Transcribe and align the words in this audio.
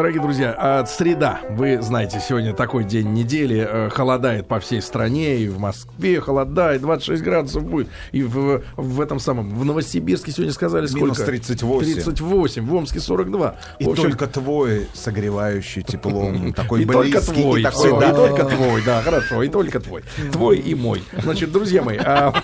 Дорогие 0.00 0.22
друзья, 0.22 0.54
а, 0.56 0.86
среда, 0.86 1.40
вы 1.50 1.82
знаете, 1.82 2.22
сегодня 2.24 2.54
такой 2.54 2.84
день 2.84 3.14
недели, 3.14 3.66
э, 3.68 3.90
холодает 3.90 4.46
по 4.46 4.60
всей 4.60 4.80
стране, 4.80 5.38
и 5.38 5.48
в 5.48 5.58
Москве 5.58 6.20
холодает, 6.20 6.82
26 6.82 7.20
градусов 7.20 7.64
будет, 7.64 7.88
и 8.12 8.22
в, 8.22 8.62
в 8.76 9.00
этом 9.00 9.18
самом, 9.18 9.50
в 9.50 9.64
Новосибирске 9.64 10.30
сегодня 10.30 10.52
сказали 10.52 10.86
Минус 10.94 11.16
сколько? 11.16 11.24
38. 11.24 11.94
38, 11.94 12.64
в 12.64 12.74
Омске 12.76 13.00
42. 13.00 13.56
И 13.80 13.84
В 13.86 13.88
общем, 13.88 14.02
только 14.04 14.28
твой 14.28 14.86
согревающий 14.94 15.82
теплом, 15.82 16.52
такой 16.56 16.82
и 16.82 16.86
только 16.86 17.18
близкий, 17.18 17.32
твой, 17.42 17.60
и 17.60 17.64
такой, 17.64 17.80
всё, 17.80 17.98
да. 17.98 18.10
и 18.10 18.14
только 18.14 18.44
твой, 18.44 18.82
да, 18.84 19.02
хорошо, 19.02 19.42
и 19.42 19.48
только 19.48 19.80
твой. 19.80 20.04
Твой 20.30 20.58
и 20.58 20.76
мой. 20.76 21.02
Значит, 21.20 21.50
друзья 21.50 21.82
мои, 21.82 21.98
а, 21.98 22.40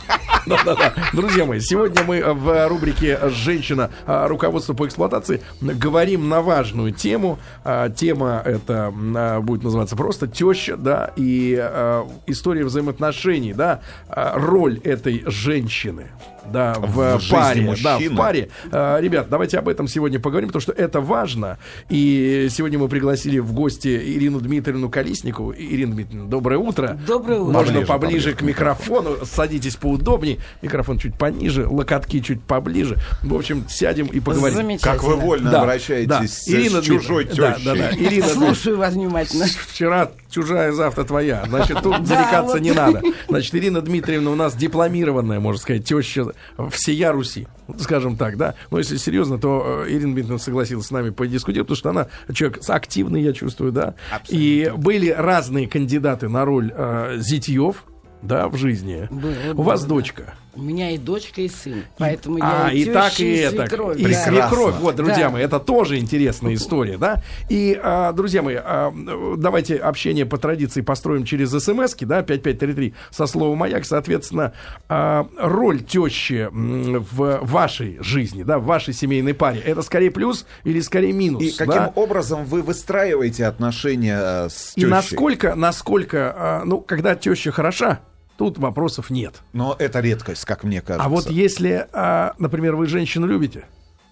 да-да-да, 0.47 0.95
друзья 1.13 1.45
мои, 1.45 1.61
сегодня 1.61 2.03
мы 2.05 2.23
в 2.23 2.69
рубрике 2.69 3.19
«Женщина. 3.31 3.91
Руководство 4.07 4.75
по 4.75 4.87
эксплуатации» 4.87 5.41
говорим 5.61 6.29
на 6.29 6.43
важную 6.43 6.93
тему. 6.93 7.39
А, 7.65 7.89
Тема 7.89 8.43
эта 8.45 8.93
а, 8.95 9.41
будет 9.41 9.63
называться 9.63 9.97
просто 9.97 10.27
«Теща», 10.27 10.77
да, 10.77 11.13
и 11.17 11.57
а, 11.59 12.09
история 12.27 12.65
взаимоотношений, 12.65 13.55
да, 13.55 13.81
роль 14.09 14.79
этой 14.85 15.23
женщины, 15.27 16.11
да, 16.53 16.75
в, 16.79 17.19
В 17.19 17.31
паре, 17.31 17.61
да, 17.83 17.97
в 17.97 18.01
мужчины. 18.01 18.17
паре. 18.17 18.49
А, 18.71 18.99
Ребят, 19.01 19.29
давайте 19.29 19.59
об 19.59 19.69
этом 19.69 19.89
сегодня 19.89 20.19
поговорим, 20.21 20.49
потому 20.49 20.61
что 20.63 20.73
это 20.73 21.01
важно. 21.01 21.59
И 21.89 22.49
сегодня 22.51 22.79
мы 22.79 22.89
пригласили 22.89 23.39
в 23.39 23.53
гости 23.53 23.89
Ирину 23.89 24.41
Дмитриевну 24.41 24.89
Колесникову. 24.91 25.55
Ирина 25.55 25.95
Дмитриевна, 25.95 26.29
доброе 26.29 26.59
утро. 26.59 26.99
Доброе 27.07 27.41
утро. 27.41 27.53
Можно 27.53 27.73
Поближе, 27.73 27.87
поближе, 27.87 27.87
поближе 27.87 28.33
к 28.35 28.43
микрофону. 28.43 29.17
Садитесь 29.25 29.77
поудобнее. 29.77 30.39
Микрофон 30.63 30.99
чуть 30.99 31.15
пониже, 31.17 31.67
локотки 31.67 32.21
чуть 32.21 32.43
поближе. 32.43 32.97
В 33.23 33.35
общем, 33.35 33.65
сядем 33.69 34.07
и 34.07 34.21
поговорим. 34.21 34.57
Замечательно. 34.57 34.93
Как 34.93 35.03
вы 35.03 35.17
вольно 35.17 35.51
Да, 35.51 35.63
обращаетесь 35.63 36.09
да. 36.09 36.27
с 36.27 36.49
Ирина 36.49 36.83
чужой 36.83 37.25
тещей. 37.25 37.37
да, 37.39 37.59
да, 37.65 37.75
да. 37.75 37.91
Ирина 37.93 38.27
Слушаю 38.27 38.77
вас 38.79 38.95
внимательно. 38.95 39.47
Вчера 39.47 40.11
чужая, 40.35 40.73
завтра 40.73 41.05
твоя. 41.05 41.45
Значит, 41.49 41.81
тут 41.83 42.07
зарекаться 42.07 42.59
не 42.59 42.73
надо. 42.73 43.01
Значит, 43.29 43.55
Ирина 43.55 43.81
Дмитриевна 43.81 44.31
у 44.31 44.35
нас 44.35 44.55
дипломированная, 44.55 45.41
можно 45.41 45.61
сказать, 45.61 45.85
теща 45.85 46.33
всея 46.71 47.13
Руси. 47.13 47.47
Скажем 47.79 48.17
так, 48.17 48.37
да. 48.37 48.55
Но 48.71 48.79
если 48.79 48.97
серьезно, 48.97 49.39
то 49.39 49.85
э, 49.87 49.91
Ирина 49.91 50.13
Дмитриевна 50.13 50.39
согласилась 50.39 50.87
с 50.87 50.91
нами 50.91 51.11
подискутировать, 51.11 51.69
потому 51.69 51.77
что 51.77 51.91
она 51.91 52.35
человек 52.35 52.61
активный, 52.69 53.23
я 53.23 53.33
чувствую, 53.33 53.73
да. 53.73 53.95
И 54.29 54.73
были 54.77 55.09
разные 55.09 55.69
кандидаты 55.69 56.29
на 56.29 56.45
роль 56.45 56.73
э, 56.77 57.17
зятьев, 57.19 57.85
да, 58.23 58.49
в 58.49 58.57
жизни. 58.57 59.09
Было, 59.11 59.35
У 59.55 59.63
вас 59.63 59.81
было, 59.83 59.97
дочка. 60.01 60.35
У 60.57 60.63
меня 60.63 60.91
и 60.91 60.99
дочка, 60.99 61.41
и 61.41 61.49
сын. 61.49 61.85
Поэтому 61.99 62.39
А, 62.41 62.69
я 62.69 62.73
и 62.73 62.85
теща, 62.85 62.93
так, 62.95 63.21
и 63.21 63.35
это. 63.37 63.57
свекровь, 63.67 63.99
И 63.99 64.05
да. 64.07 64.25
Свекровь. 64.25 64.75
Вот, 64.77 64.97
друзья 64.97 65.25
Да. 65.27 65.31
мои, 65.31 65.43
это 65.43 65.59
тоже 65.61 65.99
интересная 65.99 66.55
история, 66.55 66.97
да? 66.99 67.23
И, 67.49 67.79
а, 67.83 68.13
друзья 68.13 68.43
мои, 68.43 68.57
а, 68.59 68.93
давайте 69.37 69.77
общение 69.77 70.27
по 70.27 70.39
традиции 70.39 70.81
построим 70.81 71.25
через 71.25 71.51
смс 71.51 71.95
да, 72.01 72.23
5533 72.23 72.95
со 73.11 73.27
словом 73.27 73.59
«Маяк». 73.59 73.85
Соответственно, 73.85 74.53
а, 74.89 75.27
роль 75.39 75.83
тещи 75.83 76.49
в 76.53 77.41
вашей 77.43 77.99
жизни, 78.01 78.43
да, 78.43 78.59
в 78.59 78.65
вашей 78.65 78.95
семейной 78.95 79.35
паре, 79.35 79.61
это 79.61 79.83
скорее 79.83 80.11
плюс 80.11 80.47
или 80.65 80.81
скорее 80.81 81.13
минус? 81.13 81.43
И 81.43 81.51
каким 81.51 81.75
да? 81.75 81.93
образом 81.95 82.45
вы 82.45 82.63
выстраиваете 82.63 83.47
отношения 83.47 84.19
э, 84.21 84.49
с 84.49 84.73
И 84.77 84.81
тещей? 84.81 84.89
насколько, 84.91 85.55
насколько, 85.55 86.35
а, 86.37 86.63
ну, 86.65 86.81
когда 86.81 87.15
теща 87.15 87.51
хороша, 87.53 88.01
тут 88.37 88.59
вопросов 88.59 89.11
нет. 89.11 89.35
Но 89.53 89.77
это 89.79 90.01
редкость, 90.01 90.45
как 90.45 90.65
мне 90.65 90.81
кажется. 90.81 91.05
А 91.05 91.09
вот 91.09 91.31
если, 91.31 91.87
а, 91.93 92.35
например, 92.39 92.77
вы 92.77 92.87
женщину 92.87 93.27
любите, 93.27 93.65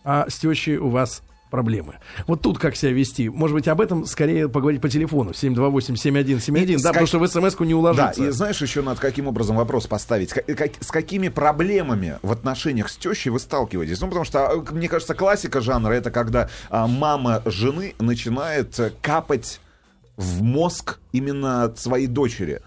а 0.04 0.26
с 0.28 0.38
тещей 0.38 0.76
у 0.76 0.88
вас 0.88 1.22
проблемы. 1.50 1.96
Вот 2.26 2.40
тут 2.40 2.58
как 2.58 2.76
себя 2.76 2.92
вести? 2.92 3.28
Может 3.28 3.54
быть, 3.54 3.68
об 3.68 3.82
этом 3.82 4.06
скорее 4.06 4.48
поговорить 4.48 4.80
по 4.80 4.88
телефону 4.88 5.32
728-7171, 5.32 6.62
И 6.62 6.76
да, 6.76 6.78
с 6.78 6.82
потому 6.82 7.00
как- 7.00 7.08
что 7.08 7.18
в 7.18 7.26
смс-ку 7.28 7.64
не 7.64 7.72
Да, 7.74 7.78
уложится. 7.78 8.24
и 8.24 8.30
знаешь, 8.30 8.62
еще 8.62 8.80
надо 8.80 8.98
каким 9.00 9.26
образом 9.28 9.56
вопрос 9.56 9.86
поставить. 9.86 10.32
Ка- 10.32 10.42
как- 10.54 10.72
с 10.80 10.90
какими 10.90 11.28
проблемами 11.28 12.18
в 12.22 12.32
отношениях 12.32 12.88
с 12.88 12.96
тещей 12.96 13.28
вы 13.30 13.38
сталкиваетесь? 13.38 14.00
Ну, 14.00 14.06
потому 14.06 14.24
что, 14.24 14.48
а, 14.50 14.64
мне 14.72 14.88
кажется, 14.88 15.14
классика 15.14 15.60
жанра 15.60 15.92
это 15.92 16.10
когда 16.10 16.48
а, 16.70 16.86
мама 16.86 17.42
жены 17.44 17.94
начинает 17.98 18.78
э, 18.80 18.90
капать 19.02 19.60
в 20.16 20.42
мозг 20.42 21.00
именно 21.12 21.72
своей 21.76 22.06
дочери. 22.06 22.60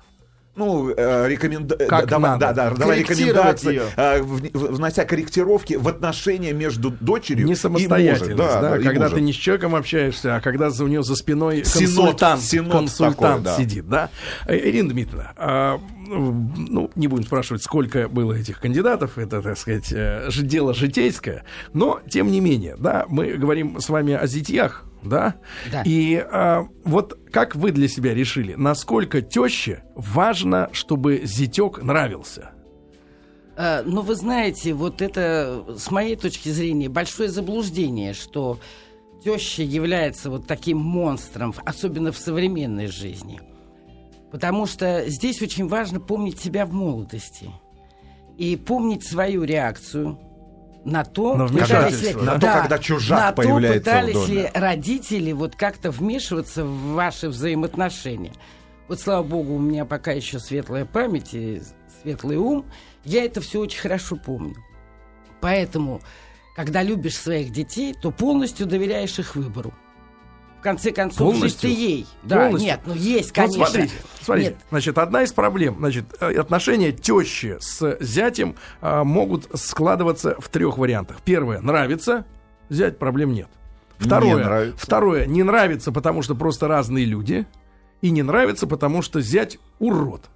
Ну, 0.56 0.90
э, 0.96 1.28
рекоменда... 1.28 1.76
э, 1.78 1.86
Как 1.86 2.08
давай, 2.08 2.32
надо. 2.32 2.54
да, 2.54 2.70
да, 2.70 2.76
давай 2.76 3.00
рекомендации, 3.00 3.82
э, 3.98 4.22
внося 4.22 5.04
корректировки 5.04 5.74
в 5.74 5.88
отношения 5.88 6.54
между 6.54 6.92
дочерью 6.92 7.46
не 7.46 7.54
и 7.54 7.56
самостоятельность, 7.56 8.22
мужем. 8.22 8.38
да, 8.38 8.62
да, 8.62 8.78
и 8.78 8.84
когда 8.84 9.04
мужем. 9.04 9.16
ты 9.16 9.22
не 9.22 9.34
с 9.34 9.36
человеком 9.36 9.76
общаешься, 9.76 10.36
а 10.36 10.42
когда 10.42 10.70
за 10.70 10.86
у 10.86 10.88
него 10.88 11.04
за 11.04 11.16
спиной 11.16 11.66
Синод, 11.66 11.88
консультант, 11.88 12.42
синод 12.42 12.72
консультант 12.72 13.18
такой, 13.18 13.42
да. 13.42 13.58
сидит, 13.58 13.90
да. 13.90 14.10
Ирина 14.48 14.90
Дмитриевна, 14.90 15.34
а, 15.36 15.80
ну, 16.20 16.90
не 16.96 17.08
будем 17.08 17.26
спрашивать, 17.26 17.64
сколько 17.64 18.08
было 18.08 18.34
этих 18.34 18.60
кандидатов, 18.60 19.18
это, 19.18 19.42
так 19.42 19.58
сказать, 19.58 19.92
э, 19.92 20.30
дело 20.42 20.74
житейское, 20.74 21.44
но, 21.74 22.00
тем 22.10 22.32
не 22.32 22.40
менее, 22.40 22.76
да, 22.78 23.06
мы 23.08 23.34
говорим 23.34 23.80
с 23.80 23.90
вами 23.90 24.14
о 24.14 24.26
зятьях, 24.28 24.86
да, 25.04 25.36
Да. 25.72 25.84
и 25.86 26.16
а, 26.16 26.68
вот 26.84 27.18
как 27.32 27.56
вы 27.56 27.72
для 27.72 27.88
себя 27.88 28.14
решили, 28.14 28.56
насколько 28.56 29.22
теще 29.22 29.84
важно, 29.96 30.70
чтобы 30.72 31.22
зятек 31.24 31.82
нравился? 31.84 32.52
Э, 33.58 33.84
Но 33.86 34.02
вы 34.02 34.16
знаете, 34.16 34.74
вот 34.74 35.02
это, 35.02 35.64
с 35.78 35.92
моей 35.92 36.16
точки 36.16 36.50
зрения, 36.50 36.90
большое 36.90 37.30
заблуждение, 37.30 38.14
что 38.14 38.60
теща 39.24 39.64
является 39.64 40.30
вот 40.30 40.46
таким 40.48 40.78
монстром, 40.78 41.54
особенно 41.66 42.12
в 42.12 42.18
современной 42.18 42.88
жизни. 42.88 43.40
Потому 44.36 44.66
что 44.66 45.06
здесь 45.08 45.42
очень 45.42 45.66
важно 45.66 46.02
помнить 46.02 46.42
себя 46.42 46.66
в 46.66 46.74
молодости. 46.74 47.50
И 48.38 48.58
помнить 48.58 49.08
свою 49.08 49.46
реакцию 49.46 50.20
на 50.84 51.06
то, 51.06 51.38
На 51.38 51.48
пытались 51.48 52.02
ли- 52.02 52.14
на 52.16 52.34
то, 52.38 52.48
когда 52.48 52.78
чужак 52.78 53.18
на 53.18 53.30
то, 53.32 53.36
появляется 53.38 53.80
в 53.80 53.84
пытались 53.86 54.14
доме. 54.14 54.34
ли 54.34 54.52
родители 54.54 55.32
вот 55.32 55.56
как-то 55.56 55.90
вмешиваться 55.90 56.66
в 56.66 56.96
ваши 56.96 57.30
взаимоотношения. 57.30 58.34
Вот, 58.90 59.00
слава 59.00 59.24
богу, 59.24 59.54
у 59.56 59.60
меня 59.60 59.86
пока 59.86 60.12
еще 60.12 60.40
светлая 60.40 60.84
память 60.84 61.34
и 61.34 61.62
светлый 62.02 62.36
ум. 62.36 62.66
Я 63.06 63.24
это 63.24 63.40
все 63.40 63.62
очень 63.62 63.80
хорошо 63.80 64.18
помню. 64.18 64.58
Поэтому, 65.40 66.02
когда 66.58 66.84
любишь 66.84 67.16
своих 67.16 67.54
детей, 67.54 67.94
то 68.02 68.12
полностью 68.12 68.66
доверяешь 68.68 69.18
их 69.18 69.38
выбору. 69.38 69.74
Конце 70.66 70.92
концов, 70.92 71.34
Полностью? 71.34 71.70
ты 71.70 71.76
ей. 71.76 72.08
Да, 72.24 72.38
Полностью? 72.46 72.68
нет, 72.68 72.80
ну 72.88 72.96
есть, 72.96 73.28
Вот 73.30 73.36
конечно. 73.36 73.66
смотрите, 73.68 73.94
смотрите. 74.20 74.50
Нет, 74.50 74.58
Значит, 74.72 74.98
одна 74.98 75.22
из 75.22 75.32
проблем, 75.32 75.76
значит, 75.78 76.06
э, 76.20 76.34
отношения 76.40 76.92
тещи 76.92 77.58
с 77.60 77.98
зятем 78.00 78.56
а, 78.82 79.04
могут 79.04 79.48
складываться 79.54 80.36
в 80.40 80.50
трех 80.50 80.80
вариантах. 80.80 81.18
Первое, 81.24 81.62
нравится, 81.62 82.26
зять, 82.70 82.98
проблем 82.98 83.34
нет. 83.34 83.48
Второе, 84.00 84.44
нравится. 84.44 84.84
второе, 84.84 85.28
не 85.28 85.44
нравится, 85.44 85.92
потому 85.92 86.24
что 86.24 86.34
просто 86.34 86.68
разные 86.68 87.06
люди. 87.06 87.46
И 88.02 88.10
не 88.10 88.24
нравится, 88.24 88.66
потому 88.66 89.04
что 89.04 89.22
зять 89.22 89.60
урод. 89.78 90.32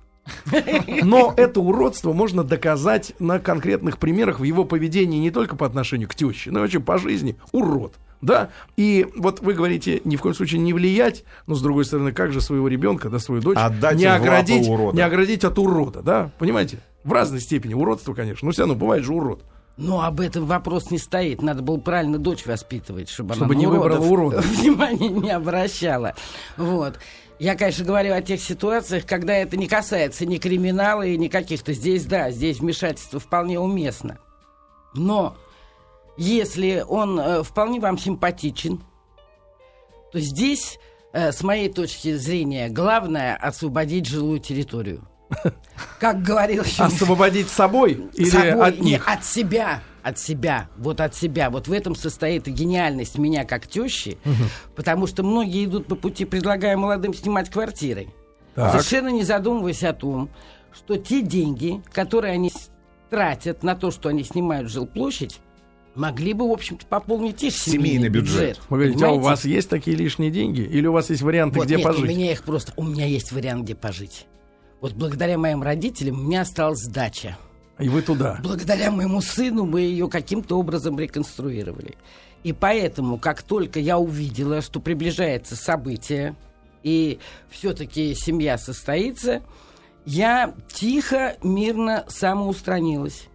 Но 1.04 1.34
это 1.36 1.60
уродство 1.60 2.14
можно 2.14 2.44
доказать 2.44 3.14
на 3.18 3.40
конкретных 3.40 3.98
примерах 3.98 4.40
в 4.40 4.44
его 4.44 4.64
поведении 4.64 5.18
не 5.18 5.32
только 5.32 5.56
по 5.56 5.66
отношению 5.66 6.08
к 6.08 6.14
теще, 6.14 6.52
но 6.52 6.60
и 6.60 6.62
вообще 6.62 6.80
по 6.80 7.00
жизни. 7.00 7.36
Урод. 7.52 7.96
Да, 8.22 8.50
и 8.76 9.08
вот 9.16 9.40
вы 9.40 9.54
говорите, 9.54 10.02
ни 10.04 10.18
в 10.18 10.22
коем 10.22 10.36
случае 10.36 10.60
не 10.60 10.74
влиять, 10.74 11.24
но 11.48 11.56
с 11.56 11.62
другой 11.62 11.86
стороны, 11.86 12.12
как 12.12 12.34
же 12.34 12.42
своего 12.42 12.68
ребенка, 12.68 13.10
да, 13.10 13.20
свою 13.20 13.42
дочь 13.42 13.58
Отдать 13.58 13.96
не 13.96 14.06
оградить, 14.06 14.68
урода. 14.68 14.96
не 14.96 15.02
оградить 15.02 15.44
от 15.46 15.58
урода, 15.58 16.02
да, 16.02 16.32
понимаете? 16.38 16.80
В 17.06 17.14
разной 17.14 17.40
степени 17.40 17.74
уродство, 17.74 18.14
конечно, 18.14 18.46
но 18.46 18.52
все 18.52 18.64
равно 18.64 18.76
бывает 18.76 19.06
же 19.06 19.14
урод. 19.14 19.44
Но 19.78 20.02
об 20.02 20.20
этом 20.20 20.46
вопрос 20.46 20.92
не 20.92 20.98
стоит. 20.98 21.42
Надо 21.42 21.62
было 21.62 21.78
правильно 21.78 22.18
дочь 22.18 22.46
воспитывать, 22.46 23.10
чтобы, 23.10 23.36
Чтобы 23.36 23.54
она 23.54 23.60
не 23.62 23.66
на 23.66 23.72
выбрала 23.72 24.06
уродов 24.06 24.12
уродов. 24.12 24.46
внимания 24.60 25.08
не 25.08 25.32
обращала. 25.32 26.16
Вот. 26.58 27.00
Я, 27.40 27.56
конечно, 27.56 27.86
говорю 27.86 28.14
о 28.14 28.22
тех 28.22 28.42
ситуациях, 28.42 29.06
когда 29.06 29.34
это 29.34 29.56
не 29.56 29.70
касается 29.70 30.26
ни 30.26 30.38
криминала 30.38 31.04
и 31.04 31.18
ни 31.18 31.30
каких-то. 31.30 31.72
Здесь, 31.72 32.04
да, 32.04 32.32
здесь 32.32 32.60
вмешательство 32.60 33.22
вполне 33.22 33.58
уместно. 33.58 34.18
Но 34.94 35.38
если 36.20 36.84
он 36.86 37.18
э, 37.18 37.44
вполне 37.44 37.80
вам 37.80 37.98
симпатичен, 37.98 38.84
то 40.12 40.20
здесь, 40.20 40.78
э, 41.14 41.32
с 41.32 41.42
моей 41.44 41.72
точки 41.72 42.16
зрения, 42.18 42.68
главное 42.68 43.38
освободить 43.38 44.06
жилую 44.06 44.40
территорию. 44.40 45.08
Как 46.00 46.22
говорил 46.22 46.66
Освободить 46.78 47.48
собой 47.48 48.10
или 48.16 48.30
собой, 48.30 48.68
от 48.68 48.80
не, 48.80 48.92
них? 48.92 49.08
от 49.08 49.24
себя. 49.24 49.82
От 50.04 50.20
себя, 50.20 50.70
вот 50.76 51.00
от 51.00 51.16
себя. 51.16 51.50
Вот 51.50 51.70
в 51.70 51.72
этом 51.72 51.96
состоит 51.96 52.48
и 52.48 52.52
гениальность 52.52 53.18
меня 53.18 53.44
как 53.44 53.68
тещи, 53.68 54.18
потому 54.76 55.08
что 55.08 55.24
многие 55.24 55.66
идут 55.66 55.88
по 55.88 55.96
пути, 55.96 56.24
предлагая 56.24 56.78
молодым 56.78 57.14
снимать 57.14 57.50
квартиры. 57.50 58.08
Так. 58.56 58.72
Совершенно 58.72 59.10
не 59.10 59.24
задумываясь 59.24 59.84
о 59.84 59.94
том, 59.94 60.30
что 60.72 60.96
те 60.96 61.22
деньги, 61.22 61.82
которые 61.92 62.34
они 62.34 62.50
тратят 63.10 63.62
на 63.62 63.76
то, 63.76 63.92
что 63.92 64.08
они 64.08 64.24
снимают 64.24 64.70
жилплощадь, 64.70 65.42
могли 65.96 66.34
бы, 66.34 66.48
в 66.48 66.52
общем-то, 66.52 66.86
пополнить 66.86 67.44
их 67.44 67.54
Семейный 67.54 67.90
семейный, 67.90 68.10
бюджет. 68.10 68.60
Погодите, 68.70 69.06
а 69.06 69.12
у 69.12 69.20
вас 69.20 69.46
есть 69.46 69.70
такие 69.70 69.98
лишние 69.98 70.32
деньги? 70.32 70.62
Или 70.62 70.88
у 70.88 70.94
вас 70.94 71.10
есть 71.10 71.22
варианты, 71.22 71.58
Вот 71.58 71.66
где 71.66 71.76
нет, 71.76 71.84
пожить? 71.84 72.04
у 72.04 72.08
меня 72.08 72.32
их 72.32 72.44
просто... 72.44 72.74
У 72.78 72.84
меня 72.84 73.06
есть 73.06 73.32
вариант, 73.32 73.64
где 73.64 73.76
пожить. 73.76 74.26
Вот 74.82 74.94
благодаря 74.94 75.38
моим 75.38 75.62
родителям 75.62 76.20
у 76.20 76.24
меня 76.24 76.42
осталась 76.42 76.86
дача. 76.88 77.38
И 77.80 77.90
вы 77.90 78.02
туда. 78.02 78.40
Благодаря 78.44 78.92
моему 78.92 79.22
сыну 79.22 79.66
мы 79.66 79.82
ее 79.82 80.10
каким-то 80.10 80.60
образом 80.60 81.00
реконструировали. 81.00 81.96
И 82.44 82.54
поэтому, 82.54 83.18
как 83.18 83.42
только 83.42 83.80
я 83.80 83.98
увидела, 83.98 84.62
что 84.62 84.80
приближается 84.80 85.56
событие, 85.56 86.36
и 86.84 87.20
все-таки 87.50 88.16
семья 88.16 88.58
состоится, 88.58 89.42
я 90.06 90.54
тихо, 90.74 91.36
мирно 91.44 92.06
самоустранилась. 92.08 93.28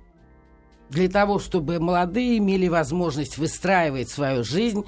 Для 0.94 1.08
того, 1.08 1.40
чтобы 1.40 1.80
молодые 1.80 2.38
имели 2.38 2.68
возможность 2.68 3.36
выстраивать 3.36 4.08
свою 4.08 4.44
жизнь 4.44 4.84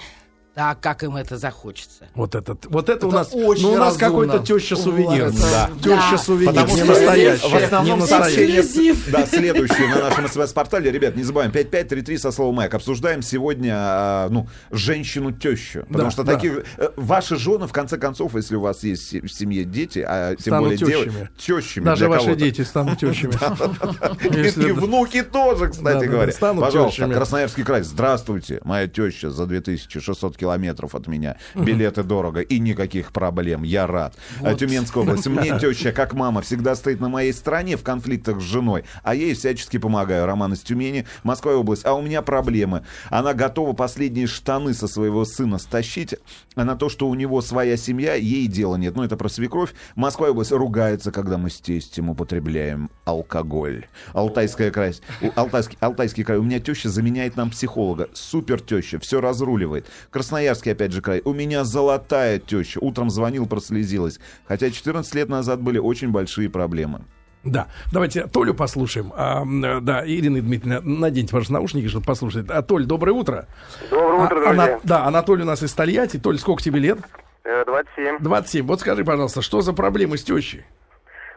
так, 0.56 0.80
как 0.80 1.02
им 1.02 1.14
это 1.16 1.36
захочется. 1.36 2.06
Вот 2.14 2.34
этот, 2.34 2.64
вот 2.64 2.88
это, 2.88 3.04
у 3.06 3.10
Это 3.10 3.18
нас, 3.18 3.28
очень 3.34 3.64
ну 3.64 3.72
у 3.74 3.76
нас 3.76 4.00
разумно. 4.00 4.26
какой-то 4.32 4.38
теща-сувенир. 4.46 5.26
Вот, 5.26 5.34
да. 5.38 5.70
Теща-сувенир, 5.82 6.46
Потому 6.46 6.66
не 6.68 6.76
что 6.78 6.86
настоящий. 6.86 7.48
в 7.48 7.54
основном 7.54 7.98
не 7.98 8.00
настоящий. 8.00 9.10
да, 9.12 9.26
следующее 9.26 9.88
на 9.94 10.00
нашем 10.08 10.26
СМС-портале. 10.28 10.90
Ребят, 10.90 11.14
не 11.14 11.24
забываем, 11.24 11.50
5533 11.52 12.16
со 12.16 12.30
словом 12.32 12.54
«Майк». 12.54 12.72
Обсуждаем 12.72 13.20
сегодня, 13.20 13.74
а, 13.76 14.28
ну, 14.30 14.48
женщину-тещу. 14.70 15.80
Потому 15.88 16.04
Да, 16.04 16.10
что 16.10 16.22
да. 16.24 16.32
такие... 16.36 16.64
э, 16.78 16.88
Ваши 16.96 17.36
жены, 17.36 17.66
в 17.66 17.72
конце 17.72 17.98
концов, 17.98 18.34
если 18.34 18.56
у 18.56 18.60
вас 18.60 18.82
есть 18.82 19.12
в 19.12 19.28
семье 19.28 19.64
дети, 19.64 19.98
а 20.08 20.30
тем 20.36 20.40
Станут 20.54 20.62
более 20.64 20.78
тещами. 20.78 21.04
девы, 21.04 21.28
тещами 21.36 21.84
Даже 21.84 22.08
ваши 22.08 22.24
кого-то. 22.24 22.40
дети 22.40 22.62
станут 22.62 22.98
тещами. 22.98 23.32
И, 24.46 24.50
да. 24.52 24.72
внуки 24.80 25.22
тоже, 25.22 25.68
кстати 25.68 26.06
говоря. 26.06 26.32
Пожалуйста. 26.40 27.08
Красноярский 27.08 27.62
край. 27.62 27.82
Здравствуйте, 27.82 28.60
моя 28.64 28.88
теща 28.88 29.30
за 29.30 29.44
2600 29.44 30.34
километров 30.34 30.45
от 30.94 31.06
меня. 31.06 31.36
Билеты 31.54 32.02
дорого 32.02 32.40
и 32.40 32.58
никаких 32.58 33.12
проблем. 33.12 33.62
Я 33.62 33.86
рад. 33.86 34.14
А 34.42 34.54
Тюменская 34.54 35.02
область. 35.02 35.26
Мне 35.26 35.58
теща, 35.58 35.92
как 35.92 36.14
мама, 36.14 36.42
всегда 36.42 36.74
стоит 36.74 37.00
на 37.00 37.08
моей 37.08 37.32
стороне 37.32 37.76
в 37.76 37.82
конфликтах 37.82 38.40
с 38.40 38.44
женой, 38.44 38.84
а 39.02 39.14
ей 39.14 39.34
всячески 39.34 39.78
помогаю. 39.78 40.26
Роман 40.26 40.52
из 40.52 40.60
Тюмени, 40.60 41.06
Москва 41.22 41.52
область. 41.52 41.84
А 41.84 41.94
у 41.94 42.02
меня 42.02 42.22
проблемы. 42.22 42.84
Она 43.10 43.34
готова 43.34 43.72
последние 43.72 44.26
штаны 44.26 44.74
со 44.74 44.88
своего 44.88 45.24
сына 45.24 45.58
стащить, 45.58 46.14
а 46.54 46.64
на 46.64 46.76
то, 46.76 46.88
что 46.88 47.08
у 47.08 47.14
него 47.14 47.40
своя 47.42 47.76
семья, 47.76 48.14
ей 48.14 48.46
дела 48.46 48.76
нет. 48.76 48.96
Ну, 48.96 49.02
это 49.02 49.16
про 49.16 49.28
свекровь. 49.28 49.74
Москва 49.94 50.30
область 50.30 50.52
ругается, 50.52 51.12
когда 51.12 51.38
мы 51.38 51.50
с 51.50 51.60
тестем 51.60 52.10
употребляем 52.10 52.90
алкоголь. 53.04 53.86
Алтайская 54.12 54.70
край. 54.70 54.94
Алтайский, 55.34 55.76
Алтайский 55.80 56.24
край. 56.24 56.38
У 56.38 56.42
меня 56.42 56.60
теща 56.60 56.88
заменяет 56.88 57.36
нам 57.36 57.50
психолога. 57.50 58.08
Супер 58.12 58.60
теща, 58.60 58.98
все 58.98 59.20
разруливает. 59.20 59.86
Красноярский, 60.36 60.72
опять 60.72 60.92
же, 60.92 61.00
край. 61.00 61.22
У 61.24 61.32
меня 61.32 61.64
золотая 61.64 62.38
теща. 62.38 62.78
Утром 62.82 63.08
звонил, 63.08 63.46
прослезилась. 63.46 64.20
Хотя 64.46 64.70
14 64.70 65.14
лет 65.14 65.30
назад 65.30 65.62
были 65.62 65.78
очень 65.78 66.10
большие 66.10 66.50
проблемы. 66.50 67.00
Да, 67.42 67.68
давайте 67.90 68.26
Толю 68.26 68.52
послушаем. 68.52 69.12
А, 69.16 69.44
да, 69.80 70.06
Ирина 70.06 70.42
Дмитриевна, 70.42 70.80
наденьте, 70.82 71.30
пожалуйста, 71.32 71.54
наушники, 71.54 71.88
чтобы 71.88 72.04
послушать. 72.04 72.50
А, 72.50 72.60
Толь, 72.60 72.84
доброе 72.84 73.12
утро. 73.12 73.46
Доброе 73.90 74.24
утро, 74.26 74.36
А, 74.46 74.50
Ана- 74.50 74.62
друзья. 74.66 74.80
да, 74.84 75.04
Анатолий 75.06 75.42
у 75.44 75.46
нас 75.46 75.62
из 75.62 75.72
Тольятти. 75.72 76.18
Толь, 76.18 76.38
сколько 76.38 76.62
тебе 76.62 76.80
лет? 76.80 76.98
Э, 77.44 77.64
27. 77.64 78.18
27. 78.20 78.66
Вот 78.66 78.80
скажи, 78.80 79.04
пожалуйста, 79.04 79.40
что 79.40 79.62
за 79.62 79.72
проблемы 79.72 80.18
с 80.18 80.22
тещей? 80.24 80.64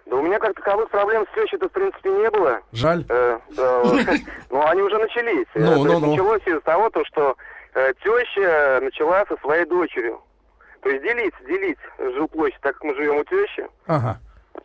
Да 0.09 0.17
у 0.17 0.21
меня 0.23 0.39
как 0.39 0.55
таковых 0.55 0.89
проблем 0.89 1.23
с 1.31 1.35
тещей-то 1.35 1.69
в 1.69 1.71
принципе 1.71 2.09
не 2.09 2.29
было. 2.31 2.59
Жаль. 2.73 3.05
Э, 3.07 3.37
да, 3.55 3.83
Ну, 4.49 4.65
они 4.67 4.81
уже 4.81 4.97
начались. 4.97 5.45
Ну, 5.55 5.85
ну, 5.85 5.99
ну. 5.99 6.11
Началось 6.11 6.41
из 6.47 6.61
того, 6.63 6.89
то, 6.89 7.05
что 7.05 7.35
теща 7.73 8.79
начала 8.81 9.25
со 9.27 9.37
своей 9.37 9.65
дочерью. 9.65 10.21
То 10.81 10.89
есть 10.89 11.03
делить, 11.03 11.33
делить 11.47 11.77
жилплощадь, 12.15 12.59
так 12.61 12.73
как 12.75 12.83
мы 12.83 12.95
живем 12.95 13.17
у 13.17 13.23
тещи. 13.25 13.67
Ага. 13.87 14.19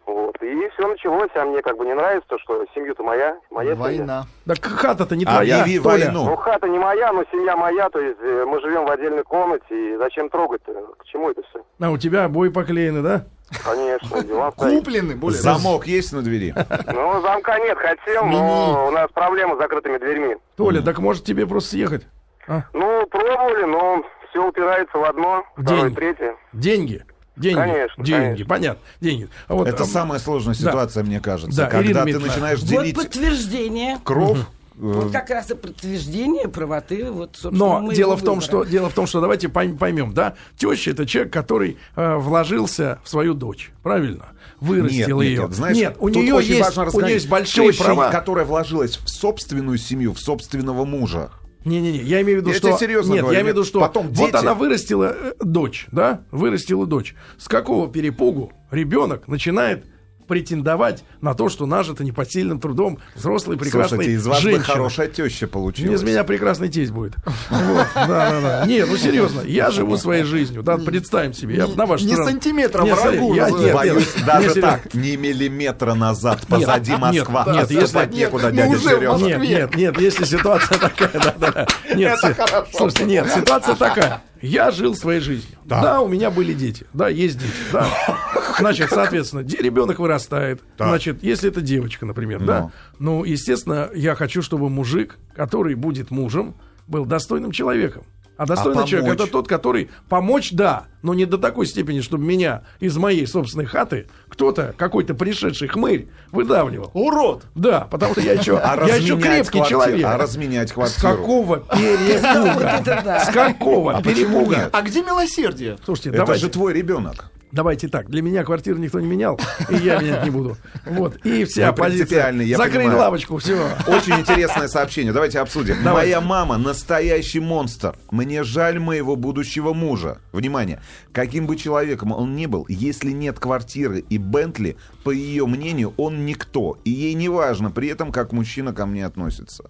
Вот. 0.07 0.41
И 0.43 0.69
все 0.71 0.87
началось, 0.87 1.31
а 1.35 1.45
мне 1.45 1.63
как 1.63 1.77
бы 1.79 1.87
не 1.87 1.95
нравится 1.95 2.29
то, 2.29 2.39
что 2.39 2.65
семью-то 2.75 3.03
моя, 3.03 3.37
моя 3.51 3.71
семья. 3.73 3.83
Война. 3.83 4.25
Так 4.47 4.63
хата-то 4.65 5.17
не 5.17 5.25
твоя, 5.25 5.63
Объяви 5.63 5.79
Толя. 5.79 6.05
войну. 6.07 6.25
Ну, 6.27 6.37
хата 6.37 6.69
не 6.69 6.79
моя, 6.79 7.13
но 7.13 7.25
семья 7.33 7.57
моя, 7.57 7.89
то 7.89 7.99
есть 8.01 8.19
э, 8.21 8.45
мы 8.47 8.61
живем 8.61 8.85
в 8.85 8.91
отдельной 8.91 9.23
комнате, 9.23 9.65
и 9.71 9.97
зачем 9.97 10.29
трогать-то? 10.29 10.73
К 10.99 11.05
чему 11.05 11.31
это 11.31 11.43
все? 11.49 11.65
А 11.81 11.91
у 11.91 11.97
тебя 11.97 12.25
обои 12.25 12.49
поклеены, 12.51 13.03
да? 13.03 13.25
Конечно, 13.65 14.23
дела. 14.23 14.51
Куплены, 14.57 15.17
более 15.17 15.41
Замок 15.41 15.87
есть 15.87 16.13
на 16.13 16.23
двери? 16.23 16.55
Ну, 16.93 17.21
замка 17.23 17.59
нет, 17.61 17.79
хотел, 17.79 18.27
но 18.27 18.89
у 18.89 18.91
нас 18.91 19.11
проблема 19.13 19.55
с 19.57 19.59
закрытыми 19.59 19.99
дверьми. 19.99 20.37
Толя, 20.57 20.83
так 20.83 20.99
может 20.99 21.25
тебе 21.25 21.47
просто 21.47 21.71
съехать? 21.71 22.07
А? 22.47 22.65
Ну, 22.73 23.07
пробовали, 23.07 23.65
но 23.65 24.05
все 24.31 24.49
упирается 24.49 24.97
в 24.99 25.05
одно, 25.05 25.45
второе, 25.57 25.83
Деньги. 25.83 25.95
третье. 25.95 26.37
Деньги. 26.53 27.05
Деньги. 27.37 27.57
Конечно, 27.59 28.05
Деньги, 28.05 28.23
конечно. 28.23 28.47
понятно. 28.47 28.83
Деньги. 29.01 29.29
А 29.49 29.55
вот, 29.55 29.67
Это 29.67 29.83
а, 29.83 29.87
самая 29.87 30.21
сложная 30.21 30.55
ситуация, 30.55 31.03
мне 31.03 31.21
кажется. 31.21 31.57
Да, 31.57 31.69
Ирина 31.83 32.01
Когда 32.01 32.05
ты 32.05 32.19
начинаешь 32.25 32.61
Вот 32.61 32.69
делить 32.69 32.95
подтверждение. 32.97 33.99
кровь. 34.05 34.39
Вот 34.77 35.07
э, 35.07 35.11
как 35.11 35.31
раз 35.31 35.51
и 35.51 35.55
подтверждение 35.55 36.49
правоты. 36.49 37.11
Вот, 37.11 37.37
собственно, 37.37 37.81
Но 37.81 37.93
дело 37.93 38.17
в 38.17 38.23
том, 38.23 38.41
выбора. 38.41 38.45
что 38.47 38.65
дело 38.65 38.91
в 38.91 38.93
том, 38.93 39.07
что 39.07 39.21
давайте 39.21 39.47
пойм- 39.49 39.79
поймем, 39.79 40.13
да, 40.15 40.35
теща 40.57 40.91
это 40.91 41.07
человек, 41.07 41.33
который 41.33 41.77
э, 41.95 42.17
вложился 42.17 42.99
в 43.05 43.09
свою 43.09 43.35
дочь, 43.35 43.71
правильно, 43.85 44.31
вырастил 44.61 45.21
нет, 45.21 45.29
ее. 45.31 45.43
нет, 45.43 45.53
знаешь, 45.53 45.77
нет, 45.77 45.97
у 46.01 46.09
нее 46.09 46.35
очень 46.35 46.55
есть, 46.57 46.77
у 46.77 47.01
нее 47.01 47.15
есть 47.15 47.29
большие 47.29 47.69
Теща, 47.71 47.85
права. 47.85 48.11
которая 48.11 48.45
вложилась 48.45 48.97
в 48.97 49.09
собственную 49.09 49.79
семью, 49.79 50.13
в 50.13 50.19
собственного 50.19 50.85
мужа. 50.85 51.31
Не-не-не, 51.65 51.99
я 51.99 52.21
имею 52.23 52.39
в 52.39 52.43
виду, 52.43 52.51
Я 52.51 52.57
что... 52.57 52.77
серьезно 52.77 53.15
Нет, 53.15 53.23
говорю, 53.23 53.35
я 53.37 53.41
имею 53.43 53.55
в 53.55 53.59
виду, 53.59 53.67
что 53.67 53.81
потом 53.81 54.09
вот 54.09 54.17
дети. 54.17 54.37
она 54.37 54.55
вырастила 54.55 55.17
э, 55.19 55.33
дочь, 55.41 55.87
да, 55.91 56.25
вырастила 56.31 56.87
дочь. 56.87 57.15
С 57.39 57.49
какого 57.49 57.91
перепугу 57.91 58.53
ребенок 58.71 59.29
начинает 59.29 59.87
претендовать 60.27 61.05
на 61.21 61.35
то, 61.35 61.49
что 61.49 61.67
нажито 61.67 62.05
непосильным 62.05 62.61
трудом 62.61 62.99
взрослой 63.15 63.57
прекрасной 63.57 63.97
Слушайте, 63.99 64.13
из 64.17 64.27
вас 64.27 64.37
бы 64.39 64.43
женщины. 64.51 64.65
хорошая 64.65 65.09
теща 65.09 65.47
Не 65.47 65.51
получилась. 65.51 66.01
из 66.01 66.05
меня 66.05 66.25
прекрасный 66.25 66.69
тесть 66.69 66.93
будет. 66.93 67.15
Вот, 67.51 67.87
да, 67.95 68.07
да, 68.07 68.41
да. 68.41 68.67
Не, 68.67 68.85
ну 68.85 68.97
серьезно, 68.97 69.43
я 69.43 69.71
живу 69.71 69.97
своей 69.97 70.25
жизнью. 70.25 70.63
Да, 70.63 70.77
представим 70.79 71.33
себе, 71.33 71.57
я 71.57 71.67
на 71.67 71.87
вашу 71.87 72.05
не 72.07 72.17
сантиметра 72.17 72.85
врагу 72.85 73.35
я- 73.35 73.51
нет, 73.51 73.75
Боюсь, 73.75 74.17
нет, 74.17 74.27
даже 74.27 74.55
не, 74.55 74.61
так, 74.61 74.95
ни 74.95 75.17
миллиметра 75.17 75.95
назад, 75.95 76.41
позади 76.49 76.93
нет, 76.93 77.01
Москва. 77.01 77.45
нет, 77.53 77.71
если- 77.71 77.99
нет, 77.99 78.13
некуда, 78.15 78.51
дядя 78.53 78.79
Сережа. 78.79 79.17
Нет, 79.25 79.41
нет, 79.41 79.77
нет, 79.77 80.01
если 80.01 80.25
ситуация 80.25 80.79
такая, 80.79 81.11
да, 81.13 81.35
да, 81.39 81.53
да. 81.53 81.67
Нет, 81.95 82.19
Это 82.23 82.35
хорошо. 82.35 82.67
слушайте, 82.77 83.05
нет, 83.05 83.27
ситуация 83.35 83.75
такая. 83.75 84.23
Я 84.45 84.71
жил 84.71 84.95
своей 84.95 85.21
жизнью. 85.21 85.57
Да. 85.65 86.01
у 86.03 86.09
меня 86.09 86.31
были 86.31 86.53
дети. 86.53 86.87
Да, 86.93 87.09
есть 87.09 87.39
дети. 87.39 87.53
Да. 87.73 87.89
Значит, 88.59 88.91
соответственно, 88.91 89.41
ребенок 89.41 89.99
вырастает. 89.99 90.61
Значит, 90.77 91.23
если 91.23 91.51
это 91.51 91.61
девочка, 91.61 92.05
например, 92.07 92.45
да, 92.45 92.71
ну, 92.99 93.25
естественно, 93.25 93.91
я 93.95 94.15
хочу, 94.15 94.43
чтобы 94.43 94.69
мужик, 94.69 95.19
который 95.35 95.75
будет 95.75 96.11
мужем, 96.11 96.55
был 96.87 97.07
достойным 97.07 97.53
человеком. 97.53 98.05
А 98.37 98.47
достойный 98.47 98.75
помочь? 98.75 98.91
человек 98.91 99.15
это 99.15 99.27
тот, 99.31 99.47
который 99.49 99.91
помочь, 100.09 100.53
да, 100.53 100.87
но 101.03 101.15
не 101.15 101.25
до 101.25 101.39
такой 101.39 101.67
степени, 101.67 102.01
чтобы 102.01 102.25
меня 102.25 102.63
из 102.81 102.97
моей 102.97 103.27
собственной 103.27 103.67
хаты 103.67 104.09
кто-то, 104.29 104.75
какой-то 104.77 105.15
пришедший 105.15 105.69
хмырь, 105.69 106.09
выдавливал. 106.33 106.91
Урод! 106.95 107.45
Да, 107.55 107.81
потому 107.91 108.13
что 108.13 108.21
я 108.23 108.33
еще, 108.33 108.59
А 108.59 108.85
я 108.87 108.97
еще 108.97 109.19
крепкий 109.19 109.59
квартиру- 109.59 109.69
человек. 109.69 110.05
А 110.07 110.17
разменять 110.19 110.71
С 110.71 110.73
квартиру? 110.73 111.17
какого 111.17 111.59
перепуга? 111.61 112.71
это 112.81 113.03
да. 113.05 113.25
С 113.25 113.29
какого 113.33 114.03
перепуга? 114.03 114.71
А 114.73 114.83
где 114.83 115.03
милосердие? 115.03 115.79
Слушайте, 115.85 116.19
Это 116.19 116.35
же 116.35 116.49
твой 116.49 116.73
ребенок. 116.73 117.31
Давайте 117.55 117.89
так. 117.89 118.11
Для 118.11 118.21
меня 118.21 118.45
квартиру 118.45 118.79
никто 118.79 119.01
не 119.01 119.07
менял, 119.07 119.41
и 119.71 119.77
я 119.77 119.99
менять 120.01 120.25
не 120.25 120.31
буду. 120.31 120.57
Вот. 120.85 121.17
И 121.25 121.45
вся 121.45 121.71
Вы 121.71 121.77
позиция. 121.77 121.99
принципиальный, 122.07 122.47
я 122.47 122.57
Закрыли 122.57 122.79
понимаю. 122.79 122.99
лавочку, 122.99 123.39
все. 123.39 123.69
Очень 123.87 124.15
интересное 124.21 124.69
сообщение. 124.69 125.13
Давайте 125.13 125.39
обсудим. 125.39 125.77
Давай. 125.83 126.05
Моя 126.07 126.21
мама 126.21 126.59
настоящий 126.59 127.41
монстр. 127.41 127.97
Мне 128.11 128.43
жаль 128.43 128.79
моего 128.79 129.17
будущего 129.17 129.73
мужа. 129.73 130.19
Внимание. 130.33 130.83
Каким 131.13 131.47
бы 131.47 131.57
человеком 131.57 132.13
он 132.13 132.35
ни 132.35 132.47
был, 132.47 132.67
если 132.69 133.13
нет 133.13 133.39
квартиры 133.39 134.01
и 134.01 134.19
Бентли, 134.19 134.77
по 135.05 135.11
ее 135.11 135.47
мнению, 135.47 135.95
он 135.97 136.27
никто. 136.27 136.79
И 136.85 136.91
ей 136.91 137.15
не 137.15 137.29
важно 137.29 137.71
при 137.71 137.89
этом, 137.89 138.11
как 138.11 138.33
мужчина 138.33 138.73
ко 138.73 138.85
мне 138.87 139.07
относится. 139.07 139.65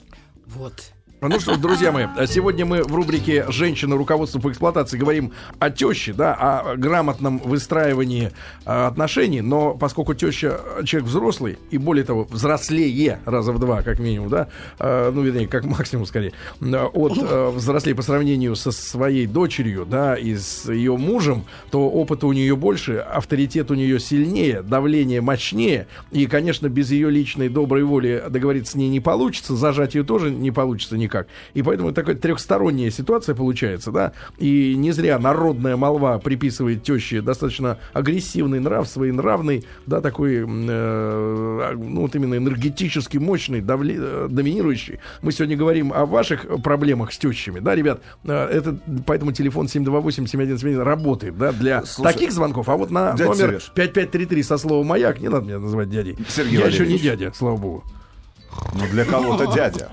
Вот. 0.46 0.93
Ну 1.26 1.40
что 1.40 1.56
друзья 1.56 1.90
мои, 1.90 2.04
сегодня 2.26 2.66
мы 2.66 2.82
в 2.82 2.94
рубрике 2.94 3.46
«Женщина. 3.48 3.96
Руководство 3.96 4.40
по 4.40 4.50
эксплуатации» 4.50 4.98
говорим 4.98 5.32
о 5.58 5.70
теще, 5.70 6.12
да, 6.12 6.34
о 6.34 6.76
грамотном 6.76 7.38
выстраивании 7.38 8.30
э, 8.66 8.86
отношений, 8.86 9.40
но 9.40 9.72
поскольку 9.72 10.12
теща 10.12 10.60
человек 10.84 11.08
взрослый, 11.08 11.56
и 11.70 11.78
более 11.78 12.04
того, 12.04 12.24
взрослее 12.24 13.20
раза 13.24 13.52
в 13.52 13.58
два, 13.58 13.80
как 13.80 14.00
минимум, 14.00 14.28
да, 14.28 14.48
э, 14.78 15.12
ну, 15.14 15.22
вернее, 15.22 15.48
как 15.48 15.64
максимум, 15.64 16.04
скорее, 16.04 16.34
от 16.60 17.16
э, 17.16 17.50
взрослее 17.54 17.94
по 17.94 18.02
сравнению 18.02 18.54
со 18.54 18.70
своей 18.70 19.26
дочерью, 19.26 19.86
да, 19.86 20.16
и 20.16 20.36
с 20.36 20.70
ее 20.70 20.98
мужем, 20.98 21.46
то 21.70 21.88
опыта 21.88 22.26
у 22.26 22.34
нее 22.34 22.54
больше, 22.54 22.98
авторитет 22.98 23.70
у 23.70 23.74
нее 23.74 23.98
сильнее, 23.98 24.60
давление 24.60 25.22
мощнее, 25.22 25.86
и, 26.12 26.26
конечно, 26.26 26.68
без 26.68 26.90
ее 26.90 27.08
личной 27.08 27.48
доброй 27.48 27.84
воли 27.84 28.24
договориться 28.28 28.72
с 28.72 28.74
ней 28.74 28.90
не 28.90 29.00
получится, 29.00 29.56
зажать 29.56 29.94
ее 29.94 30.04
тоже 30.04 30.30
не 30.30 30.50
получится 30.50 30.98
никак. 30.98 31.13
Никак. 31.14 31.28
И 31.54 31.62
поэтому 31.62 31.92
такая 31.92 32.16
трехсторонняя 32.16 32.90
ситуация 32.90 33.34
получается, 33.34 33.90
да. 33.90 34.12
И 34.38 34.74
не 34.76 34.92
зря 34.92 35.18
народная 35.18 35.76
молва 35.76 36.18
приписывает 36.18 36.82
теще 36.82 37.20
достаточно 37.20 37.78
агрессивный 37.92 38.60
нрав, 38.60 38.88
своенравный, 38.88 39.64
да, 39.86 40.00
такой, 40.00 40.38
э, 40.38 41.74
ну 41.76 42.00
вот 42.00 42.14
именно 42.14 42.36
энергетически 42.36 43.18
мощный, 43.18 43.60
давли, 43.60 43.96
э, 43.98 44.28
доминирующий. 44.30 44.98
Мы 45.22 45.32
сегодня 45.32 45.56
говорим 45.56 45.92
о 45.92 46.06
ваших 46.06 46.46
проблемах 46.62 47.12
с 47.12 47.18
тещами, 47.18 47.60
да, 47.60 47.74
ребят. 47.74 48.00
Э, 48.24 48.46
это 48.46 48.76
поэтому 49.06 49.32
телефон 49.32 49.66
728-7171 49.66 50.82
работает, 50.82 51.38
да, 51.38 51.52
для 51.52 51.84
Слушай, 51.84 52.12
таких 52.12 52.32
звонков. 52.32 52.68
А 52.68 52.76
вот 52.76 52.90
на 52.90 53.12
номер 53.12 53.34
Сереж. 53.34 53.72
5533 53.74 54.42
со 54.42 54.58
словом 54.58 54.86
маяк, 54.86 55.20
не 55.20 55.28
надо 55.28 55.46
меня 55.46 55.58
называть 55.58 55.90
дядей. 55.90 56.16
Сергей 56.28 56.58
Я 56.58 56.66
еще 56.66 56.86
не 56.86 56.98
дядя, 56.98 57.32
слава 57.34 57.56
богу. 57.56 57.84
Ну, 58.74 58.86
для 58.90 59.04
кого-то 59.04 59.46
дядя. 59.54 59.90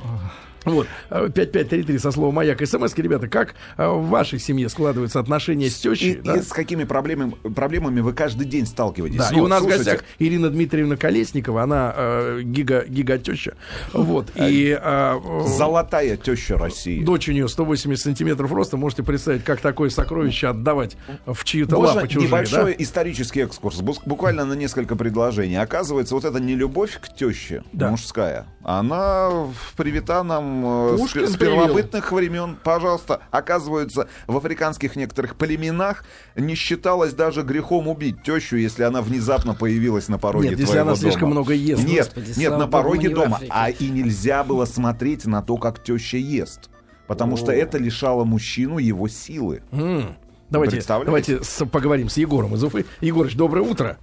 Вот, 0.65 0.87
э, 1.09 1.29
5533 1.33 1.97
со 1.99 2.11
словом 2.11 2.35
«Маяк». 2.35 2.65
смс 2.65 2.95
ребята, 2.97 3.27
как 3.27 3.55
э, 3.77 3.87
в 3.87 4.07
вашей 4.09 4.39
семье 4.39 4.69
складываются 4.69 5.19
отношения 5.19 5.69
с 5.69 5.79
И, 5.79 5.89
тещей? 5.89 6.11
и 6.13 6.21
да? 6.21 6.41
с 6.41 6.49
какими 6.49 6.83
проблемами, 6.83 7.31
проблемами 7.55 7.99
вы 8.01 8.13
каждый 8.13 8.45
день 8.45 8.65
сталкиваетесь? 8.67 9.17
Да, 9.17 9.29
и 9.31 9.35
Вот, 9.35 9.45
у 9.45 9.47
нас 9.47 9.59
слушайте, 9.61 9.83
в 9.83 9.85
гостях 9.87 10.03
Ирина 10.19 10.49
Дмитриевна 10.49 10.97
Колесникова, 10.97 11.63
она 11.63 11.93
э, 11.95 12.41
гига, 12.43 12.83
гига-теща. 12.87 13.55
Вот, 13.93 14.31
и 14.35 14.77
э, 14.79 14.79
э, 14.81 15.41
Золотая 15.47 16.17
теща 16.17 16.57
России. 16.57 17.03
дочь 17.03 17.27
у 17.29 17.31
нее 17.31 17.47
180 17.47 18.03
сантиметров 18.03 18.51
роста. 18.51 18.77
Можете 18.77 19.03
представить, 19.03 19.43
как 19.43 19.61
такое 19.61 19.89
сокровище 19.89 20.47
отдавать 20.47 20.95
в 21.25 21.43
чьи-то 21.43 21.77
Можно 21.77 21.95
лапы 21.95 22.07
чужие, 22.07 22.27
небольшой 22.27 22.75
да? 22.77 22.83
исторический 22.83 23.41
экскурс, 23.41 23.81
буквально 23.81 24.45
на 24.45 24.53
несколько 24.53 24.95
предложений. 24.95 25.55
Оказывается, 25.61 26.13
вот 26.15 26.25
эта 26.25 26.39
нелюбовь 26.39 26.99
к 26.99 27.13
теще 27.15 27.63
Да. 27.73 27.89
мужская, 27.89 28.45
она 28.63 29.29
привита 29.75 30.21
нам 30.23 30.50
э, 30.65 30.97
с, 30.97 30.99
Пушкин 30.99 31.27
с 31.27 31.37
первобытных 31.37 32.11
времен. 32.11 32.57
Пожалуйста, 32.63 33.21
оказывается, 33.31 34.07
в 34.27 34.35
африканских 34.37 34.95
некоторых 34.95 35.35
племенах 35.35 36.03
не 36.35 36.55
считалось 36.55 37.13
даже 37.13 37.43
грехом 37.43 37.87
убить 37.87 38.23
тещу, 38.23 38.57
если 38.57 38.83
она 38.83 39.01
внезапно 39.01 39.53
появилась 39.53 40.07
на 40.09 40.17
пороге 40.17 40.49
Нет, 40.49 40.59
если 40.59 40.73
твоего 40.73 40.89
она 40.89 40.95
слишком 40.97 41.21
дома. 41.29 41.31
много 41.33 41.53
ест. 41.53 41.83
Нет, 41.83 42.11
Господи, 42.13 42.39
нет, 42.39 42.57
на 42.57 42.67
пороге 42.67 43.09
дома. 43.09 43.39
А 43.49 43.69
и 43.69 43.89
нельзя 43.89 44.43
было 44.43 44.65
смотреть 44.65 45.25
на 45.25 45.41
то, 45.41 45.57
как 45.57 45.83
теща 45.83 46.17
ест. 46.17 46.69
Потому 47.07 47.37
что 47.37 47.51
это 47.51 47.77
лишало 47.77 48.23
мужчину 48.23 48.77
его 48.77 49.07
силы. 49.07 49.63
М. 49.71 50.15
Давайте, 50.49 50.81
давайте 50.87 51.43
с- 51.43 51.65
поговорим 51.65 52.09
с 52.09 52.17
Егором 52.17 52.55
из 52.55 52.63
Уфы. 52.63 52.85
Егорыч, 52.99 53.35
доброе 53.35 53.61
утро. 53.61 53.97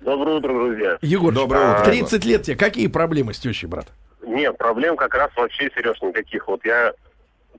Доброе 0.00 0.36
утро, 0.36 0.52
друзья. 0.52 0.98
Егорыч, 1.00 1.34
Доброе 1.34 1.80
утро, 1.80 1.84
30 1.84 2.24
лет 2.24 2.42
тебе. 2.42 2.56
Какие 2.56 2.88
проблемы 2.88 3.32
с 3.32 3.38
тещей, 3.38 3.66
брат? 3.66 3.88
Нет, 4.26 4.58
проблем 4.58 4.96
как 4.96 5.14
раз 5.14 5.30
вообще, 5.36 5.70
Сереж, 5.74 6.00
никаких. 6.02 6.46
Вот 6.48 6.64
я 6.64 6.92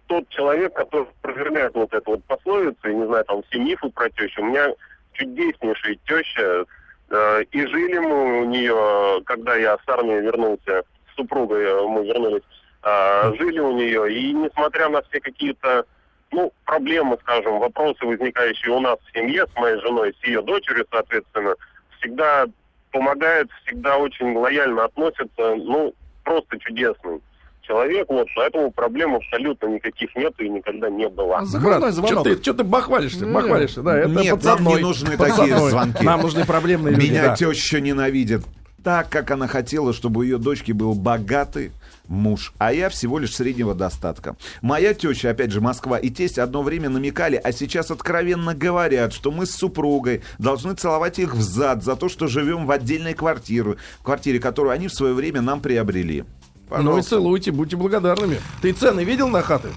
тот 0.08 0.28
человек, 0.30 0.74
который 0.74 1.08
опровергает 1.22 1.74
вот 1.74 1.94
эту 1.94 2.12
вот 2.12 2.24
пословицу, 2.26 2.78
я 2.84 2.94
не 2.94 3.06
знаю, 3.06 3.26
там 3.26 3.44
все 3.44 3.60
мифы 3.60 3.90
про 3.90 4.10
тещу. 4.10 4.42
У 4.42 4.46
меня 4.46 4.70
чудеснейшая 5.14 5.98
теща. 6.08 6.66
э, 7.10 7.44
и 7.52 7.66
жили 7.68 7.98
мы 8.00 8.42
у 8.42 8.46
нее, 8.46 9.22
когда 9.26 9.56
я 9.56 9.78
с 9.78 9.88
армии 9.88 10.20
вернулся, 10.22 10.84
с 11.12 11.16
супругой 11.16 11.64
э, 11.64 11.82
мы 11.88 12.06
вернулись, 12.06 12.44
э, 12.84 13.34
жили 13.38 13.60
у 13.60 13.72
нее. 13.74 14.14
И 14.14 14.34
несмотря 14.34 14.90
на 14.90 15.02
все 15.04 15.20
какие-то 15.20 15.86
ну, 16.32 16.52
проблемы, 16.66 17.18
скажем, 17.22 17.60
вопросы, 17.60 18.06
возникающие 18.06 18.72
у 18.72 18.80
нас 18.80 18.98
в 19.00 19.18
семье 19.18 19.46
с 19.48 19.56
моей 19.56 19.80
женой, 19.80 20.16
с 20.20 20.26
ее 20.26 20.42
дочерью, 20.42 20.86
соответственно, 20.92 21.56
всегда 21.98 22.46
помогает, 22.92 23.50
всегда 23.64 23.98
очень 23.98 24.36
лояльно 24.36 24.86
относится, 24.86 25.56
ну, 25.56 25.94
просто 26.26 26.60
чудесный 26.60 27.22
человек, 27.62 28.08
вот, 28.10 28.28
поэтому 28.36 28.72
проблем 28.72 29.16
абсолютно 29.16 29.68
никаких 29.68 30.16
нету 30.16 30.44
и 30.44 30.50
никогда 30.50 30.90
не 30.90 31.08
было. 31.10 31.42
Брат, 31.62 31.94
звонок. 31.94 32.12
что 32.12 32.24
ты, 32.24 32.40
чё 32.42 32.54
ты 32.54 32.64
бахвалишься? 32.64 33.26
Бахвалишься, 33.26 33.82
да, 33.82 33.98
это 33.98 34.10
Нет, 34.10 34.26
нам 34.26 34.36
подсадной. 34.36 34.74
не 34.76 34.82
нужны 34.82 35.18
Подсадной. 35.18 35.50
такие 35.50 35.70
звонки. 35.70 36.04
Нам 36.04 36.22
нужны 36.22 36.46
проблемные 36.46 36.94
люди, 36.94 37.10
Меня 37.10 37.28
да. 37.30 37.36
теща 37.36 37.80
ненавидит 37.80 38.44
так, 38.84 39.10
как 39.10 39.32
она 39.32 39.48
хотела, 39.48 39.94
чтобы 39.94 40.20
у 40.20 40.24
ее 40.24 40.38
дочки 40.38 40.72
был 40.72 40.94
богатый 40.94 41.72
муж, 42.08 42.54
а 42.58 42.74
я 42.74 42.90
всего 42.90 43.20
лишь 43.20 43.36
среднего 43.36 43.76
достатка. 43.76 44.36
Моя 44.62 44.94
теща, 44.94 45.32
опять 45.32 45.52
же, 45.52 45.62
Москва 45.62 45.98
и 45.98 46.10
тесть 46.10 46.40
одно 46.40 46.64
время 46.64 46.90
намекали, 46.90 47.40
а 47.42 47.52
сейчас 47.52 47.92
откровенно 47.92 48.54
говорят, 48.54 49.14
что 49.14 49.32
мы 49.32 49.46
с 49.46 49.52
супругой 49.52 50.22
должны 50.38 50.74
целовать 50.74 51.20
их 51.20 51.36
в 51.36 51.42
зад 51.42 51.84
за 51.84 51.96
то, 51.96 52.10
что 52.10 52.28
живем 52.28 52.66
в 52.66 52.72
отдельной 52.72 53.14
квартире, 53.14 53.78
квартире, 54.04 54.40
которую 54.40 54.74
они 54.74 54.88
в 54.88 54.94
свое 54.94 55.14
время 55.14 55.42
нам 55.42 55.62
приобрели. 55.62 56.26
Ну 56.70 56.78
и 56.78 56.78
Пожалуйста. 56.78 57.10
целуйте, 57.10 57.52
будьте 57.52 57.78
благодарными. 57.78 58.40
Ты 58.62 58.74
цены 58.74 59.04
видел 59.04 59.28
на 59.28 59.42
хаты? 59.42 59.70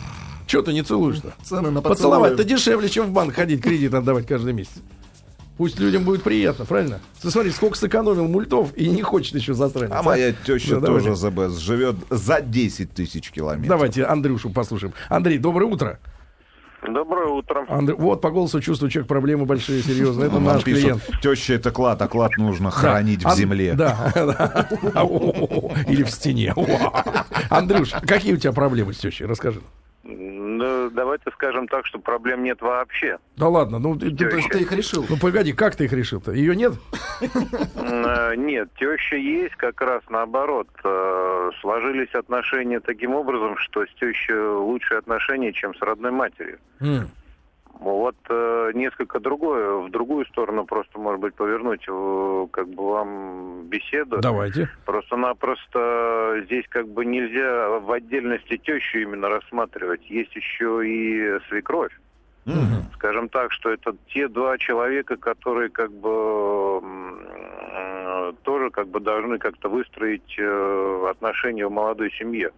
Чего 0.47 0.63
ты 0.63 0.73
не 0.73 0.83
целуешь-то? 0.83 1.35
Цены 1.45 1.71
на 1.71 1.83
Поцеловать-то 1.83 2.43
дешевле, 2.45 2.89
чем 2.89 3.07
в 3.07 3.11
банк 3.11 3.35
ходить, 3.35 3.63
кредит 3.63 3.93
отдавать 3.93 4.27
каждый 4.27 4.55
месяц. 4.55 4.73
Пусть 5.59 5.79
людям 5.81 6.05
будет 6.05 6.23
приятно, 6.23 6.65
правильно? 6.65 7.00
Ты 7.21 7.31
смотри, 7.31 7.50
сколько 7.50 7.77
сэкономил 7.77 8.29
мультов 8.29 8.73
и 8.77 8.88
не 8.88 9.03
хочет 9.03 9.35
еще 9.35 9.55
засранец. 9.55 9.91
А 9.93 10.03
моя 10.03 10.33
теща 10.33 10.77
Ну, 10.77 10.81
давай. 10.81 11.03
тоже 11.03 11.17
ЗБС 11.17 11.59
живет 11.59 11.97
за 12.11 12.41
10 12.41 12.93
тысяч 12.93 13.31
километров. 13.31 13.69
Давайте 13.69 14.05
Андрюшу 14.05 14.50
послушаем. 14.50 14.95
Андрей, 15.09 15.38
доброе 15.38 15.67
утро. 15.67 15.99
Доброе 16.87 17.27
утро. 17.27 17.67
Андрей, 17.69 17.97
вот 17.99 18.21
по 18.21 18.31
голосу 18.31 18.61
чувствую, 18.61 18.88
человек 18.88 19.09
проблемы 19.09 19.47
большие, 19.47 19.83
серьезно. 19.83 20.23
Это 20.23 20.38
наш 20.38 20.62
клиент. 20.62 21.03
теща 21.21 21.55
это 21.55 21.73
клад, 21.73 22.00
а 22.03 22.07
клад 22.07 22.37
нужно 22.38 22.71
хранить 22.71 23.23
Да. 23.25 23.31
в 23.31 23.37
земле. 23.37 23.75
Да. 23.75 24.12
да. 24.15 24.69
Или 25.88 26.05
в 26.05 26.11
стене. 26.11 26.55
Андрюш, 27.50 27.91
какие 28.07 28.33
у 28.35 28.37
тебя 28.37 28.53
проблемы 28.53 28.93
с 28.95 28.99
тещей? 28.99 29.27
Расскажи. 29.27 29.61
Ну, 30.11 30.88
давайте 30.91 31.31
скажем 31.33 31.69
так, 31.69 31.85
что 31.85 31.99
проблем 31.99 32.43
нет 32.43 32.62
вообще. 32.62 33.19
Да 33.37 33.49
ладно, 33.49 33.79
ну 33.79 33.95
ты, 33.95 34.11
ты- 34.11 34.27
Ты 34.49 34.61
их 34.61 34.73
решил. 34.73 35.05
ну 35.09 35.19
погоди, 35.19 35.53
как 35.53 35.77
ты 35.77 35.85
их 35.85 35.93
решил-то? 35.93 36.33
Ее 36.33 36.57
нет? 36.57 36.73
Э, 37.21 38.35
Нет, 38.37 38.69
теща 38.79 39.17
есть, 39.17 39.55
как 39.57 39.81
раз 39.83 40.03
наоборот. 40.09 40.69
Э, 40.83 41.50
Сложились 41.61 42.15
отношения 42.15 42.81
таким 42.81 43.15
образом, 43.15 43.57
что 43.59 43.85
с 43.85 43.91
тещей 44.00 44.35
лучшие 44.38 44.99
отношения, 44.99 45.53
чем 45.53 45.75
с 45.75 45.81
родной 45.83 46.11
матерью. 46.12 46.59
Вот 47.81 48.17
э, 48.29 48.73
несколько 48.75 49.21
другое, 49.21 49.77
в 49.79 49.91
другую 49.91 50.27
сторону 50.27 50.65
просто, 50.65 50.99
может 50.99 51.21
быть, 51.21 51.35
повернуть 51.35 51.85
э, 51.89 52.47
как 52.51 52.69
бы 52.69 52.91
вам 52.91 53.63
беседу. 53.69 54.19
Давайте. 54.21 54.69
Просто-напросто 54.85 56.43
здесь 56.45 56.65
как 56.69 56.89
бы 56.89 57.05
нельзя 57.05 57.79
в 57.79 57.93
отдельности 57.93 58.57
тещу 58.57 58.99
именно 58.99 59.29
рассматривать. 59.29 60.05
Есть 60.11 60.35
еще 60.35 60.83
и 60.85 61.39
свекровь. 61.49 61.93
Мгм. 62.47 62.85
Скажем 62.95 63.29
так, 63.29 63.53
что 63.53 63.71
это 63.71 63.95
те 64.09 64.27
два 64.27 64.59
человека, 64.59 65.17
которые 65.17 65.69
как 65.69 65.93
бы 65.93 66.81
э, 66.83 68.33
тоже 68.43 68.71
как 68.71 68.89
бы 68.89 68.99
должны 69.01 69.39
как-то 69.39 69.69
выстроить 69.69 70.35
э, 70.37 71.07
отношения 71.11 71.67
в 71.67 71.71
молодой 71.71 72.11
семье. 72.13 72.51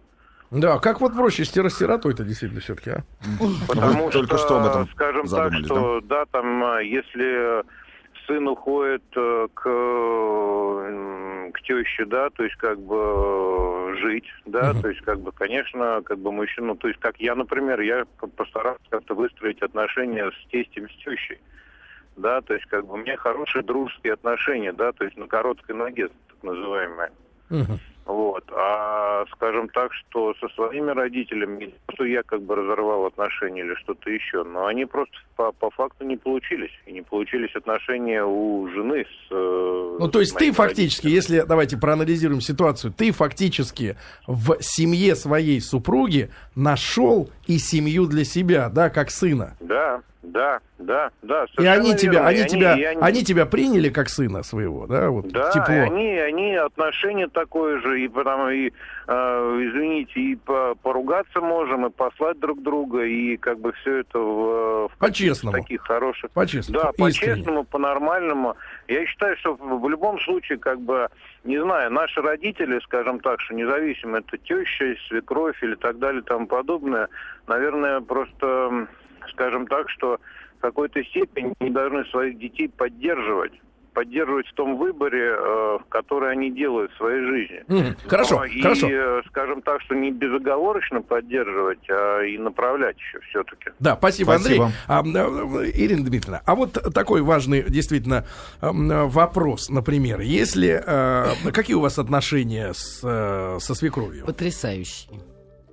Да, 0.51 0.79
как 0.79 0.99
вот 0.99 1.13
проще 1.13 1.45
с 1.45 1.51
сиротой-то 1.51 2.23
действительно 2.25 2.59
все-таки, 2.59 2.89
а? 2.89 3.03
Потому 3.67 4.05
Вы 4.05 4.11
только 4.11 4.37
что 4.37 4.59
об 4.59 4.65
этом 4.65 4.87
скажем 4.89 5.27
так, 5.27 5.53
что 5.65 6.01
да, 6.01 6.25
там, 6.25 6.63
э, 6.75 6.85
если 6.85 7.63
сын 8.27 8.45
уходит 8.47 9.03
э, 9.15 9.47
к, 9.53 9.63
к 11.53 11.61
теще, 11.61 12.05
да, 12.05 12.29
то 12.31 12.43
есть 12.43 12.57
как 12.57 12.79
бы 12.79 12.97
э, 12.97 13.95
жить, 14.01 14.27
да, 14.45 14.73
Мгм. 14.73 14.81
то 14.81 14.89
есть 14.89 15.01
как 15.01 15.21
бы, 15.21 15.31
конечно, 15.31 16.01
как 16.03 16.19
бы 16.19 16.33
мужчину, 16.33 16.75
то 16.75 16.89
есть 16.89 16.99
как 16.99 17.17
я, 17.19 17.33
например, 17.35 17.79
я 17.79 18.05
по- 18.19 18.27
постарался 18.27 18.83
как-то 18.89 19.15
выстроить 19.15 19.61
отношения 19.61 20.29
с 20.31 20.47
тестем, 20.49 20.89
с 20.89 20.93
тещей. 20.97 21.39
Да, 22.17 22.41
то 22.41 22.53
есть 22.53 22.65
как 22.65 22.85
бы 22.85 22.95
у 22.95 22.97
меня 22.97 23.15
хорошие 23.15 23.63
дружеские 23.63 24.13
отношения, 24.13 24.73
да, 24.73 24.91
то 24.91 25.05
есть 25.05 25.15
на 25.15 25.27
короткой 25.27 25.75
ноге, 25.75 26.09
так 26.27 26.43
называемые. 26.43 27.11
Мгм. 27.49 27.79
Вот. 28.05 28.43
А 28.55 29.25
скажем 29.35 29.69
так, 29.69 29.91
что 29.93 30.33
со 30.39 30.47
своими 30.49 30.91
родителями, 30.91 31.65
не 31.65 31.67
то, 31.67 31.93
что 31.93 32.05
я 32.05 32.23
как 32.23 32.41
бы 32.41 32.55
разорвал 32.55 33.05
отношения 33.05 33.61
или 33.61 33.75
что-то 33.75 34.09
еще, 34.09 34.43
но 34.43 34.65
они 34.65 34.85
просто 34.85 35.13
по, 35.35 35.51
по 35.51 35.69
факту 35.71 36.03
не 36.05 36.17
получились. 36.17 36.71
И 36.85 36.93
не 36.93 37.01
получились 37.01 37.55
отношения 37.55 38.23
у 38.25 38.67
жены 38.69 39.05
с... 39.05 39.31
э, 39.31 39.97
Ну, 39.99 40.07
то 40.09 40.19
есть 40.19 40.35
ты 40.35 40.51
фактически, 40.51 41.07
если, 41.07 41.41
давайте 41.47 41.77
проанализируем 41.77 42.41
ситуацию, 42.41 42.91
ты 42.91 43.11
фактически 43.11 43.97
в 44.27 44.57
семье 44.61 45.15
своей 45.15 45.61
супруги 45.61 46.31
нашел 46.55 47.29
и 47.47 47.57
семью 47.59 48.07
для 48.07 48.25
себя, 48.25 48.69
да, 48.69 48.89
как 48.89 49.11
сына. 49.11 49.55
Да, 49.59 50.01
Да, 50.23 50.59
да, 50.77 51.09
да. 51.23 51.45
И 51.59 51.65
они 51.65 51.95
тебя, 51.95 52.25
они 52.27 52.41
И 52.41 52.45
тебя, 52.47 52.75
и 52.77 52.83
они- 52.83 53.01
они 53.01 53.23
тебя 53.23 53.45
приняли 53.47 53.89
как 53.89 54.07
сына 54.07 54.43
своего, 54.43 54.85
да, 54.85 55.09
вот 55.09 55.27
Да, 55.29 55.49
тепло. 55.51 55.73
они, 55.73 56.15
они 56.19 56.55
отношения 56.55 57.27
такое 57.27 57.81
же, 57.81 57.90
и 57.93 58.07
потому 58.07 58.49
и, 58.49 58.71
э, 59.07 59.13
извините, 59.13 60.19
и 60.19 60.35
по- 60.35 60.75
поругаться 60.75 61.41
можем, 61.41 61.85
и 61.85 61.89
послать 61.89 62.39
друг 62.39 62.61
друга, 62.61 63.03
и 63.03 63.37
как 63.37 63.59
бы 63.59 63.71
все 63.73 63.97
это 63.97 64.19
в, 64.19 64.87
в 64.89 64.97
По-честному. 64.97 65.57
таких 65.57 65.81
хороших. 65.81 66.31
По-честному, 66.31 66.83
Да, 66.83 66.91
по-честному, 66.93 67.63
по-нормальному. 67.63 68.55
Я 68.87 69.05
считаю, 69.05 69.35
что 69.37 69.55
в 69.55 69.89
любом 69.89 70.19
случае, 70.21 70.57
как 70.57 70.79
бы, 70.81 71.07
не 71.43 71.61
знаю, 71.61 71.91
наши 71.91 72.21
родители, 72.21 72.79
скажем 72.83 73.19
так, 73.19 73.39
что 73.41 73.53
независимо 73.53 74.19
это 74.19 74.37
теща, 74.37 74.95
свекровь 75.07 75.61
или 75.63 75.75
так 75.75 75.99
далее 75.99 76.21
тому 76.21 76.47
подобное, 76.47 77.07
наверное, 77.47 78.01
просто, 78.01 78.87
скажем 79.29 79.67
так, 79.67 79.89
что 79.89 80.19
в 80.57 80.61
какой-то 80.61 81.03
степени 81.03 81.53
не 81.59 81.69
должны 81.71 82.05
своих 82.05 82.37
детей 82.37 82.69
поддерживать 82.69 83.53
поддерживать 83.93 84.47
в 84.47 84.53
том 84.53 84.77
выборе, 84.77 85.35
э, 85.37 85.77
который 85.89 86.31
они 86.31 86.51
делают 86.51 86.91
в 86.91 86.97
своей 86.97 87.25
жизни. 87.25 87.63
Мгм. 87.67 87.95
Хорошо, 88.07 88.39
Но 88.39 88.45
и, 88.45 88.61
хорошо. 88.61 88.87
э, 88.89 89.21
скажем 89.27 89.61
так, 89.61 89.81
что 89.81 89.95
не 89.95 90.11
безоговорочно 90.11 91.01
поддерживать, 91.01 91.89
а 91.89 92.21
и 92.21 92.37
направлять 92.37 92.97
еще 92.97 93.19
все-таки. 93.29 93.71
Да, 93.79 93.95
спасибо, 93.95 94.31
Спасибо. 94.37 94.71
Андрей. 94.87 95.21
А, 95.21 95.63
э, 95.63 95.71
Ирина 95.73 96.05
Дмитриевна, 96.05 96.41
а 96.45 96.55
вот 96.55 96.73
такой 96.93 97.21
важный 97.21 97.63
действительно 97.63 98.25
вопрос, 98.61 99.69
например, 99.69 100.21
если 100.21 100.83
какие 101.51 101.75
у 101.75 101.81
вас 101.81 101.99
отношения 101.99 102.73
с, 102.73 102.99
со 103.59 103.75
свекровью? 103.75 104.25
Потрясающие. 104.25 105.09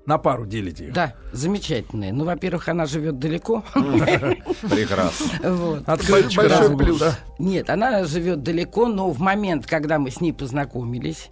На 0.08 0.16
пару 0.16 0.46
делите 0.46 0.86
их? 0.86 0.94
Да, 0.94 1.12
замечательные. 1.32 2.14
Ну, 2.14 2.24
во-первых, 2.24 2.70
она 2.70 2.86
живет 2.86 3.18
далеко. 3.18 3.62
Прекрасно. 3.74 5.84
Большой 6.34 6.78
плюс. 6.78 7.02
Нет, 7.38 7.68
она 7.68 8.04
живет 8.04 8.42
далеко, 8.42 8.86
но 8.86 9.10
в 9.10 9.20
момент, 9.20 9.66
когда 9.66 9.98
мы 9.98 10.10
с 10.10 10.22
ней 10.22 10.32
познакомились, 10.32 11.28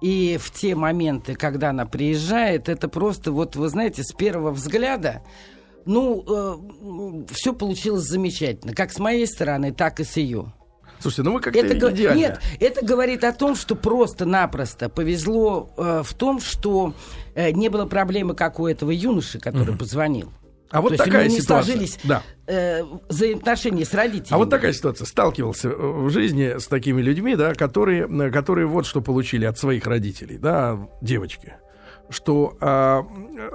и 0.00 0.38
в 0.40 0.50
те 0.52 0.74
моменты, 0.74 1.34
когда 1.34 1.68
она 1.68 1.84
приезжает, 1.84 2.70
это 2.70 2.88
просто, 2.88 3.30
вот 3.30 3.56
вы 3.56 3.68
знаете, 3.68 4.02
с 4.02 4.14
первого 4.14 4.52
взгляда, 4.52 5.20
ну, 5.84 7.26
все 7.30 7.52
получилось 7.52 8.04
замечательно, 8.04 8.74
как 8.74 8.90
с 8.90 8.98
моей 8.98 9.26
стороны, 9.26 9.70
так 9.70 10.00
и 10.00 10.04
с 10.04 10.16
ее. 10.16 10.50
Слушайте, 10.98 11.24
ну 11.24 11.34
вы 11.34 11.40
как-то 11.40 11.60
Это, 11.60 11.92
идеально. 11.92 12.18
нет, 12.18 12.40
это 12.60 12.82
говорит 12.82 13.24
о 13.24 13.32
том, 13.32 13.56
что 13.56 13.74
просто-напросто 13.74 14.88
повезло 14.88 15.68
э, 15.76 16.02
в 16.02 16.14
том, 16.14 16.40
что 16.40 16.94
э, 17.34 17.50
не 17.52 17.68
было 17.68 17.86
проблемы, 17.86 18.34
как 18.34 18.58
у 18.60 18.66
этого 18.66 18.90
юноши, 18.90 19.38
который 19.38 19.76
позвонил. 19.76 20.32
А 20.70 20.80
вот 20.80 20.88
То 20.88 20.94
есть 20.94 21.04
такая 21.04 21.22
у 21.22 21.24
него 21.26 21.34
не 21.36 21.40
ситуация. 21.40 21.66
сложились 21.72 21.98
Да. 22.02 22.22
э, 22.48 22.82
взаимоотношения 23.08 23.84
с 23.84 23.94
родителями. 23.94 24.32
А 24.34 24.38
вот 24.38 24.50
такая 24.50 24.72
ситуация. 24.72 25.06
Сталкивался 25.06 25.68
э, 25.68 25.72
в 25.76 26.10
жизни 26.10 26.58
с 26.58 26.66
такими 26.66 27.00
людьми, 27.00 27.36
да, 27.36 27.54
которые, 27.54 28.08
э, 28.08 28.30
которые 28.32 28.66
вот 28.66 28.84
что 28.84 29.00
получили 29.00 29.44
от 29.44 29.56
своих 29.56 29.86
родителей, 29.86 30.36
да, 30.36 30.78
девочки. 31.00 31.54
Что, 32.10 32.56
а, 32.60 33.06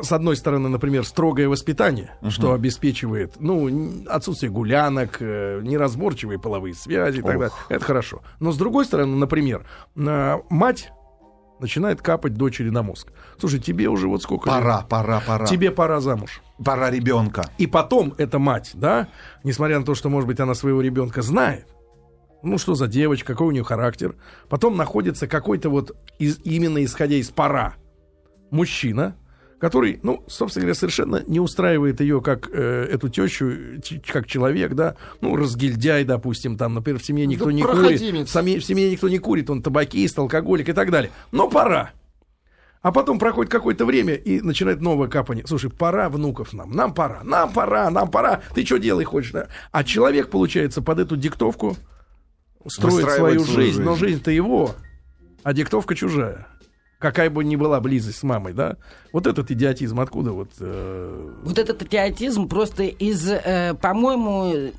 с 0.01 0.11
одной 0.11 0.35
стороны, 0.35 0.69
например, 0.69 1.05
строгое 1.05 1.47
воспитание, 1.47 2.15
что 2.29 2.53
обеспечивает, 2.53 3.33
ну, 3.39 4.03
отсутствие 4.07 4.51
гулянок, 4.51 5.17
э, 5.19 5.59
неразборчивые 5.61 6.39
половые 6.39 6.73
связи 6.73 7.19
и 7.19 7.21
так 7.21 7.33
далее. 7.33 7.51
Это 7.69 7.85
хорошо. 7.85 8.21
Но 8.39 8.51
с 8.51 8.57
другой 8.57 8.85
стороны, 8.85 9.17
например, 9.17 9.67
а, 9.95 10.39
мать 10.49 10.91
начинает 11.59 12.01
капать 12.01 12.33
дочери 12.35 12.69
на 12.69 12.83
мозг. 12.83 13.11
Слушай, 13.37 13.59
тебе 13.59 13.87
уже 13.89 14.07
вот 14.07 14.21
сколько 14.23 14.49
лет? 14.49 14.59
Пора, 14.59 14.81
пора, 14.81 15.19
пора. 15.25 15.45
Тебе 15.45 15.71
пора 15.71 15.99
замуж. 15.99 16.41
Пора 16.63 16.89
ребенка. 16.91 17.45
И 17.57 17.67
потом 17.67 18.13
эта 18.17 18.39
мать, 18.39 18.71
да, 18.73 19.07
несмотря 19.43 19.79
на 19.79 19.85
то, 19.85 19.95
что, 19.95 20.09
может 20.09 20.27
быть, 20.27 20.39
она 20.39 20.53
своего 20.53 20.81
ребенка 20.81 21.21
знает, 21.21 21.67
ну, 22.43 22.57
что 22.57 22.73
за 22.75 22.87
девочка, 22.87 23.33
какой 23.33 23.47
у 23.47 23.51
нее 23.51 23.63
характер, 23.63 24.15
потом 24.49 24.77
находится 24.77 25.27
какой-то 25.27 25.69
вот, 25.69 25.95
из- 26.19 26.39
именно 26.45 26.83
исходя 26.83 27.15
из 27.15 27.29
пора, 27.29 27.75
мужчина, 28.51 29.15
который, 29.59 29.99
ну, 30.03 30.23
собственно 30.27 30.63
говоря, 30.63 30.75
совершенно 30.75 31.23
не 31.27 31.39
устраивает 31.39 31.99
ее 32.01 32.21
как 32.21 32.49
э, 32.51 32.87
эту 32.91 33.09
тещу, 33.09 33.51
как 34.07 34.25
человек, 34.25 34.73
да, 34.73 34.95
ну, 35.21 35.35
разгильдяй, 35.35 36.05
допустим, 36.05 36.57
там, 36.57 36.73
например, 36.73 36.99
в 36.99 37.05
семье 37.05 37.25
никто 37.25 37.45
Да 37.45 37.51
не 37.53 37.61
курит, 37.61 37.99
в, 37.99 38.03
семье- 38.29 38.59
в 38.59 38.65
семье 38.65 38.91
никто 38.91 39.09
не 39.09 39.19
курит, 39.19 39.49
он 39.49 39.61
табакист, 39.61 40.17
алкоголик 40.17 40.69
и 40.69 40.73
так 40.73 40.91
далее. 40.91 41.11
Но 41.31 41.49
пора. 41.49 41.91
А 42.81 42.93
потом 42.93 43.19
проходит 43.19 43.51
какое-то 43.51 43.85
время 43.85 44.13
и 44.13 44.39
начинает 44.39 44.79
новое 44.79 45.09
капание. 45.09 45.45
Слушай, 45.45 45.69
пора 45.69 46.07
внуков 46.07 46.53
нам, 46.53 46.71
нам 46.71 46.93
пора, 46.93 47.21
нам 47.23 47.51
пора, 47.51 47.89
нам 47.89 48.09
пора. 48.09 48.41
Ты 48.55 48.65
что 48.65 48.77
делай 48.77 49.03
хочешь? 49.03 49.31
да? 49.31 49.47
А 49.71 49.83
человек, 49.83 50.29
получается, 50.29 50.81
под 50.81 50.99
эту 50.99 51.17
диктовку 51.17 51.75
строит 52.65 53.09
свою 53.09 53.41
свою 53.41 53.43
жизнь, 53.43 53.81
но 53.81 53.95
жизнь. 53.95 54.05
жизнь-то 54.05 54.31
его, 54.31 54.75
а 55.43 55.51
диктовка 55.51 55.93
чужая. 55.93 56.47
Какая 56.99 57.29
бы 57.29 57.45
ни 57.45 57.55
была 57.55 57.79
близость 57.79 58.19
с 58.19 58.23
мамой, 58.23 58.51
да? 58.51 58.75
Вот 59.13 59.25
этот 59.25 59.49
идиотизм 59.49 60.01
откуда 60.01 60.33
вот... 60.33 60.51
э, 60.59 61.33
Вот 61.45 61.57
этот 61.57 61.81
идиотизм 61.81 62.49
просто 62.49 62.83
из, 62.83 63.25
э, 63.29 63.73
по-моему, 63.81 64.73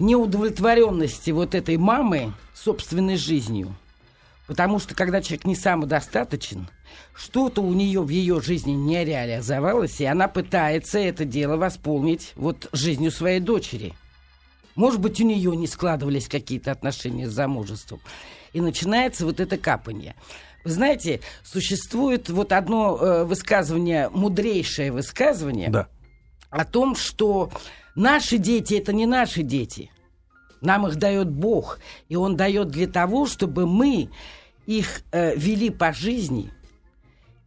неудовлетворенности 0.00 1.30
вот 1.30 1.54
этой 1.54 1.76
мамы 1.76 2.32
собственной 2.54 3.16
жизнью. 3.16 3.72
Потому 4.48 4.80
что 4.80 4.96
когда 4.96 5.22
человек 5.22 5.46
не 5.46 5.54
самодостаточен, 5.54 6.66
что-то 7.14 7.62
у 7.62 7.72
нее 7.72 8.02
в 8.02 8.08
ее 8.08 8.40
жизни 8.40 8.72
не 8.72 9.04
реализовалось, 9.04 10.00
и 10.00 10.04
она 10.04 10.26
пытается 10.26 10.98
это 10.98 11.24
дело 11.24 11.56
восполнить 11.56 12.32
вот 12.34 12.68
жизнью 12.72 13.12
своей 13.12 13.38
дочери. 13.38 13.94
Может 14.74 15.00
быть, 15.00 15.20
у 15.20 15.24
нее 15.24 15.54
не 15.54 15.68
складывались 15.68 16.26
какие-то 16.26 16.72
отношения 16.72 17.28
с 17.28 17.32
замужеством. 17.32 18.00
И 18.52 18.60
начинается 18.60 19.24
вот 19.24 19.38
это 19.38 19.56
капание. 19.56 20.16
Вы 20.64 20.70
знаете, 20.70 21.20
существует 21.42 22.28
вот 22.28 22.52
одно 22.52 22.96
э, 22.98 23.24
высказывание, 23.24 24.08
мудрейшее 24.10 24.92
высказывание 24.92 25.70
Да. 25.70 25.88
о 26.50 26.64
том, 26.64 26.94
что 26.96 27.50
наши 27.94 28.38
дети 28.38 28.74
это 28.74 28.92
не 28.92 29.06
наши 29.06 29.42
дети. 29.42 29.90
Нам 30.60 30.86
их 30.86 30.96
дает 30.96 31.30
Бог. 31.30 31.78
И 32.08 32.16
Он 32.16 32.36
дает 32.36 32.68
для 32.68 32.86
того, 32.86 33.26
чтобы 33.26 33.66
мы 33.66 34.10
их 34.66 35.02
э, 35.12 35.34
вели 35.36 35.70
по 35.70 35.92
жизни 35.92 36.52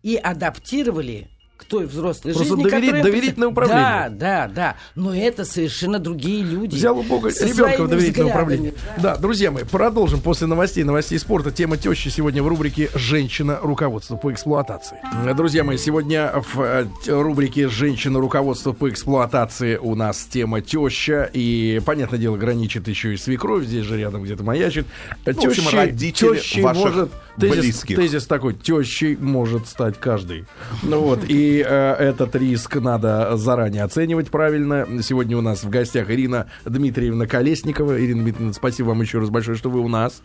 и 0.02 0.16
адаптировали 0.16 1.30
к 1.64 1.68
той 1.68 1.86
взрослой 1.86 2.34
Просто 2.34 2.56
жизни, 2.56 2.64
доверить- 2.64 2.86
которая... 2.86 3.04
доверительное 3.04 3.48
управление. 3.48 4.10
Да, 4.10 4.10
да, 4.10 4.54
да. 4.54 4.76
Но 4.96 5.16
это 5.16 5.46
совершенно 5.46 6.00
другие 6.00 6.44
люди. 6.44 6.76
Взял 6.76 6.98
у 6.98 7.04
Бога 7.04 7.30
ребенка 7.30 7.84
в 7.84 7.88
доверительное 7.88 7.98
взглядами, 7.98 8.30
управление. 8.30 8.74
Да, 9.02 9.16
друзья 9.16 9.52
мои, 9.52 9.64
продолжим 9.64 10.22
после 10.22 10.48
новостей, 10.48 10.84
новостей 10.84 11.18
спорта. 11.20 11.52
Тема 11.52 11.78
тещи 11.78 12.10
сегодня 12.10 12.44
в 12.44 12.48
рубрике 12.48 12.90
«Женщина. 12.96 13.60
Руководство 13.62 14.16
по 14.16 14.32
эксплуатации». 14.32 14.98
Друзья 15.36 15.64
мои, 15.64 15.78
сегодня 15.78 16.32
в 16.36 16.62
э, 16.62 16.86
рубрике 17.08 17.68
«Женщина. 17.70 18.20
Руководство 18.20 18.74
по 18.74 18.90
эксплуатации» 18.90 19.78
у 19.78 19.96
нас 19.96 20.26
тема 20.26 20.62
теща. 20.62 21.30
И, 21.34 21.82
понятное 21.86 22.20
дело, 22.20 22.38
граничит 22.38 22.88
еще 22.88 23.14
и 23.14 23.18
свекровь. 23.18 23.66
Здесь 23.66 23.86
же 23.86 23.98
рядом 23.98 24.24
где-то 24.24 24.44
маячит. 24.44 24.86
Ну, 25.26 25.34
в 25.34 25.46
общем, 25.46 25.70
родители 25.70 26.38
тещей 26.38 26.62
ваших 26.62 26.84
может... 26.84 27.12
Тезис, 27.36 27.58
близких. 27.58 27.96
тезис 27.98 28.28
такой, 28.28 28.54
тещей 28.54 29.18
может 29.18 29.68
стать 29.68 30.00
каждый. 30.00 30.46
Ну 30.84 31.00
вот, 31.00 31.22
и 31.28 31.63
э, 31.66 31.94
этот 32.00 32.36
риск 32.36 32.76
надо 32.76 33.36
заранее 33.38 33.84
оценивать 33.84 34.30
правильно. 34.30 34.88
Сегодня 35.02 35.38
у 35.38 35.42
нас 35.42 35.64
в 35.64 35.70
гостях 35.70 36.10
Ирина 36.10 36.48
Дмитриевна 36.66 37.28
Колесникова. 37.28 38.00
Ирина 38.00 38.24
Дмитриевна, 38.24 38.54
спасибо 38.54 38.90
вам 38.90 39.02
еще 39.02 39.20
раз 39.20 39.30
большое, 39.30 39.58
что 39.58 39.70
вы 39.70 39.80
у 39.80 39.88
нас. 39.88 40.22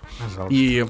И 0.50 0.84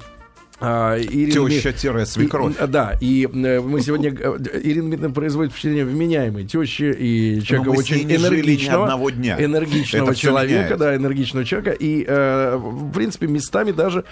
а, 0.60 0.98
Ирина 0.98 1.46
Дми- 1.46 1.60
Теща-свекровь. 1.60 2.56
и- 2.62 2.66
Да, 2.66 2.96
и 3.00 3.26
э, 3.26 3.60
мы 3.60 3.80
сегодня... 3.80 4.10
э, 4.10 4.38
Ирина 4.62 4.88
Дмитриевна 4.88 5.10
производит 5.14 5.52
впечатление 5.52 5.84
вменяемой 5.84 6.44
тещи 6.44 6.94
и 6.98 7.40
человека 7.42 7.70
очень 7.78 8.02
энергичного. 8.12 8.84
одного 8.84 9.10
дня. 9.10 9.36
Энергичного 9.42 10.10
Это 10.10 10.14
человека, 10.18 10.76
да, 10.76 10.96
энергичного 10.96 11.44
человека. 11.44 11.70
И, 11.70 12.04
э, 12.06 12.56
в 12.56 12.92
принципе, 12.92 13.26
местами 13.28 13.72
даже 13.72 14.04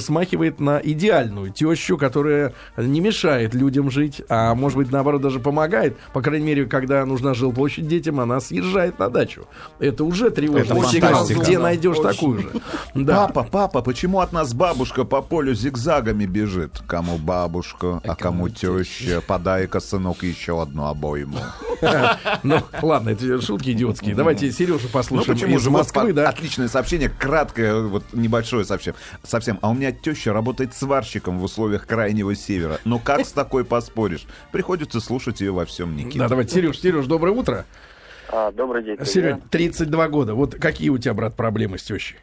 смахивает 0.00 0.60
на 0.60 0.78
идеальную 0.82 1.50
тещу, 1.52 1.96
которая 1.96 2.52
не 2.76 3.00
мешает 3.00 3.54
людям 3.54 3.90
жить, 3.90 4.22
а 4.28 4.54
может 4.54 4.76
быть, 4.78 4.90
наоборот, 4.92 5.22
даже 5.22 5.40
помогает. 5.40 5.96
По 6.12 6.20
крайней 6.20 6.46
мере, 6.46 6.66
когда 6.66 7.04
нужна 7.06 7.34
жилплощадь 7.34 7.88
детям, 7.88 8.20
она 8.20 8.40
съезжает 8.40 8.98
на 8.98 9.08
дачу. 9.08 9.46
Это 9.78 10.04
уже 10.04 10.30
тревожный 10.30 10.84
сигнал. 10.90 11.26
Где 11.26 11.58
найдешь 11.58 11.96
такую 11.98 12.40
же? 12.40 12.50
Папа, 13.06 13.46
папа, 13.50 13.80
почему 13.82 14.20
от 14.20 14.32
нас 14.32 14.52
бабушка 14.54 15.04
по 15.04 15.22
полю 15.22 15.54
зигзагами 15.94 16.26
бежит? 16.26 16.82
Кому 16.86 17.18
бабушка, 17.18 18.00
а 18.04 18.16
кому 18.16 18.48
теща? 18.48 19.20
Подай-ка, 19.26 19.80
сынок, 19.80 20.22
еще 20.22 20.60
одну 20.60 20.86
обойму. 20.86 21.38
Ну, 22.42 22.60
ладно, 22.82 23.10
это 23.10 23.40
шутки 23.42 23.70
идиотские. 23.70 24.14
Давайте 24.14 24.50
Сережу 24.50 24.84
Ну 24.84 24.88
послушаем 24.90 25.34
почему 25.38 25.56
из 25.56 25.62
же 25.62 25.70
Москвы, 25.70 26.12
да? 26.12 26.28
отличное 26.30 26.68
сообщение, 26.68 27.10
краткое, 27.10 27.80
вот 27.82 28.04
небольшое 28.12 28.64
совсем. 28.64 28.94
Совсем. 29.22 29.58
А 29.60 29.70
у 29.70 29.74
меня 29.74 29.92
теща 29.92 30.32
работает 30.32 30.74
сварщиком 30.74 31.38
в 31.38 31.44
условиях 31.44 31.86
крайнего 31.86 32.34
севера. 32.34 32.78
Ну 32.84 32.98
как 32.98 33.26
с 33.26 33.32
такой 33.32 33.64
поспоришь? 33.64 34.26
Приходится 34.50 35.00
слушать 35.00 35.40
ее 35.40 35.52
во 35.52 35.66
всем, 35.66 35.94
Никита. 35.94 36.20
Да, 36.20 36.28
давайте, 36.28 36.54
Сереж, 36.54 36.80
Сереж, 36.80 37.06
доброе 37.06 37.32
утро. 37.32 37.66
А, 38.30 38.50
добрый 38.52 38.82
день. 38.82 39.04
Серег, 39.04 39.40
32 39.50 40.08
года. 40.08 40.34
Вот 40.34 40.54
какие 40.54 40.88
у 40.88 40.96
тебя, 40.96 41.12
брат, 41.12 41.34
проблемы 41.36 41.78
с 41.78 41.82
тещей? 41.82 42.16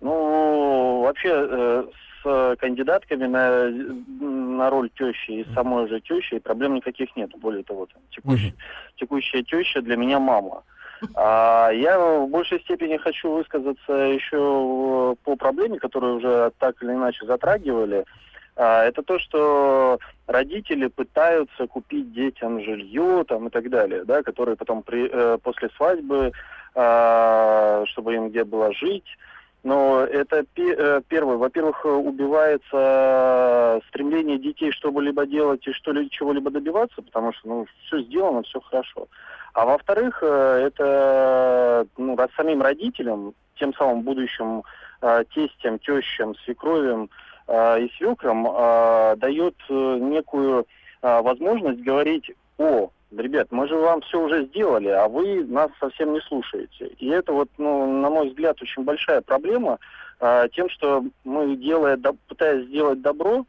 Ну, 0.00 1.02
вообще, 1.02 1.30
э, 1.30 1.84
с 2.24 2.56
кандидатками 2.58 3.26
на, 3.26 3.68
на 3.68 4.70
роль 4.70 4.90
тещи 4.98 5.30
и 5.30 5.54
самой 5.54 5.88
же 5.88 6.00
тещей 6.00 6.40
проблем 6.40 6.74
никаких 6.74 7.14
нет. 7.16 7.30
Более 7.38 7.62
того, 7.62 7.86
там, 7.86 8.02
текущая, 8.10 8.54
текущая 8.96 9.42
теща 9.42 9.82
для 9.82 9.96
меня 9.96 10.18
мама. 10.18 10.62
А 11.14 11.70
я 11.70 11.98
в 11.98 12.28
большей 12.28 12.60
степени 12.60 12.96
хочу 12.96 13.30
высказаться 13.30 13.92
еще 13.92 15.16
по 15.22 15.36
проблеме, 15.36 15.78
которую 15.78 16.16
уже 16.16 16.52
так 16.58 16.82
или 16.82 16.92
иначе 16.92 17.26
затрагивали. 17.26 18.04
А, 18.56 18.84
это 18.84 19.02
то, 19.02 19.18
что 19.18 19.98
родители 20.26 20.86
пытаются 20.86 21.66
купить 21.66 22.12
детям 22.12 22.62
жилье 22.62 23.24
там, 23.26 23.48
и 23.48 23.50
так 23.50 23.68
далее, 23.68 24.04
да, 24.04 24.22
которые 24.22 24.56
потом 24.56 24.82
при, 24.82 25.08
э, 25.10 25.38
после 25.42 25.70
свадьбы, 25.76 26.32
а, 26.74 27.84
чтобы 27.86 28.14
им 28.14 28.28
где 28.28 28.44
было 28.44 28.72
жить. 28.72 29.06
Но 29.64 30.00
это 30.00 30.44
э, 30.56 31.00
первое. 31.08 31.36
Во-первых, 31.38 31.86
убивается 31.86 33.80
стремление 33.88 34.38
детей 34.38 34.70
что-либо 34.70 35.26
делать 35.26 35.66
и 35.66 35.72
что 35.72 35.92
ли 35.92 36.10
чего-либо 36.10 36.50
добиваться, 36.50 37.00
потому 37.00 37.32
что 37.32 37.48
ну, 37.48 37.66
все 37.86 38.02
сделано, 38.02 38.42
все 38.42 38.60
хорошо. 38.60 39.08
А 39.54 39.64
во-вторых, 39.64 40.18
э, 40.22 40.66
это 40.66 41.86
ну, 41.96 42.14
самим 42.36 42.60
родителям, 42.60 43.32
тем 43.58 43.72
самым 43.72 44.02
будущим 44.02 44.64
э, 45.00 45.24
тестям, 45.34 45.78
тещам, 45.78 46.34
свекровям 46.44 47.08
э, 47.46 47.84
и 47.84 47.92
свекрам 47.96 48.46
э, 48.46 49.16
дает 49.16 49.54
э, 49.70 49.98
некую 49.98 50.66
э, 51.00 51.22
возможность 51.22 51.80
говорить, 51.80 52.30
о, 52.58 52.90
ребят, 53.18 53.48
мы 53.50 53.66
же 53.68 53.76
вам 53.76 54.00
все 54.02 54.20
уже 54.22 54.46
сделали, 54.46 54.88
а 54.88 55.08
вы 55.08 55.44
нас 55.44 55.70
совсем 55.80 56.12
не 56.12 56.20
слушаете. 56.20 56.88
И 56.98 57.08
это 57.08 57.32
вот, 57.32 57.48
ну, 57.58 58.00
на 58.00 58.10
мой 58.10 58.28
взгляд, 58.28 58.60
очень 58.62 58.84
большая 58.84 59.20
проблема 59.20 59.78
э, 60.20 60.48
тем, 60.54 60.68
что 60.70 61.04
мы, 61.24 61.56
делая, 61.56 61.96
до- 61.96 62.16
пытаясь 62.28 62.66
сделать 62.68 63.00
добро, 63.02 63.44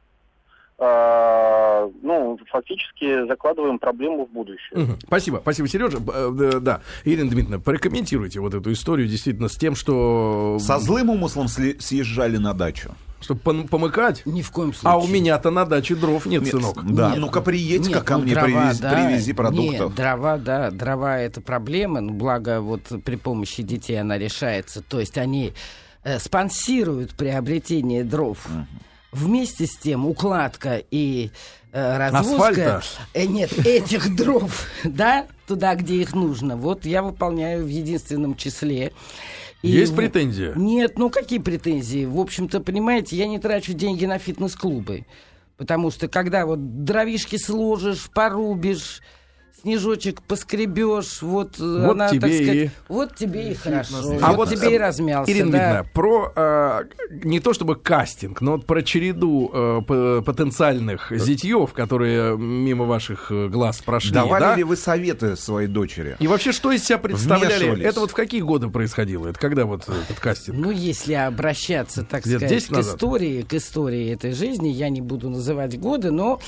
э, 0.78 1.89
ну, 2.01 2.39
фактически 2.49 3.28
закладываем 3.28 3.80
проблему 3.80 4.25
в 4.25 4.32
будущее. 4.32 4.78
Мгм. 4.80 4.99
Спасибо, 5.08 5.38
спасибо, 5.41 5.67
Сережа. 5.67 5.97
Э, 5.97 6.60
Да, 6.60 6.82
Ирина 7.04 7.30
Дмитриевна, 7.30 7.60
прокомментируйте 7.60 8.39
вот 8.39 8.54
эту 8.54 8.71
историю 8.71 9.08
действительно 9.08 9.47
с 9.47 9.56
тем, 9.56 9.75
что... 9.75 10.58
Со 10.60 10.80
злым 10.80 11.10
умыслом 11.10 11.45
сли- 11.47 11.80
съезжали 11.80 12.38
на 12.38 12.54
дачу. 12.54 12.91
Чтобы 13.21 13.41
пом- 13.41 13.67
помыкать. 13.67 14.21
Ни 14.25 14.41
в 14.41 14.51
коем 14.51 14.73
случае. 14.73 14.91
А 14.91 14.97
у 14.97 15.08
меня-то 15.08 15.49
на 15.49 15.65
даче 15.65 15.95
дров 15.95 16.25
нет, 16.25 16.45
сынок. 16.47 16.84
Да, 16.93 17.12
Нет, 17.12 17.19
ну-ка 17.19 17.41
приедь-ка 17.41 17.89
нет, 17.89 18.04
ко 18.04 18.17
ну, 18.17 18.23
мне, 18.23 18.34
дрова, 18.34 18.47
привези, 18.47 18.82
да. 18.82 18.91
привези 18.91 19.34
продуктов. 19.34 19.89
Нет, 19.89 19.95
дрова, 19.95 20.38
да, 20.38 20.71
дрова 20.71 21.19
это 21.19 21.41
проблема, 21.41 22.01
но 22.01 22.13
благо 22.13 22.62
вот 22.62 22.82
при 23.04 23.15
помощи 23.15 23.63
детей 23.63 23.99
она 23.99 24.17
решается. 24.17 24.82
То 24.82 24.99
есть 24.99 25.17
они 25.17 25.54
э, 26.04 26.19
спонсируют 26.19 27.15
приобретение 27.15 28.04
дров. 28.04 28.38
Вместе 29.12 29.65
с 29.65 29.78
тем 29.78 30.06
укладка 30.06 30.84
и 30.91 31.32
э, 31.71 31.97
развозка 31.97 32.78
Асфальта? 32.78 32.84
э, 33.13 33.25
нет 33.25 33.65
этих 33.65 34.13
дров, 34.15 34.67
да, 34.84 35.25
туда, 35.47 35.75
где 35.75 35.95
их 35.95 36.13
нужно. 36.13 36.58
Вот 36.58 36.86
я 36.86 37.01
выполняю 37.01 37.63
в 37.63 37.69
единственном 37.69 38.36
числе. 38.36 38.91
И 39.65 39.71
Есть 39.71 39.93
в- 39.93 39.95
претензия? 39.95 40.54
Нет, 40.56 40.97
ну 40.97 41.10
какие 41.10 41.39
претензии? 41.39 42.06
В 42.06 42.19
общем-то, 42.19 42.60
понимаете, 42.62 43.15
я 43.15 43.28
не 43.28 43.39
трачу 43.39 43.73
деньги 43.73 44.06
на 44.06 44.17
фитнес-клубы. 44.19 45.06
Потому 45.58 45.89
что 45.89 46.08
когда 46.08 46.45
вот 46.45 46.84
дровишки 46.84 47.38
сложишь, 47.38 48.10
порубишь, 48.13 49.01
снежочек 49.65 50.21
поскребешь, 50.21 51.23
вот, 51.23 51.60
э, 51.60 51.63
Вот 51.63 51.91
она, 51.93 52.10
тебе 52.10 52.19
так 52.21 52.32
сказать, 52.34 52.56
и- 52.56 52.69
вот 52.88 53.15
тебе 53.15 53.51
и 53.51 53.54
хорошо. 53.56 53.95
А 54.21 54.34
вот, 54.34 54.49
тебе 54.49 54.73
и 54.73 54.75
э, 54.75 54.78
размялся. 54.80 55.32
Ирина 55.32 55.51
да. 55.51 55.58
Дмитриевна, 55.58 55.89
про 55.91 56.34
э, 56.36 56.84
не 57.23 57.39
то 57.39 57.54
чтобы 57.54 57.75
кастинг, 57.75 58.41
но 58.41 58.54
вот 58.54 58.67
про 58.67 58.84
череду 58.84 59.49
э, 59.51 60.21
потенциальных 60.23 61.12
зятьев, 61.12 61.73
которые 61.73 62.38
мимо 62.38 62.86
ваших 62.86 63.32
э, 63.32 63.47
глаз 63.47 63.82
прошли. 63.82 64.12
Давали 64.12 64.43
да? 64.43 64.56
ли 64.56 64.63
вы 64.63 64.78
советы 64.78 65.36
своей 65.36 65.67
дочери? 65.67 66.15
И 66.19 66.28
вообще, 66.28 66.51
что 66.51 66.71
из 66.71 66.86
себя 66.86 66.99
представляли? 66.99 67.82
Это 67.82 68.01
вот 68.01 68.12
в 68.12 68.13
какие 68.13 68.41
годы 68.41 68.69
происходило? 68.69 69.28
Это 69.30 69.39
когда 69.39 69.65
вот 69.65 69.89
этот 69.89 70.19
кастинг? 70.19 70.58
Ну, 70.60 70.69
если 70.69 71.13
обращаться, 71.13 72.04
так 72.04 72.28
Лет 72.28 72.38
сказать, 72.38 72.58
10 72.60 72.67
к 72.67 72.71
назад? 72.71 72.95
истории, 72.95 73.41
к 73.41 73.54
истории 73.56 74.13
этой 74.13 74.32
жизни, 74.34 74.67
я 74.67 74.89
не 74.89 75.01
буду 75.01 75.32
называть 75.32 75.80
годы, 75.80 76.12
но 76.12 76.39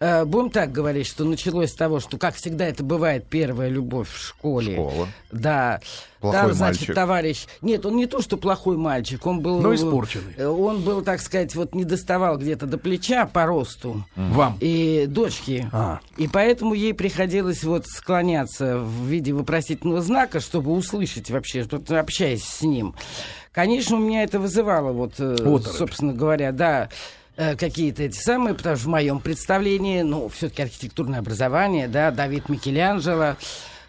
э, 0.00 0.24
будем 0.24 0.50
так 0.50 0.72
говорить, 0.72 1.06
что 1.06 1.24
началось 1.24 1.70
с 1.70 1.74
того, 1.74 2.00
что, 2.00 2.18
как 2.18 2.34
всегда 2.34 2.63
это 2.64 2.82
бывает, 2.84 3.26
первая 3.28 3.68
любовь 3.68 4.08
в 4.10 4.18
школе. 4.18 4.74
Школа. 4.74 5.08
Да. 5.32 5.80
Плохой 6.20 6.40
Там, 6.40 6.52
значит, 6.54 6.80
мальчик. 6.80 6.94
товарищ... 6.94 7.46
Нет, 7.60 7.84
он 7.84 7.96
не 7.96 8.06
то, 8.06 8.22
что 8.22 8.36
плохой 8.38 8.76
мальчик, 8.78 9.26
он 9.26 9.40
был... 9.40 9.60
Но 9.60 9.74
испорченный. 9.74 10.32
э, 10.36 10.46
Он 10.46 10.80
был, 10.80 11.02
так 11.02 11.20
сказать, 11.20 11.54
вот 11.54 11.74
не 11.74 11.84
доставал 11.84 12.38
где-то 12.38 12.66
до 12.66 12.78
плеча 12.78 13.26
по 13.26 13.44
росту. 13.44 14.04
Вам. 14.16 14.56
И 14.60 15.04
дочки. 15.06 15.68
А. 15.72 16.00
И 16.16 16.26
поэтому 16.26 16.72
ей 16.74 16.94
приходилось 16.94 17.62
вот 17.64 17.86
склоняться 17.86 18.78
в 18.78 19.06
виде 19.06 19.32
вопросительного 19.34 20.00
знака, 20.00 20.40
чтобы 20.40 20.72
услышать 20.72 21.30
вообще, 21.30 21.66
общаясь 21.90 22.44
с 22.44 22.62
ним. 22.62 22.94
Конечно, 23.52 23.96
у 23.96 24.00
меня 24.00 24.22
это 24.24 24.40
вызывало, 24.40 24.92
вот, 24.92 25.20
э, 25.20 25.34
Оторопь. 25.34 25.64
собственно 25.66 26.12
говоря, 26.12 26.50
да, 26.52 26.88
э, 27.36 27.56
какие-то 27.56 28.02
эти 28.02 28.18
самые, 28.18 28.54
потому 28.54 28.76
что 28.76 28.86
в 28.86 28.90
моем 28.90 29.20
представлении, 29.20 30.02
ну, 30.02 30.28
все-таки 30.28 30.62
архитектурное 30.62 31.20
образование, 31.20 31.88
да, 31.88 32.10
Давид 32.10 32.48
Микеланджело, 32.48 33.36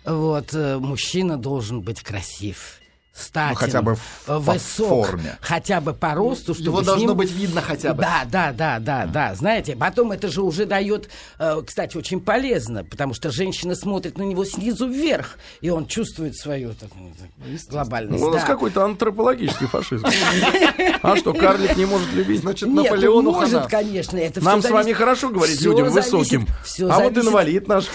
вот, 0.06 0.54
э, 0.54 0.78
мужчина 0.78 1.38
должен 1.38 1.82
быть 1.82 2.02
красив. 2.02 2.80
Статен, 3.18 3.52
Ну, 3.54 3.56
хотя 3.56 3.82
бы 3.82 3.96
в- 3.96 4.00
э, 4.00 4.26
по 4.28 4.40
высок, 4.40 4.90
форме. 4.90 5.38
хотя 5.40 5.80
бы 5.80 5.94
по 5.94 6.14
росту, 6.16 6.54
чтобы 6.54 6.68
Его 6.68 6.82
должно 6.82 7.08
ним- 7.10 7.18
быть 7.18 7.32
видно 7.32 7.62
хотя 7.62 7.94
бы. 7.94 8.02
Да, 8.02 8.24
да, 8.30 8.52
да, 8.52 8.80
да, 8.80 9.06
да. 9.06 9.34
Знаете, 9.36 9.78
потом 9.78 10.12
это 10.12 10.28
же 10.28 10.42
уже 10.42 10.66
дает, 10.66 11.08
э, 11.40 11.62
кстати, 11.66 11.96
очень 11.96 12.20
полезно, 12.20 12.84
потому 12.84 13.14
что 13.14 13.32
женщина 13.32 13.74
смотрит 13.76 14.18
на 14.18 14.24
него 14.24 14.44
снизу 14.44 14.90
вверх, 14.90 15.38
и 15.62 15.70
он 15.70 15.86
чувствует 15.88 16.36
свою 16.36 16.74
так, 16.74 16.90
ну, 16.94 17.12
глобальность. 17.70 18.22
Ну, 18.22 18.28
у 18.28 18.32
нас 18.34 18.42
да. 18.42 18.48
какой-то 18.48 18.84
антропологический 18.84 19.68
фашизм. 19.68 20.06
А 21.02 21.16
что, 21.16 21.34
карлик 21.34 21.78
не 21.78 21.86
может 21.86 22.12
любить? 22.14 22.42
Значит, 22.42 22.68
Нет, 22.68 22.84
Наполеону 22.92 23.30
он 23.32 23.36
может, 23.36 23.68
конечно. 23.68 24.18
Это 24.18 24.44
Нам 24.44 24.62
с 24.62 24.70
вами 24.70 24.92
хорошо 24.92 25.30
говорить 25.30 25.62
людям 25.62 25.90
высоким. 25.90 26.48
А 26.90 27.00
вот 27.00 27.18
инвалид 27.18 27.68
наш. 27.70 27.86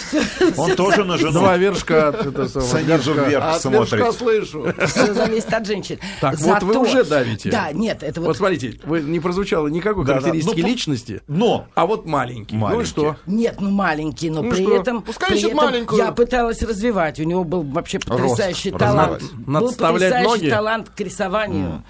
Он 0.56 0.74
тоже 0.76 1.04
на 1.04 1.18
жену 1.18 1.32
Два 1.40 1.56
вершка 1.58 2.08
от 2.08 2.26
этого 2.26 2.48
самого 2.48 2.80
снизу 2.80 3.12
вверх 3.12 3.44
А 3.44 3.54
от 3.56 3.62
смотрит. 3.62 4.14
слышу. 4.14 4.72
Все 5.14 5.26
зависит 5.26 5.52
от 5.52 5.66
женщин. 5.66 5.98
Так, 6.20 6.38
вот 6.38 6.62
вы 6.62 6.78
уже 6.78 7.04
давите. 7.04 7.50
Да, 7.50 7.72
нет, 7.72 8.02
это 8.02 8.20
Вот 8.20 8.28
вот... 8.28 8.36
смотрите, 8.36 8.78
вы 8.84 9.00
не 9.00 9.20
прозвучало 9.20 9.68
никакой 9.68 10.04
Да, 10.04 10.14
да. 10.14 10.20
характеристики 10.20 10.56
Ну, 10.60 10.62
по- 10.62 10.68
личности, 10.68 11.22
Но 11.28 11.66
а 11.74 11.86
вот 11.86 12.06
маленький. 12.06 12.56
Ну 12.56 12.60
и 12.60 12.70
Маленький. 12.70 12.86
что? 12.90 13.16
Нет, 13.26 13.56
ну 13.60 13.70
маленький, 13.70 14.30
но 14.30 14.42
Ну 14.42 14.50
при 14.50 14.62
что? 14.62 14.76
этом... 14.76 15.02
Пускай 15.02 15.30
при 15.30 15.36
ищет 15.38 15.52
этом 15.52 15.56
маленькую. 15.64 15.98
Я 16.02 16.12
пыталась 16.12 16.62
развивать. 16.62 17.20
У 17.20 17.24
него 17.24 17.44
был 17.44 17.62
вообще 17.62 17.98
потрясающий 17.98 18.70
Рост 18.70 18.80
талант. 18.80 19.12
развивать. 19.22 19.34
Был 19.46 19.52
Надставлять 19.52 20.10
потрясающий 20.12 20.28
ноги? 20.42 20.50
талант 20.50 20.88
к 20.90 21.00
рисованию. 21.00 21.84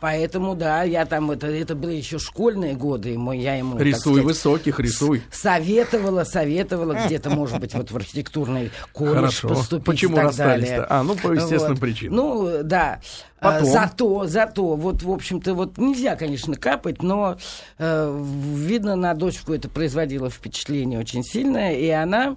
Поэтому, 0.00 0.54
да, 0.54 0.82
я 0.82 1.06
там... 1.06 1.30
Это, 1.30 1.46
это 1.46 1.74
были 1.74 1.94
еще 1.96 2.18
школьные 2.18 2.74
годы. 2.74 3.14
и 3.14 3.16
мой- 3.16 3.38
Я 3.38 3.56
ему, 3.56 3.78
Рисуй 3.78 4.00
сказать, 4.00 4.24
высоких, 4.24 4.80
рисуй. 4.80 5.22
Советовала, 5.30 6.24
советовала 6.24 6.94
где-то, 7.06 7.30
может 7.30 7.58
быть, 7.60 7.74
вот 7.74 7.90
в 7.90 7.96
архитектурный 7.96 8.70
колледж 8.92 9.14
Хорошо. 9.14 9.48
поступить 9.48 9.84
Почему 9.86 10.12
и 10.12 10.16
так 10.16 10.24
расстались-то? 10.26 10.70
далее. 10.70 10.86
А, 10.88 11.02
ну, 11.02 11.14
по 11.16 11.32
естественным 11.32 11.76
причинам. 11.78 12.16
Ну, 12.16 12.62
да. 12.68 13.00
А, 13.40 13.52
Потом? 13.52 13.66
Зато, 13.72 14.26
зато, 14.26 14.76
вот, 14.76 15.02
в 15.02 15.10
общем-то, 15.10 15.54
вот 15.54 15.78
нельзя, 15.78 16.16
конечно, 16.16 16.56
капать, 16.56 17.02
но 17.02 17.36
э, 17.78 18.22
видно, 18.56 18.96
на 18.96 19.14
дочку 19.14 19.52
это 19.52 19.68
производило 19.68 20.30
впечатление 20.30 20.98
очень 20.98 21.22
сильное, 21.22 21.72
и 21.74 21.88
она 21.88 22.36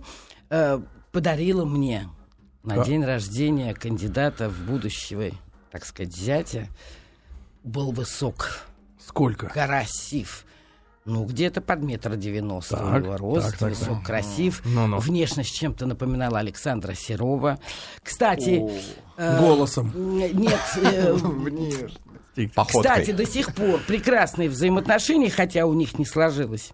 э, 0.49 0.79
подарила 1.11 1.65
мне 1.65 2.07
на 2.63 2.75
Да. 2.77 2.83
день 2.85 3.03
рождения 3.05 3.73
кандидата 3.73 4.49
в 4.49 4.59
будущего, 4.65 5.25
так 5.71 5.85
сказать, 5.85 6.15
зятя, 6.15 6.67
был 7.63 7.91
высок 7.91 8.61
Сколько? 9.05 9.47
красив. 9.47 10.45
Ну, 11.07 11.23
где-то 11.23 11.61
под 11.61 11.83
метр 11.83 12.17
девяносто 12.17 12.83
у 12.83 12.99
него 12.99 13.15
рост, 13.15 13.51
так, 13.51 13.57
так, 13.57 13.69
высок, 13.69 13.97
так. 13.99 14.05
красив. 14.05 14.61
Ну-ну. 14.65 14.99
Внешность 14.99 15.55
чем-то 15.55 15.85
напоминала 15.85 16.39
Александра 16.39 16.93
Серова. 16.93 17.59
Кстати... 18.03 18.69
э, 19.15 19.39
Голосом. 19.39 19.93
Нет, 19.95 20.59
э, 20.75 21.17
кстати, 22.67 23.11
до 23.11 23.25
сих 23.25 23.55
пор 23.55 23.79
прекрасные 23.87 24.49
взаимоотношения, 24.49 25.29
хотя 25.29 25.65
у 25.65 25.73
них 25.73 25.97
не 25.97 26.05
сложилось. 26.05 26.71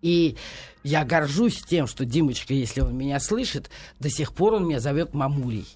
И 0.00 0.36
я 0.82 1.04
горжусь 1.04 1.62
тем, 1.62 1.86
что 1.86 2.04
Димочка, 2.04 2.54
если 2.54 2.80
он 2.80 2.96
меня 2.96 3.20
слышит, 3.20 3.70
до 4.00 4.10
сих 4.10 4.32
пор 4.34 4.54
он 4.54 4.66
меня 4.66 4.80
зовет 4.80 5.14
мамулей. 5.14 5.68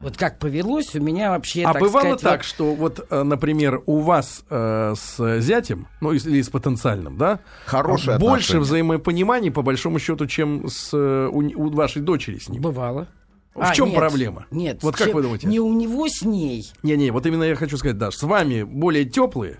Вот 0.00 0.16
как 0.18 0.38
повелось, 0.38 0.94
у 0.94 1.00
меня 1.00 1.30
вообще, 1.30 1.62
А 1.62 1.72
так 1.72 1.80
бывало 1.82 2.02
сказать, 2.16 2.20
так, 2.20 2.40
вот- 2.40 2.44
что 2.46 2.74
вот, 2.74 3.06
э, 3.08 3.22
например, 3.22 3.82
у 3.86 4.00
вас 4.00 4.44
э, 4.50 4.94
с 4.96 5.40
зятем, 5.40 5.86
ну 6.02 6.12
или 6.12 6.42
с 6.42 6.50
потенциальным, 6.50 7.16
да, 7.16 7.40
Хорошие 7.64 8.18
больше 8.18 8.56
отношения. 8.58 8.60
взаимопониманий 8.60 9.50
по 9.50 9.62
большому 9.62 9.98
счету, 9.98 10.26
чем 10.26 10.68
с 10.68 10.90
э, 10.92 11.28
у, 11.32 11.38
у 11.38 11.70
вашей 11.70 12.02
дочери 12.02 12.38
с 12.38 12.48
ним. 12.50 12.60
Бывало. 12.60 13.08
В 13.54 13.60
А, 13.62 13.72
чем 13.72 13.86
нет, 13.90 13.96
проблема? 13.96 14.46
Нет. 14.50 14.82
Вот 14.82 14.96
как 14.96 15.06
чем- 15.06 15.14
вы 15.16 15.22
думаете? 15.22 15.46
Не 15.46 15.60
у 15.60 15.72
него 15.72 16.06
с 16.08 16.22
ней. 16.22 16.70
Не-не, 16.82 17.10
вот 17.10 17.24
именно 17.24 17.44
я 17.44 17.54
хочу 17.54 17.76
сказать, 17.78 17.96
Даш, 17.96 18.16
с 18.16 18.22
вами 18.24 18.64
более 18.64 19.04
теплые, 19.04 19.58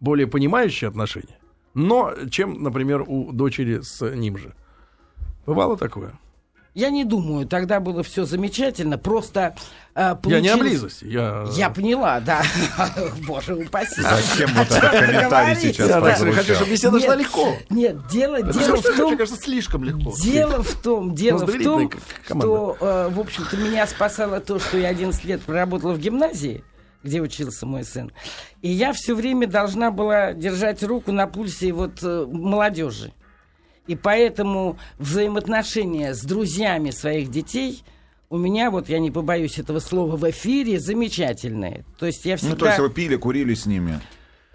более 0.00 0.26
понимающие 0.28 0.88
отношения, 0.88 1.36
но 1.74 2.12
чем, 2.30 2.62
например, 2.62 3.02
у 3.06 3.32
дочери 3.32 3.80
с 3.82 4.00
ним 4.14 4.38
же. 4.38 4.54
Бывало 5.44 5.76
такое? 5.76 6.12
Я 6.74 6.88
не 6.88 7.04
думаю, 7.04 7.46
тогда 7.46 7.80
было 7.80 8.02
все 8.02 8.24
замечательно, 8.24 8.96
просто 8.96 9.54
э, 9.94 10.16
Я 10.24 10.40
не 10.40 10.48
о 10.48 10.56
получилось- 10.56 10.60
близости, 10.60 11.04
я... 11.04 11.46
Я 11.52 11.68
поняла, 11.68 12.18
да. 12.20 12.42
Боже 13.26 13.54
упаси. 13.56 14.00
Зачем 14.00 14.50
вот 14.54 14.70
этот 14.70 14.90
комментарий 14.90 15.56
сейчас 15.56 15.88
Я 15.88 16.00
так 16.00 16.34
хочу, 16.34 16.54
чтобы 16.54 16.70
беседа 16.70 16.96
Нет. 16.96 17.04
шла 17.04 17.14
легко. 17.16 17.56
Нет, 17.68 18.06
дело, 18.08 18.42
дело 18.42 18.76
в 18.76 18.96
том, 18.96 19.08
мне 19.08 19.16
кажется, 19.18 19.40
слишком 19.42 19.84
легко. 19.84 20.14
Дело 20.22 20.62
в 20.62 20.74
том, 20.76 21.14
дело 21.14 21.46
в 21.46 21.62
том, 21.62 21.90
что, 22.24 22.76
э, 22.80 23.08
в 23.12 23.20
общем-то, 23.20 23.56
меня 23.58 23.86
спасало 23.86 24.40
то, 24.40 24.58
что 24.58 24.78
я 24.78 24.88
11 24.88 25.22
лет 25.26 25.42
проработала 25.42 25.92
в 25.92 25.98
гимназии, 25.98 26.64
где 27.02 27.20
учился 27.20 27.66
мой 27.66 27.84
сын. 27.84 28.12
И 28.62 28.70
я 28.70 28.94
все 28.94 29.14
время 29.14 29.46
должна 29.46 29.90
была 29.90 30.32
держать 30.32 30.82
руку 30.82 31.12
на 31.12 31.26
пульсе 31.26 31.72
вот 31.72 31.98
э, 32.02 32.24
молодежи. 32.26 33.12
И 33.86 33.96
поэтому 33.96 34.78
взаимоотношения 34.98 36.14
с 36.14 36.22
друзьями 36.22 36.90
своих 36.90 37.30
детей 37.30 37.82
у 38.30 38.38
меня, 38.38 38.70
вот 38.70 38.88
я 38.88 38.98
не 38.98 39.10
побоюсь 39.10 39.58
этого 39.58 39.78
слова 39.78 40.16
в 40.16 40.30
эфире, 40.30 40.80
замечательные. 40.80 41.84
То 41.98 42.06
есть 42.06 42.24
я 42.24 42.36
всегда... 42.36 42.54
Ну, 42.54 42.58
то 42.58 42.66
есть 42.66 42.78
вы 42.78 42.90
пили, 42.90 43.16
курили 43.16 43.54
с 43.54 43.66
ними. 43.66 44.00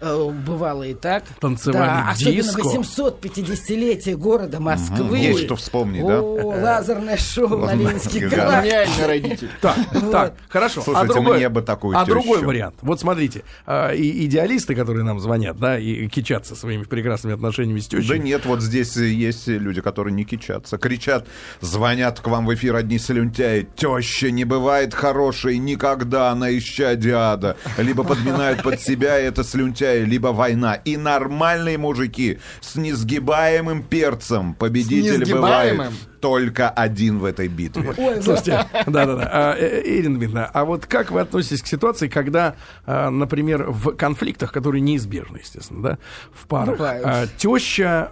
Э, 0.00 0.30
Бывало 0.30 0.84
и 0.84 0.94
так. 0.94 1.24
Танцевали 1.40 1.88
да, 1.88 2.10
особенно 2.10 2.36
диско. 2.36 2.62
850-летие 2.62 4.16
города 4.16 4.60
Москвы. 4.60 5.18
Есть 5.18 5.44
что 5.44 5.56
вспомнить, 5.56 6.06
да? 6.06 6.20
О, 6.20 6.54
лазерное 6.60 7.16
шоу 7.16 7.58
на 7.58 7.74
да. 7.74 7.74
горах. 7.74 8.64
Гениальный 8.64 9.06
родитель. 9.06 9.50
Так, 9.60 9.76
так, 10.12 10.34
хорошо. 10.48 10.82
Слушайте, 10.82 11.10
а 11.10 11.14
другой, 11.14 11.36
мне 11.38 11.48
бы 11.48 11.62
такую 11.62 11.98
а 11.98 12.04
другой 12.04 12.42
вариант. 12.42 12.76
Вот 12.82 13.00
смотрите, 13.00 13.42
а, 13.66 13.92
и 13.92 14.26
идеалисты, 14.26 14.76
которые 14.76 15.04
нам 15.04 15.18
звонят, 15.18 15.58
да, 15.58 15.78
и 15.78 16.06
кичатся 16.08 16.54
своими 16.54 16.84
прекрасными 16.84 17.34
отношениями 17.34 17.80
с 17.80 17.88
тещей. 17.88 18.08
Да 18.08 18.18
нет, 18.18 18.46
вот 18.46 18.62
здесь 18.62 18.94
есть 18.96 19.48
люди, 19.48 19.80
которые 19.80 20.14
не 20.14 20.24
кичатся. 20.24 20.78
Кричат, 20.78 21.26
звонят 21.60 22.20
к 22.20 22.26
вам 22.28 22.46
в 22.46 22.54
эфир 22.54 22.76
одни 22.76 22.98
слюнтяи. 22.98 23.68
Теща 23.74 24.30
не 24.30 24.44
бывает 24.44 24.94
хорошей 24.94 25.58
никогда, 25.58 26.30
она 26.30 26.56
исчадие 26.56 27.16
ада. 27.16 27.56
Либо 27.76 28.04
подминают 28.04 28.62
под 28.62 28.80
себя 28.80 29.18
это 29.18 29.42
слюнтяи, 29.42 29.87
либо 29.96 30.28
война. 30.28 30.74
И 30.74 30.96
нормальные 30.96 31.78
мужики 31.78 32.38
с 32.60 32.76
несгибаемым 32.76 33.82
перцем. 33.82 34.54
Победитель 34.54 35.24
бывает 35.32 35.72
несгибаемым? 35.72 35.94
Только 36.20 36.68
один 36.70 37.18
в 37.18 37.24
этой 37.24 37.48
битве. 37.48 37.94
Ой, 37.96 38.22
Слушайте, 38.22 38.66
да-да-да. 38.86 39.28
А, 39.32 39.56
э, 39.56 39.82
Ирина 39.84 40.16
Дмитриевна, 40.16 40.50
а 40.52 40.64
вот 40.64 40.86
как 40.86 41.10
вы 41.10 41.20
относитесь 41.20 41.62
к 41.62 41.66
ситуации, 41.66 42.08
когда, 42.08 42.56
а, 42.86 43.10
например, 43.10 43.66
в 43.68 43.92
конфликтах, 43.96 44.52
которые 44.52 44.80
неизбежны, 44.80 45.38
естественно, 45.38 45.82
да, 45.82 45.98
в 46.32 46.46
парах, 46.46 46.76
Бывают. 46.76 47.04
а, 47.06 47.26
теща, 47.36 48.10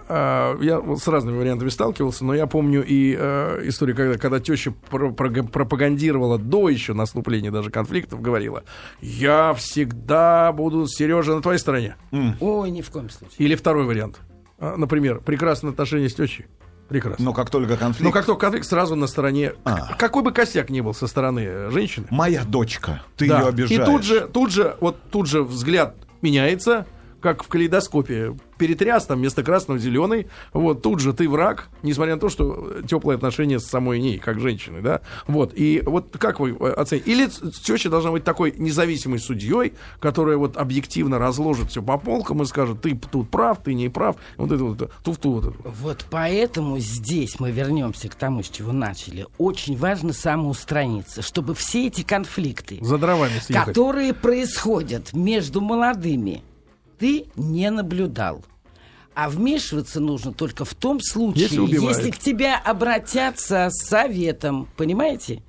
я 0.61 0.79
вот 0.79 0.99
с 0.99 1.07
разными 1.07 1.37
вариантами 1.37 1.69
сталкивался, 1.69 2.25
но 2.25 2.33
я 2.33 2.47
помню 2.47 2.83
и 2.85 3.15
а, 3.17 3.59
историю, 3.67 3.95
когда, 3.95 4.17
когда 4.17 4.39
теща 4.39 4.71
пропагандировала 4.71 6.37
до 6.37 6.69
еще 6.69 6.93
наступления 6.93 7.51
даже 7.51 7.69
конфликтов, 7.69 8.21
говорила, 8.21 8.63
я 9.01 9.53
всегда 9.53 10.51
буду, 10.51 10.87
Сережа, 10.87 11.35
на 11.35 11.41
твоей 11.41 11.59
стороне. 11.59 11.95
Ой, 12.39 12.71
ни 12.71 12.81
в 12.81 12.89
коем 12.89 13.09
случае. 13.09 13.35
Или 13.37 13.55
второй 13.55 13.85
вариант. 13.85 14.19
Например, 14.59 15.19
прекрасные 15.19 15.71
отношения 15.71 16.09
с 16.09 16.15
тещей. 16.15 16.47
Прекрасно. 16.87 17.25
Но 17.25 17.33
как 17.33 17.49
только 17.49 17.75
конфликт... 17.75 18.03
Но 18.03 18.11
как 18.11 18.25
только 18.25 18.41
конфликт 18.41 18.65
сразу 18.65 18.95
на 18.95 19.07
стороне, 19.07 19.53
А. 19.65 19.93
какой 19.95 20.23
бы 20.23 20.31
косяк 20.31 20.69
ни 20.69 20.79
был 20.81 20.93
со 20.93 21.07
стороны 21.07 21.41
э, 21.45 21.69
женщины, 21.71 22.07
Моя 22.09 22.43
дочка, 22.45 23.03
ты 23.17 23.27
да, 23.27 23.41
ее 23.41 23.47
обижаешь. 23.47 23.81
и 23.81 23.85
тут 23.85 24.03
же, 24.03 24.21
тут 24.21 24.51
же, 24.51 24.77
вот 24.79 24.97
тут 25.11 25.27
же 25.27 25.43
взгляд 25.43 25.95
меняется, 26.21 26.85
как 27.21 27.43
в 27.43 27.47
калейдоскопе. 27.47 28.35
Перетряс 28.57 29.05
там 29.05 29.19
вместо 29.19 29.43
красного 29.43 29.79
зеленый. 29.79 30.27
Вот 30.53 30.81
тут 30.81 30.99
же 30.99 31.13
ты 31.13 31.29
враг, 31.29 31.69
несмотря 31.83 32.15
на 32.15 32.21
то, 32.21 32.29
что 32.29 32.81
теплые 32.87 33.15
отношения 33.15 33.59
с 33.59 33.65
самой 33.65 33.99
ней, 33.99 34.17
как 34.17 34.39
женщины, 34.39 34.81
да. 34.81 35.01
Вот. 35.27 35.53
И 35.55 35.83
вот 35.85 36.17
как 36.17 36.39
вы 36.39 36.55
э, 36.59 36.71
оцените? 36.71 37.11
Или 37.11 37.27
теща 37.27 37.89
должна 37.89 38.11
быть 38.11 38.23
такой 38.23 38.53
независимой 38.57 39.19
судьей, 39.19 39.73
которая 39.99 40.37
вот 40.37 40.57
объективно 40.57 41.19
разложит 41.19 41.69
все 41.69 41.81
по 41.81 41.97
полкам 41.97 42.41
и 42.41 42.45
скажет, 42.45 42.81
ты 42.81 42.95
тут 42.95 43.29
прав, 43.29 43.59
ты 43.63 43.73
не 43.73 43.89
прав. 43.89 44.15
Вот 44.37 44.51
это 44.51 44.63
вот, 44.63 44.91
туфту 45.03 45.31
вот 45.31 45.45
это. 45.45 45.55
Вот 45.63 46.05
поэтому 46.09 46.79
здесь 46.79 47.39
мы 47.39 47.51
вернемся 47.51 48.09
к 48.09 48.15
тому, 48.15 48.43
с 48.43 48.49
чего 48.49 48.71
начали. 48.71 49.25
Очень 49.37 49.77
важно 49.77 50.13
самоустраниться, 50.13 51.21
чтобы 51.21 51.53
все 51.53 51.87
эти 51.87 52.01
конфликты, 52.03 52.79
За 52.81 52.97
дровами 52.97 53.39
съехать. 53.39 53.67
которые 53.67 54.13
происходят 54.13 55.13
между 55.13 55.61
молодыми, 55.61 56.43
ты 56.99 57.25
не 57.35 57.69
наблюдал. 57.69 58.43
А 59.13 59.29
вмешиваться 59.29 59.99
нужно 59.99 60.31
только 60.31 60.63
в 60.63 60.75
том 60.75 60.99
случае, 61.01 61.43
Если 61.43 61.85
если 61.87 62.11
к 62.11 62.19
тебе 62.19 62.53
обратятся 62.53 63.69
с 63.71 63.87
советом. 63.87 64.69
Понимаете? 64.77 65.41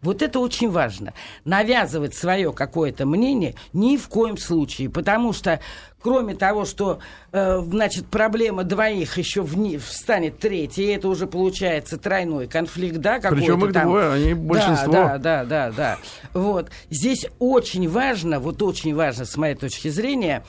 Вот 0.00 0.22
это 0.22 0.38
очень 0.38 0.70
важно. 0.70 1.12
Навязывать 1.44 2.14
свое 2.14 2.54
какое-то 2.54 3.04
мнение 3.04 3.54
ни 3.74 3.98
в 3.98 4.08
коем 4.08 4.38
случае. 4.38 4.88
Потому 4.88 5.34
что, 5.34 5.60
кроме 6.00 6.34
того, 6.34 6.64
что, 6.64 7.00
э, 7.32 7.60
значит, 7.60 8.06
проблема 8.06 8.64
двоих 8.64 9.18
еще 9.18 9.42
вни- 9.42 9.76
встанет 9.76 10.38
третья, 10.38 10.84
и 10.84 10.86
это 10.86 11.06
уже 11.08 11.26
получается 11.26 11.98
тройной 11.98 12.46
конфликт, 12.46 12.96
да, 12.96 13.20
какой-то 13.20 13.36
Причем 13.36 13.66
их 13.66 13.72
там. 13.74 13.88
двое, 13.88 14.12
они 14.12 14.32
Да, 14.32 14.40
большинство. 14.40 14.92
Да, 14.92 15.18
да, 15.18 15.44
да, 15.44 15.70
да. 15.70 15.98
Вот. 16.32 16.70
Здесь 16.88 17.26
очень 17.38 17.86
важно, 17.86 18.40
вот 18.40 18.62
очень 18.62 18.94
важно, 18.94 19.26
с 19.26 19.36
моей 19.36 19.54
точки 19.54 19.88
зрения, 19.88 20.42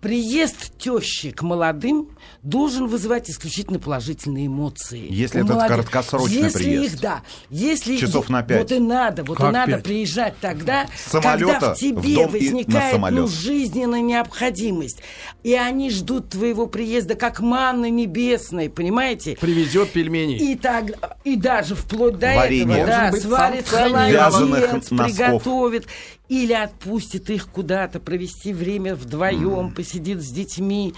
приезд 0.00 0.76
тещи 0.78 1.30
к 1.30 1.42
молодым 1.42 2.16
должен 2.42 2.86
вызывать 2.86 3.28
исключительно 3.30 3.78
положительные 3.78 4.46
эмоции. 4.46 5.06
Если 5.10 5.42
молодых. 5.42 5.66
краткосрочный 5.66 6.42
Если 6.42 6.58
приезд. 6.58 6.94
их, 6.94 7.00
да. 7.00 7.22
Если 7.50 7.96
Часов 7.96 8.28
на 8.30 8.42
пять. 8.42 8.62
Вот 8.62 8.72
и 8.72 8.78
надо, 8.78 9.24
вот 9.24 9.36
Как 9.36 9.50
и 9.50 9.52
надо 9.52 9.72
пять? 9.72 9.84
приезжать 9.84 10.34
тогда, 10.40 10.86
самолета 11.06 11.52
когда 11.52 11.74
в 11.74 11.76
в 11.76 11.78
тебе 11.78 12.14
дом 12.14 12.24
на 12.24 12.30
возникает 12.30 13.10
ну, 13.10 13.26
жизненная 13.26 14.00
необходимость. 14.00 15.02
И 15.42 15.54
они 15.54 15.90
ждут 15.90 16.30
твоего 16.30 16.66
приезда 16.66 17.14
как 17.14 17.40
манны 17.40 17.90
небесной, 17.90 18.70
понимаете? 18.70 19.36
Привезет 19.38 19.90
пельмени. 19.90 20.36
И 20.36 20.56
так, 20.56 21.18
и 21.24 21.36
даже 21.36 21.74
вплоть 21.74 22.18
до 22.18 22.34
Варенье. 22.34 22.78
этого, 22.78 22.86
да, 22.86 23.12
сварит 23.12 23.68
холодец, 23.68 24.88
приготовит, 24.88 25.86
или 26.28 26.52
отпустит 26.52 27.28
их 27.28 27.48
куда-то, 27.48 28.00
провести 28.00 28.52
время 28.52 28.94
вдвоем, 28.94 29.74
посидит 29.74 30.22
с 30.22 30.28
детьми. 30.28 30.94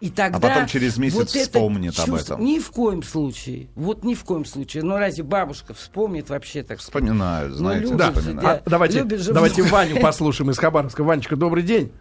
И 0.00 0.08
тогда 0.08 0.38
А 0.38 0.40
потом 0.40 0.66
через 0.66 0.96
месяц 0.96 1.14
вот 1.16 1.28
это 1.36 1.40
вспомнит 1.40 1.98
об 1.98 2.06
чувство- 2.06 2.34
этом. 2.34 2.44
Ни 2.44 2.58
в 2.58 2.70
коем 2.70 3.02
случае. 3.02 3.68
Вот 3.74 4.02
ни 4.02 4.14
в 4.14 4.24
коем 4.24 4.46
случае. 4.46 4.82
Но 4.82 4.96
разве 4.98 5.22
бабушка 5.24 5.74
вспомнит 5.74 6.30
вообще 6.30 6.62
так? 6.62 6.78
Вспоминаю, 6.78 7.52
знаете, 7.52 7.82
любят 7.84 7.98
Да. 7.98 8.06
же, 8.12 8.20
вспоминаю. 8.20 8.48
А, 8.64 8.70
давайте, 8.70 9.18
же 9.18 9.32
давайте. 9.34 9.62
Ваню 9.62 10.00
послушаем 10.00 10.50
из 10.50 10.58
Хабаровска. 10.58 11.04
Ванечка, 11.04 11.36
добрый 11.36 11.62
день. 11.62 11.92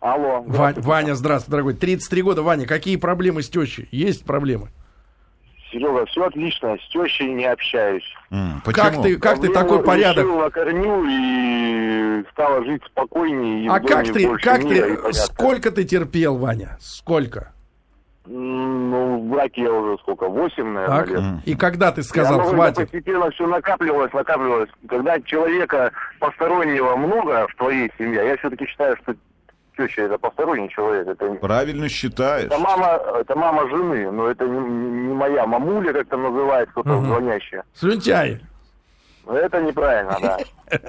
Алло. 0.00 0.42
Ва- 0.46 0.72
Ваня, 0.78 1.14
здравствуй, 1.14 1.50
дорогой. 1.52 1.74
33 1.74 2.22
года, 2.22 2.42
Ваня, 2.42 2.66
какие 2.66 2.96
проблемы 2.96 3.42
с 3.42 3.50
тещей? 3.50 3.86
Есть 3.92 4.24
проблемы? 4.24 4.70
Серега, 5.70 6.04
все 6.06 6.24
отлично, 6.26 6.76
с 6.78 6.88
тещей 6.92 7.32
не 7.32 7.44
общаюсь. 7.46 8.04
Как 8.30 8.64
Почему? 8.64 9.02
ты, 9.02 9.18
как 9.18 9.40
ты 9.40 9.48
такой 9.52 9.82
порядок? 9.82 10.24
Решил 10.24 10.38
на 10.40 10.50
корню 10.50 11.04
и 11.08 12.24
стало 12.32 12.64
жить 12.64 12.82
спокойнее. 12.86 13.64
И 13.64 13.68
А 13.68 13.80
как 13.80 14.04
ты, 14.12 14.28
как 14.38 14.64
и 14.64 14.68
ты, 14.68 15.12
сколько 15.12 15.70
ты 15.70 15.84
терпел, 15.84 16.36
Ваня? 16.36 16.76
Сколько? 16.80 17.52
Ну, 18.26 19.18
в 19.18 19.30
браке 19.30 19.62
я 19.62 19.72
уже 19.72 19.98
сколько, 20.02 20.28
восемь, 20.28 20.68
наверное, 20.72 20.98
Так? 21.00 21.10
лет. 21.10 21.22
И 21.46 21.54
когда 21.56 21.90
ты 21.90 22.02
сказал, 22.02 22.38
ну, 22.40 22.44
хватит? 22.54 22.76
постепенно 22.90 23.30
все 23.30 23.46
накапливалось, 23.46 24.12
накапливалось. 24.12 24.68
Когда 24.88 25.20
человека 25.20 25.90
постороннего 26.20 26.94
много 26.96 27.48
в 27.48 27.54
твоей 27.56 27.90
семье, 27.98 28.24
я 28.26 28.36
все-таки 28.36 28.66
считаю, 28.66 28.96
что 29.02 29.14
теща 29.86 30.02
это 30.02 30.18
посторонний 30.18 30.68
человек. 30.68 31.08
Это, 31.08 31.26
Правильно 31.34 31.88
считаешь. 31.88 32.46
это 32.46 32.58
мама, 32.58 33.00
это 33.20 33.36
мама 33.36 33.68
жены, 33.68 34.10
но 34.10 34.28
это 34.28 34.44
не, 34.46 34.58
не 34.58 35.14
моя 35.14 35.46
мамуля, 35.46 35.92
как 35.92 36.08
там 36.08 36.22
называет 36.22 36.70
кто-то 36.70 36.90
Мгм. 36.90 37.06
звонящая. 37.06 37.64
Слюнтяй. 37.74 38.40
Но 39.26 39.36
Это 39.36 39.60
неправильно, 39.62 40.16
да. 40.20 40.38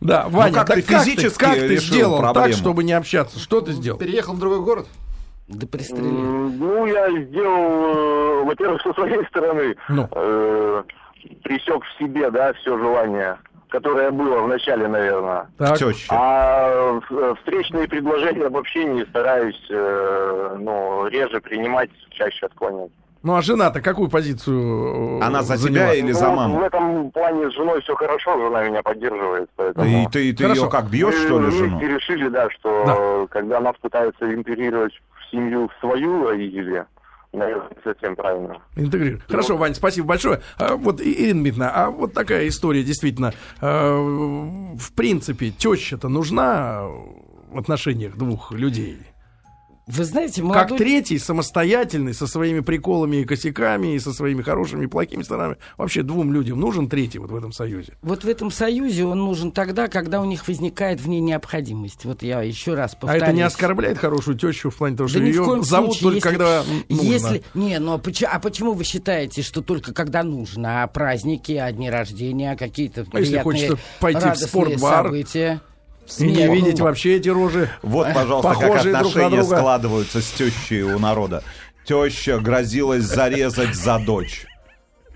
Да, 0.00 0.26
Ваня, 0.28 0.50
Ну, 0.52 0.58
как 0.58 0.66
так 0.68 0.76
ты 0.76 0.82
физически 0.82 1.38
как 1.44 1.54
ты 1.54 1.76
сделал 1.76 2.32
так, 2.34 2.52
чтобы 2.52 2.84
не 2.84 2.92
общаться? 2.92 3.38
Что 3.38 3.60
ты 3.60 3.72
сделал? 3.72 3.98
Переехал 3.98 4.34
в 4.34 4.38
другой 4.38 4.60
город? 4.60 4.86
Да 5.48 5.66
пристрели. 5.66 6.08
Ну, 6.08 6.86
я 6.86 7.10
сделал, 7.24 8.42
э, 8.42 8.44
во-первых, 8.44 8.82
со 8.84 8.92
своей 8.94 9.24
стороны, 9.26 9.76
Ну. 9.88 10.08
э, 10.12 10.82
пресек 11.42 11.82
в 11.84 11.98
себе, 11.98 12.30
да, 12.30 12.52
все 12.54 12.76
желание, 12.78 13.36
которое 13.70 14.10
было 14.10 14.40
в 14.40 14.48
начале, 14.48 14.86
наверное. 14.88 15.46
Так. 15.56 15.78
А 16.10 17.00
э, 17.10 17.34
встречные 17.38 17.88
предложения 17.88 18.48
в 18.48 18.56
общении 18.56 19.04
стараюсь, 19.10 19.60
э, 19.70 20.56
ну, 20.60 21.06
реже 21.08 21.40
принимать, 21.40 21.90
чаще 22.10 22.46
отклонять. 22.46 22.90
Ну 23.22 23.34
а 23.36 23.42
жена-то 23.42 23.82
какую 23.82 24.08
позицию 24.08 25.18
э, 25.20 25.22
Она 25.24 25.42
за 25.42 25.56
заняла? 25.56 25.92
тебя 25.92 25.94
или 25.94 26.12
за 26.12 26.26
Ну, 26.28 26.32
В 26.32 26.36
маму? 26.36 26.62
этом 26.62 27.10
плане 27.10 27.50
с 27.50 27.54
женой 27.54 27.80
все 27.82 27.94
хорошо, 27.94 28.38
жена 28.38 28.64
меня 28.64 28.82
поддерживает. 28.82 29.50
Поэтому... 29.56 29.86
И 30.02 30.06
ты, 30.10 30.32
ты 30.32 30.42
Хорошо. 30.44 30.64
ее 30.64 30.70
как 30.70 30.86
бьешь, 30.90 31.14
что 31.14 31.38
ли, 31.38 31.46
Мы 31.46 31.50
жену? 31.52 31.78
вместе 31.78 31.94
решили, 31.94 32.28
да, 32.28 32.48
что 32.50 32.84
Да. 32.86 33.26
когда 33.38 33.58
она 33.58 33.72
пытается 33.74 34.32
интегрировать 34.34 34.92
в 34.94 35.30
семью 35.30 35.68
в 35.68 35.80
свою 35.80 36.28
родителей, 36.28 36.82
наверное, 37.32 37.68
не 37.68 37.82
совсем 37.82 38.16
правильно. 38.16 38.62
Интегрирует. 38.76 39.22
Хорошо, 39.28 39.56
Вань, 39.56 39.74
спасибо 39.74 40.08
большое. 40.08 40.40
А, 40.58 40.76
вот, 40.76 41.00
Ирина 41.00 41.40
Дмитриевна, 41.40 41.70
а 41.74 41.90
вот 41.90 42.12
такая 42.12 42.48
история 42.48 42.82
действительно, 42.82 43.32
э, 43.60 43.66
в 43.66 44.92
принципе, 44.94 45.50
теща-то 45.50 46.08
нужна 46.08 46.84
в 47.50 47.58
отношениях 47.58 48.16
двух 48.16 48.52
людей? 48.52 48.98
Вы 49.86 50.04
знаете, 50.04 50.40
Как 50.42 50.48
молодой... 50.50 50.78
третий, 50.78 51.18
самостоятельный, 51.18 52.14
со 52.14 52.26
своими 52.28 52.60
приколами 52.60 53.16
и 53.18 53.24
косяками, 53.24 53.94
и 53.94 53.98
со 53.98 54.12
своими 54.12 54.40
хорошими 54.42 54.84
и 54.84 54.86
плохими 54.86 55.22
сторонами. 55.22 55.56
Вообще 55.76 56.02
двум 56.02 56.32
людям 56.32 56.60
нужен 56.60 56.88
третий 56.88 57.18
вот 57.18 57.30
в 57.30 57.34
этом 57.34 57.50
союзе? 57.52 57.94
Вот 58.02 58.22
в 58.22 58.28
этом 58.28 58.50
союзе 58.52 59.04
он 59.04 59.18
нужен 59.18 59.50
тогда, 59.50 59.88
когда 59.88 60.20
у 60.20 60.24
них 60.26 60.46
возникает 60.46 61.00
в 61.00 61.08
ней 61.08 61.20
необходимость. 61.20 62.04
Вот 62.04 62.22
я 62.22 62.40
еще 62.42 62.74
раз 62.74 62.92
А 62.94 62.96
повторюсь. 62.98 63.22
это 63.24 63.32
не 63.32 63.42
оскорбляет 63.42 63.98
хорошую 63.98 64.38
тещу 64.38 64.70
в 64.70 64.76
плане 64.76 64.96
того, 64.96 65.08
что 65.08 65.18
Да 65.18 65.24
ее 65.24 65.42
зовут 65.64 65.96
случае, 65.96 66.02
только 66.02 66.16
если- 66.16 66.28
когда 66.28 66.62
нужно? 66.88 67.02
Если, 67.10 67.42
не, 67.54 67.78
ну 67.80 67.94
а 67.94 67.98
почему, 67.98 68.30
а 68.32 68.38
почему 68.38 68.72
вы 68.74 68.84
считаете, 68.84 69.42
что 69.42 69.60
только 69.60 69.92
когда 69.92 70.22
нужно? 70.22 70.84
А 70.84 70.86
праздники, 70.86 71.52
а 71.52 71.72
дни 71.72 71.90
рождения, 71.90 72.52
а 72.52 72.56
какие-то 72.56 73.06
А 73.12 73.18
если 73.18 73.32
приятные, 73.32 73.42
хочется 73.42 73.78
пойти 73.98 74.28
в 74.30 74.36
спортбар? 74.36 75.06
события? 75.06 75.60
И 76.18 76.24
не 76.24 76.46
видеть 76.48 76.80
вообще 76.80 77.16
эти 77.16 77.28
рожи. 77.28 77.70
Вот, 77.82 78.08
пожалуйста, 78.14 78.54
как 78.54 78.82
друг 78.82 78.94
отношения 78.94 79.42
друга. 79.42 79.56
складываются 79.56 80.20
с 80.20 80.30
тещей 80.30 80.82
у 80.82 80.98
народа. 80.98 81.42
Теща 81.84 82.38
грозилась 82.38 83.04
зарезать 83.04 83.74
за 83.74 83.98
дочь. 83.98 84.46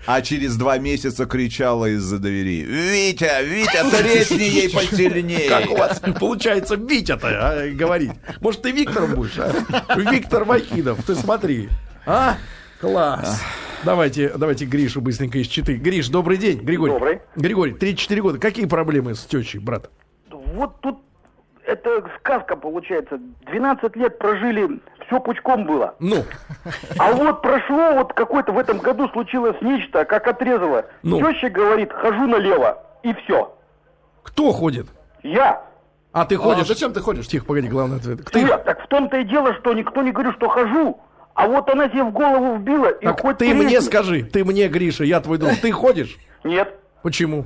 А 0.05 0.21
через 0.21 0.55
два 0.55 0.77
месяца 0.77 1.25
кричала 1.25 1.87
из-за 1.87 2.19
двери. 2.19 2.61
«Витя, 2.61 3.43
Витя, 3.43 3.89
тресни 3.89 4.43
ей 4.43 4.69
посильнее!» 4.69 5.49
Как 5.49 5.71
у 5.71 5.77
вас 5.77 5.99
получается 6.19 6.75
Витя-то 6.75 7.27
а, 7.27 7.69
говорить? 7.69 8.11
Может, 8.39 8.61
ты 8.61 8.71
Виктором 8.71 9.15
будешь, 9.15 9.39
а? 9.39 9.51
Виктор 9.97 10.43
Вахидов, 10.43 11.03
ты 11.03 11.15
смотри. 11.15 11.69
А? 12.05 12.37
Класс. 12.79 13.41
Давайте, 13.83 14.31
давайте 14.35 14.65
Гришу 14.65 15.01
быстренько 15.01 15.39
из 15.39 15.47
Читы. 15.47 15.75
Гриш, 15.75 16.09
добрый 16.09 16.37
день. 16.37 16.59
Григорий. 16.59 16.93
Добрый. 16.93 17.19
Григорий, 17.35 17.73
34 17.73 18.21
года. 18.21 18.39
Какие 18.39 18.65
проблемы 18.65 19.15
с 19.15 19.25
тещей, 19.25 19.59
брат? 19.59 19.89
Вот 20.55 20.79
тут 20.81 20.99
это 21.65 22.03
сказка 22.19 22.55
получается. 22.55 23.19
12 23.47 23.95
лет 23.95 24.17
прожили, 24.17 24.79
все 25.05 25.19
пучком 25.19 25.65
было. 25.65 25.95
Ну, 25.99 26.23
А 26.97 27.11
вот 27.11 27.41
прошло, 27.41 27.93
вот 27.93 28.13
какой-то 28.13 28.51
в 28.51 28.57
этом 28.57 28.77
году 28.77 29.09
случилось 29.09 29.57
нечто, 29.61 30.05
как 30.05 30.27
отрезало. 30.27 30.85
Ну. 31.03 31.19
Теща 31.19 31.49
говорит, 31.49 31.91
хожу 31.91 32.25
налево, 32.27 32.83
и 33.03 33.13
все. 33.13 33.55
кто 34.23 34.51
ходит? 34.51 34.87
Я. 35.23 35.61
А 36.11 36.25
ты 36.25 36.37
ходишь? 36.37 36.63
А 36.63 36.67
зачем 36.67 36.93
ты 36.93 37.01
ходишь? 37.01 37.27
Тихо, 37.27 37.45
погоди, 37.45 37.67
главный 37.67 37.97
ответ. 37.97 38.23
Ты, 38.31 38.43
Нет, 38.43 38.63
так 38.63 38.81
в 38.83 38.87
том-то 38.87 39.17
и 39.17 39.23
дело, 39.25 39.53
что 39.55 39.73
никто 39.73 40.01
не 40.01 40.11
говорит, 40.11 40.35
что 40.35 40.47
хожу. 40.47 41.01
А 41.33 41.47
вот 41.47 41.69
она 41.69 41.89
себе 41.89 42.03
в 42.03 42.11
голову 42.13 42.55
вбила, 42.55 42.87
и 42.87 43.05
так 43.05 43.19
хоть 43.19 43.37
ты 43.39 43.53
мне 43.53 43.67
тресни. 43.67 43.87
скажи, 43.87 44.23
ты 44.23 44.45
мне, 44.45 44.69
Гриша, 44.69 45.03
я 45.03 45.19
твой 45.19 45.37
друг. 45.37 45.51
Ты 45.61 45.71
ходишь? 45.73 46.15
Нет. 46.45 46.73
Почему? 47.01 47.45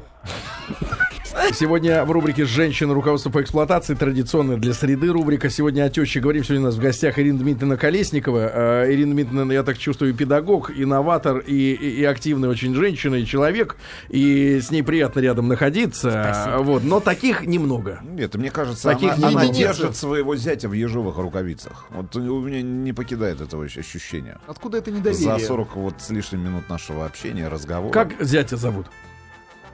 Сегодня 1.53 2.05
в 2.05 2.11
рубрике 2.11 2.45
«Женщина. 2.45 2.93
Руководство 2.93 3.29
по 3.29 3.41
эксплуатации» 3.41 3.95
традиционная 3.95 4.57
для 4.57 4.73
среды 4.73 5.07
рубрика. 5.07 5.49
Сегодня 5.49 5.83
о 5.83 5.89
теще 5.89 6.19
говорим. 6.19 6.43
Сегодня 6.43 6.61
у 6.61 6.65
нас 6.65 6.75
в 6.75 6.79
гостях 6.79 7.17
Ирина 7.17 7.39
Дмитриевна 7.39 7.75
Колесникова. 7.75 8.83
Э, 8.83 8.93
Ирина 8.93 9.13
Дмитриевна, 9.13 9.53
я 9.53 9.63
так 9.63 9.77
чувствую, 9.77 10.13
педагог, 10.13 10.69
инноватор 10.69 11.39
и, 11.39 11.53
и, 11.73 12.01
и 12.01 12.03
активная 12.03 12.49
очень 12.49 12.75
женщина 12.75 13.15
и 13.15 13.25
человек. 13.25 13.77
И 14.09 14.59
с 14.61 14.69
ней 14.69 14.83
приятно 14.83 15.21
рядом 15.21 15.47
находиться. 15.47 16.57
Вот. 16.59 16.83
Но 16.83 16.99
таких 16.99 17.45
немного. 17.45 17.99
Нет, 18.03 18.35
мне 18.35 18.51
кажется, 18.51 18.89
Таких 18.89 19.13
она, 19.13 19.29
она 19.29 19.47
держит 19.47 19.95
своего 19.95 20.35
зятя 20.35 20.69
в 20.69 20.73
ежовых 20.73 21.17
рукавицах. 21.17 21.85
Вот 21.89 22.15
у 22.15 22.41
меня 22.41 22.61
не 22.61 22.93
покидает 22.93 23.41
этого 23.41 23.65
ощ- 23.65 23.77
ощущения. 23.77 24.37
Откуда 24.45 24.77
это 24.77 24.91
За 24.91 24.97
недоверие? 24.97 25.39
40 25.39 25.75
вот 25.77 25.95
с 25.99 26.09
лишним 26.09 26.43
минут 26.43 26.69
нашего 26.69 27.05
общения, 27.05 27.47
разговора. 27.47 27.91
Как 27.91 28.13
зятя 28.19 28.55
зовут? 28.57 28.85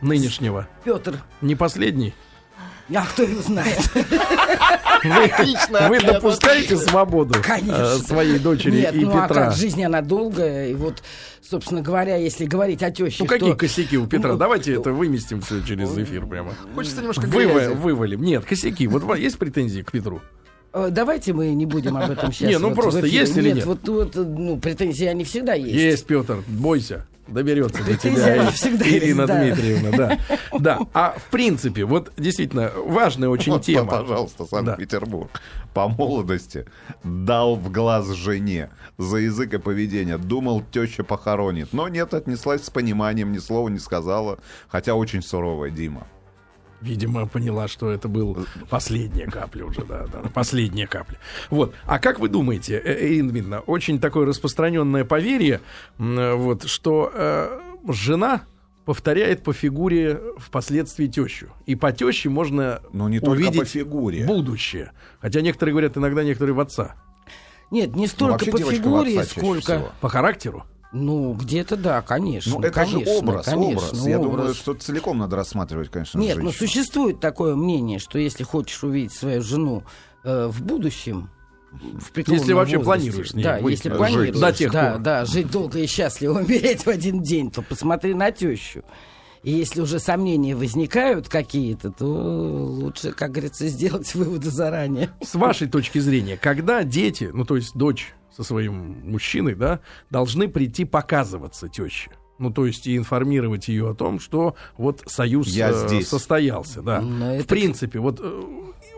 Нынешнего. 0.06 0.68
Петр, 0.84 1.20
Не 1.42 1.56
последний? 1.56 2.14
а 2.94 3.06
кто 3.06 3.24
его 3.24 3.42
знает? 3.42 3.80
Вы, 5.04 5.90
вы 5.90 6.00
допускаете 6.00 6.78
свободу 6.78 7.36
Конечно. 7.44 7.74
э, 7.82 7.98
своей 7.98 8.40
дочери 8.40 8.78
Нет, 8.82 8.96
и 8.96 9.00
ну 9.06 9.18
а 9.18 9.28
Петра? 9.28 9.46
как, 9.46 9.56
жизнь 9.56 9.84
она 9.84 10.02
долгая, 10.02 10.70
и 10.70 10.74
вот, 10.74 11.02
собственно 11.42 11.82
говоря, 11.82 12.16
если 12.18 12.46
говорить 12.46 12.82
о 12.84 12.92
теще, 12.92 13.18
Ну 13.24 13.26
какие 13.28 13.50
что- 13.50 13.58
косяки 13.58 13.98
у 13.98 14.08
Петра? 14.08 14.34
Ну, 14.34 14.38
Давайте 14.38 14.74
это 14.74 14.92
выместим 14.94 15.42
все 15.42 15.62
через 15.64 15.96
эфир 15.98 16.26
прямо. 16.28 16.54
Хочется 16.76 17.00
немножко 17.02 17.26
Выва- 17.26 17.54
грязи. 17.56 17.74
вывалим. 17.76 18.22
Нет, 18.22 18.46
косяки. 18.46 18.88
Вот 18.88 19.04
у 19.04 19.08
вас 19.08 19.20
есть 19.20 19.38
претензии 19.38 19.82
к 19.82 19.92
Петру? 19.92 20.22
Э, 20.74 20.90
Давайте 20.92 21.34
мы 21.34 21.50
не 21.54 21.66
будем 21.66 21.98
об 21.98 22.10
этом 22.12 22.32
сейчас. 22.32 22.50
Не, 22.50 22.58
ну 22.60 22.74
просто 22.76 23.06
есть 23.06 23.36
или 23.38 23.52
нет? 23.52 23.66
Вот, 23.66 23.88
вот, 23.88 24.16
ну, 24.16 24.58
претензии 24.58 25.06
они 25.06 25.24
всегда 25.24 25.54
есть. 25.54 25.74
Есть, 25.74 26.06
Петр, 26.06 26.44
бойся. 26.48 27.08
Доберется 27.28 27.84
до 27.84 27.96
тебя 27.98 28.52
всегда 28.52 28.88
Ирина 28.88 29.22
есть, 29.22 29.28
да. 29.28 29.44
Дмитриевна, 29.44 29.92
да. 29.98 30.20
Да. 30.60 30.80
А 30.94 31.16
в 31.18 31.32
принципе, 31.32 31.86
вот 31.86 32.12
действительно 32.18 32.72
важная 32.76 33.30
очень 33.30 33.54
Вот, 33.54 33.64
тема. 33.64 33.90
пожалуйста, 33.90 34.46
Санкт-Петербург. 34.46 35.42
По 35.74 35.88
молодости 35.88 36.66
дал 37.04 37.56
в 37.56 37.72
глаз 37.72 38.10
жене 38.12 38.70
за 38.98 39.18
язык 39.18 39.54
и 39.54 39.58
поведение. 39.58 40.18
Думал, 40.18 40.64
теща 40.72 41.04
похоронит. 41.04 41.74
Но 41.74 41.88
нет, 41.90 42.14
отнеслась 42.14 42.64
с 42.64 42.70
пониманием, 42.70 43.32
ни 43.32 43.40
слова 43.40 43.70
не 43.70 43.80
сказала. 43.80 44.40
Хотя 44.70 44.96
очень 44.96 45.22
суровая 45.22 45.72
Дима. 45.72 46.08
Видимо, 46.82 47.26
поняла, 47.26 47.68
что 47.68 47.90
это 47.90 48.08
был 48.08 48.46
последняя 48.70 49.28
капля 49.28 49.66
уже, 49.66 49.84
да, 49.86 50.06
да, 50.12 50.30
последняя 50.34 50.88
капля. 50.88 51.18
Вот. 51.50 51.74
А 51.86 52.00
как 52.00 52.20
вы 52.20 52.30
думаете, 52.30 52.82
э, 52.84 53.08
Ирина 53.08 53.30
Дмитриевна, 53.30 53.60
очень 53.62 54.00
такое 54.00 54.26
распространенное 54.26 55.06
поверье, 55.06 55.62
э, 55.98 56.34
вот, 56.34 56.64
что 56.68 57.12
э, 57.14 57.60
жена 57.88 58.42
повторяет 58.86 59.44
по 59.44 59.52
фигуре 59.52 60.22
впоследствии 60.38 61.08
тещу. 61.08 61.48
И 61.66 61.76
по 61.76 61.92
теще 61.92 62.30
можно 62.30 62.82
Но 62.94 63.10
не 63.10 63.20
только 63.20 63.32
увидеть 63.32 63.60
по 63.60 63.66
фигуре. 63.66 64.26
будущее. 64.26 64.92
Хотя 65.20 65.42
некоторые 65.42 65.74
говорят, 65.74 65.98
иногда 65.98 66.24
некоторые 66.24 66.54
в 66.54 66.60
отца. 66.60 66.96
Нет, 67.72 67.96
не 67.96 68.06
столько 68.08 68.46
вообще 68.46 68.52
по 68.52 68.72
фигуре, 68.72 69.24
сколько... 69.24 69.92
По 70.02 70.10
характеру. 70.10 70.66
Ну, 70.96 71.34
где-то 71.34 71.76
да, 71.76 72.02
конечно. 72.02 72.54
Ну, 72.54 72.62
это 72.62 72.72
конечно, 72.72 73.00
же 73.02 73.20
образ, 73.20 73.46
конечно, 73.46 73.88
образ. 73.88 74.08
Я 74.08 74.18
образ. 74.18 74.32
думаю, 74.32 74.54
что 74.54 74.74
целиком 74.76 75.18
надо 75.18 75.36
рассматривать, 75.36 75.90
конечно, 75.90 76.18
Нет, 76.20 76.38
ну 76.38 76.44
женщину. 76.44 76.68
существует 76.68 77.20
такое 77.20 77.56
мнение, 77.56 78.00
что 78.00 78.18
если 78.18 78.44
хочешь 78.46 78.82
увидеть 78.82 79.12
свою 79.12 79.42
жену 79.42 79.84
э, 80.24 80.48
в 80.48 80.64
будущем, 80.64 81.30
в 81.74 82.18
Если 82.18 82.54
вообще 82.54 82.78
возрасте, 82.78 83.12
планируешь 83.12 83.32
да, 83.34 83.60
быть, 83.60 83.72
если 83.72 83.90
жить 83.90 83.98
планируешь, 83.98 84.38
до 84.38 84.54
тех 84.54 84.72
да, 84.72 84.92
пор. 84.92 85.02
да, 85.02 85.26
жить 85.26 85.52
долго 85.52 85.80
и 85.80 85.86
счастливо, 85.86 86.40
умереть 86.40 86.86
в 86.86 86.88
один 86.88 87.22
день, 87.22 87.52
то 87.52 87.62
посмотри 87.62 88.14
на 88.14 88.32
тещу. 88.32 88.82
И 89.44 89.52
если 89.52 89.82
уже 89.82 90.00
сомнения 90.00 90.56
возникают 90.56 91.28
какие-то, 91.28 91.92
то 91.92 92.06
лучше, 92.06 93.12
как 93.12 93.32
говорится, 93.32 93.68
сделать 93.68 94.16
выводы 94.16 94.50
заранее. 94.50 95.10
С 95.22 95.36
вашей 95.36 95.68
точки 95.68 96.00
зрения, 96.00 96.38
когда 96.38 96.84
дети, 96.84 97.30
ну 97.34 97.44
то 97.44 97.58
есть 97.58 97.76
дочь 97.76 98.14
со 98.36 98.44
своим 98.44 99.10
мужчиной, 99.10 99.56
да, 99.56 99.80
должны 100.10 100.48
прийти 100.48 100.86
показываться 100.86 101.68
теще? 101.70 102.12
Ну, 102.38 102.52
то 102.52 102.66
есть 102.66 102.86
и 102.86 102.98
информировать 102.98 103.70
ее 103.70 103.90
о 103.92 103.94
том, 103.94 104.20
что 104.20 104.56
вот 104.78 105.04
союз 105.08 105.48
Я 105.48 105.70
э, 105.70 105.88
здесь. 105.88 106.10
состоялся, 106.10 106.82
да. 106.82 107.00
Ну, 107.00 107.38
В 107.38 107.40
это- 107.40 107.48
принципе, 107.48 108.00
вот, 108.00 108.20
э, 108.22 108.42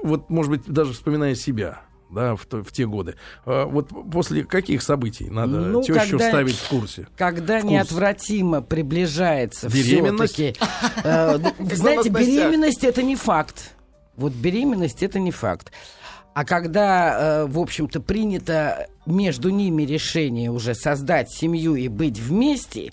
вот, 0.04 0.30
может 0.32 0.50
быть, 0.52 0.63
даже 0.65 0.93
вспоминая 0.93 1.36
себя, 1.36 1.82
да, 2.10 2.36
в, 2.36 2.47
то- 2.47 2.63
в 2.63 2.71
те 2.71 2.88
годы. 2.88 3.13
э, 3.45 3.65
вот 3.65 3.89
после 4.12 4.43
каких 4.43 4.82
событий 4.82 5.30
надо 5.30 5.60
Ну, 5.60 5.84
тещу 5.84 6.17
когда- 6.17 6.30
ставить 6.30 6.56
в 6.56 6.67
курсе? 6.67 7.08
Когда 7.15 7.60
В 7.60 7.62
курс. 7.62 7.73
неотвратимо 7.73 8.62
приближается 8.63 9.69
Беременность? 9.69 10.38
знаете, 11.04 12.10
беременность 12.10 12.84
это 12.84 13.04
не 13.04 13.15
факт. 13.15 13.76
Вот 14.15 14.34
беременность 14.34 15.04
это 15.04 15.19
не 15.19 15.30
факт. 15.30 15.71
А 16.38 16.45
когда, 16.45 17.17
э, 17.19 17.45
в 17.47 17.58
общем-то, 17.58 18.00
принято 18.00 18.86
между 19.08 19.50
ними 19.50 19.82
решение 19.82 20.52
уже 20.52 20.76
создать 20.76 21.32
семью 21.32 21.73
и 21.73 21.88
быть 21.88 22.19
вместе, 22.19 22.82
и 22.82 22.91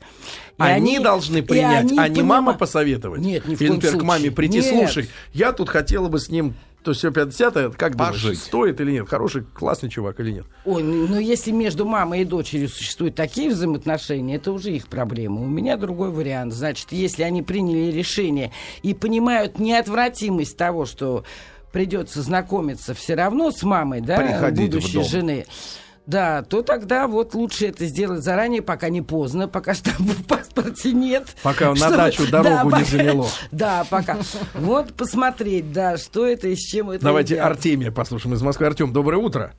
Они, 0.57 0.98
должны 0.98 1.42
принять, 1.42 1.90
они 1.90 1.98
а 1.98 2.09
не 2.09 2.20
понима- 2.20 2.24
мама 2.24 2.54
посоветовать. 2.54 3.20
Нет, 3.20 3.46
ни 3.46 3.54
в 3.54 3.61
Или, 3.61 3.68
коем 3.68 3.74
например, 3.83 3.98
к 3.98 4.02
маме 4.02 4.18
случае. 4.20 4.33
прийти, 4.35 4.57
Нет. 4.62 4.64
слушай, 4.64 5.11
я 5.35 5.52
тут 5.52 5.68
хотела 5.68 6.09
бы 6.09 6.20
с 6.20 6.30
ним 6.30 6.54
то 6.85 6.92
все 6.92 7.11
50 7.11 7.76
как 7.76 7.96
думаешь, 7.96 8.22
Пожить. 8.22 8.38
стоит 8.38 8.80
или 8.80 8.92
нет? 8.92 9.09
Хороший, 9.09 9.42
классный 9.42 9.88
чувак 9.90 10.20
или 10.20 10.33
нет? 10.33 10.46
Ой, 10.66 10.83
ну, 10.83 11.18
если 11.18 11.50
между 11.50 11.87
мамой 11.87 12.22
и 12.22 12.24
дочерью 12.24 12.68
существуют 12.68 13.14
такие 13.14 13.50
взаимоотношения, 13.50 14.37
это 14.37 14.52
уже 14.52 14.70
их 14.70 14.88
проблема. 14.88 15.40
У 15.40 15.46
меня 15.46 15.78
другой 15.78 16.11
вариант. 16.11 16.53
Значит, 16.53 16.92
если 16.92 17.22
они 17.22 17.42
приняли 17.42 17.90
решение 17.90 18.53
и 18.82 18.92
понимают 18.92 19.59
неотвратимость 19.59 20.59
того, 20.59 20.84
что 20.84 21.24
придется 21.75 22.22
знакомиться 22.22 22.95
все 22.95 23.14
равно 23.14 23.51
с 23.51 23.62
мамой, 23.64 24.01
да, 24.01 24.16
Приходить 24.16 24.70
в 24.70 24.77
будущей 24.77 24.95
дом. 24.95 25.05
жены, 25.05 25.47
Да, 26.07 26.43
то 26.43 26.62
тогда 26.62 27.09
вот 27.09 27.35
лучше 27.35 27.66
это 27.66 27.87
сделать 27.87 28.22
заранее, 28.22 28.61
пока 28.62 28.91
не 28.91 29.01
поздно, 29.03 29.49
пока 29.49 29.72
штампа 29.75 30.03
в 30.12 30.25
паспорте 30.27 30.93
нет. 30.93 31.35
Пока 31.43 31.70
на 31.70 31.77
Чтобы- 31.77 31.97
дачу 31.97 32.31
дорогу 32.31 32.66
не 32.66 32.70
пока- 32.72 32.85
заняло. 32.85 33.27
Да, 33.51 33.85
пока. 33.91 34.18
Вот 34.55 34.93
посмотреть, 34.95 35.72
да, 35.72 35.97
что 35.97 36.27
это 36.27 36.49
и 36.49 36.55
с 36.57 36.61
чем 36.61 36.91
это 36.91 37.03
Давайте 37.05 37.35
едят. 37.35 37.47
Артемия 37.47 37.91
послушаем 37.91 38.35
из 38.35 38.43
Москвы. 38.43 38.66
Артем, 38.66 38.93
доброе 38.93 39.16
утро. 39.16 39.55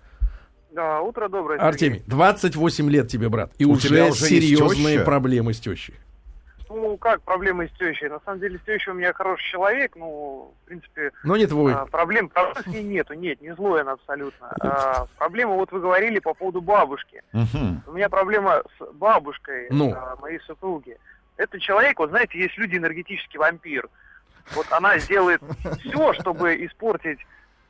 Да, 0.73 1.01
утро 1.01 1.29
доброе. 1.29 1.59
Артемий, 1.59 2.03
28 2.05 2.89
лет 2.91 3.07
тебе, 3.09 3.27
брат. 3.29 3.51
И 3.57 3.65
У 3.65 3.71
уже, 3.71 3.87
тебя 3.87 4.05
уже 4.05 4.25
есть 4.25 4.29
серьезные 4.29 4.99
проблемы 4.99 5.53
с 5.53 5.59
тещей. 5.59 5.95
Ну, 6.69 6.97
как 6.97 7.21
проблемы 7.21 7.67
с 7.67 7.77
тещей? 7.77 8.09
На 8.09 8.19
самом 8.25 8.39
деле, 8.39 8.57
с 8.57 8.61
тещей 8.65 8.91
у 8.91 8.95
меня 8.95 9.13
хороший 9.13 9.49
человек, 9.51 9.95
ну, 9.95 10.53
в 10.63 10.67
принципе, 10.67 11.11
Но 11.23 11.37
не 11.37 11.45
твой. 11.45 11.73
а, 11.73 11.85
проблем, 11.85 12.29
проблем 12.29 12.63
с 12.63 12.67
ней 12.67 12.83
нету, 12.83 13.13
нет, 13.13 13.41
не 13.41 13.53
злой 13.53 13.81
она 13.81 13.93
абсолютно. 13.93 14.47
А, 14.61 15.05
проблема, 15.17 15.53
вот 15.55 15.71
вы 15.71 15.79
говорили 15.79 16.19
по 16.19 16.33
поводу 16.33 16.61
бабушки. 16.61 17.21
Мгм. 17.33 17.83
У 17.87 17.91
меня 17.93 18.09
проблема 18.09 18.63
с 18.79 18.85
бабушкой 18.93 19.67
Ну. 19.69 19.93
а, 19.95 20.15
моей 20.21 20.39
супруги. 20.39 20.97
Это 21.37 21.59
человек, 21.59 21.99
вот 21.99 22.09
знаете, 22.09 22.39
есть 22.39 22.57
люди 22.57 22.77
энергетический 22.77 23.37
вампир. 23.39 23.87
Вот 24.53 24.65
она 24.71 24.97
сделает 24.99 25.41
все, 25.79 26.13
чтобы 26.13 26.55
испортить 26.65 27.19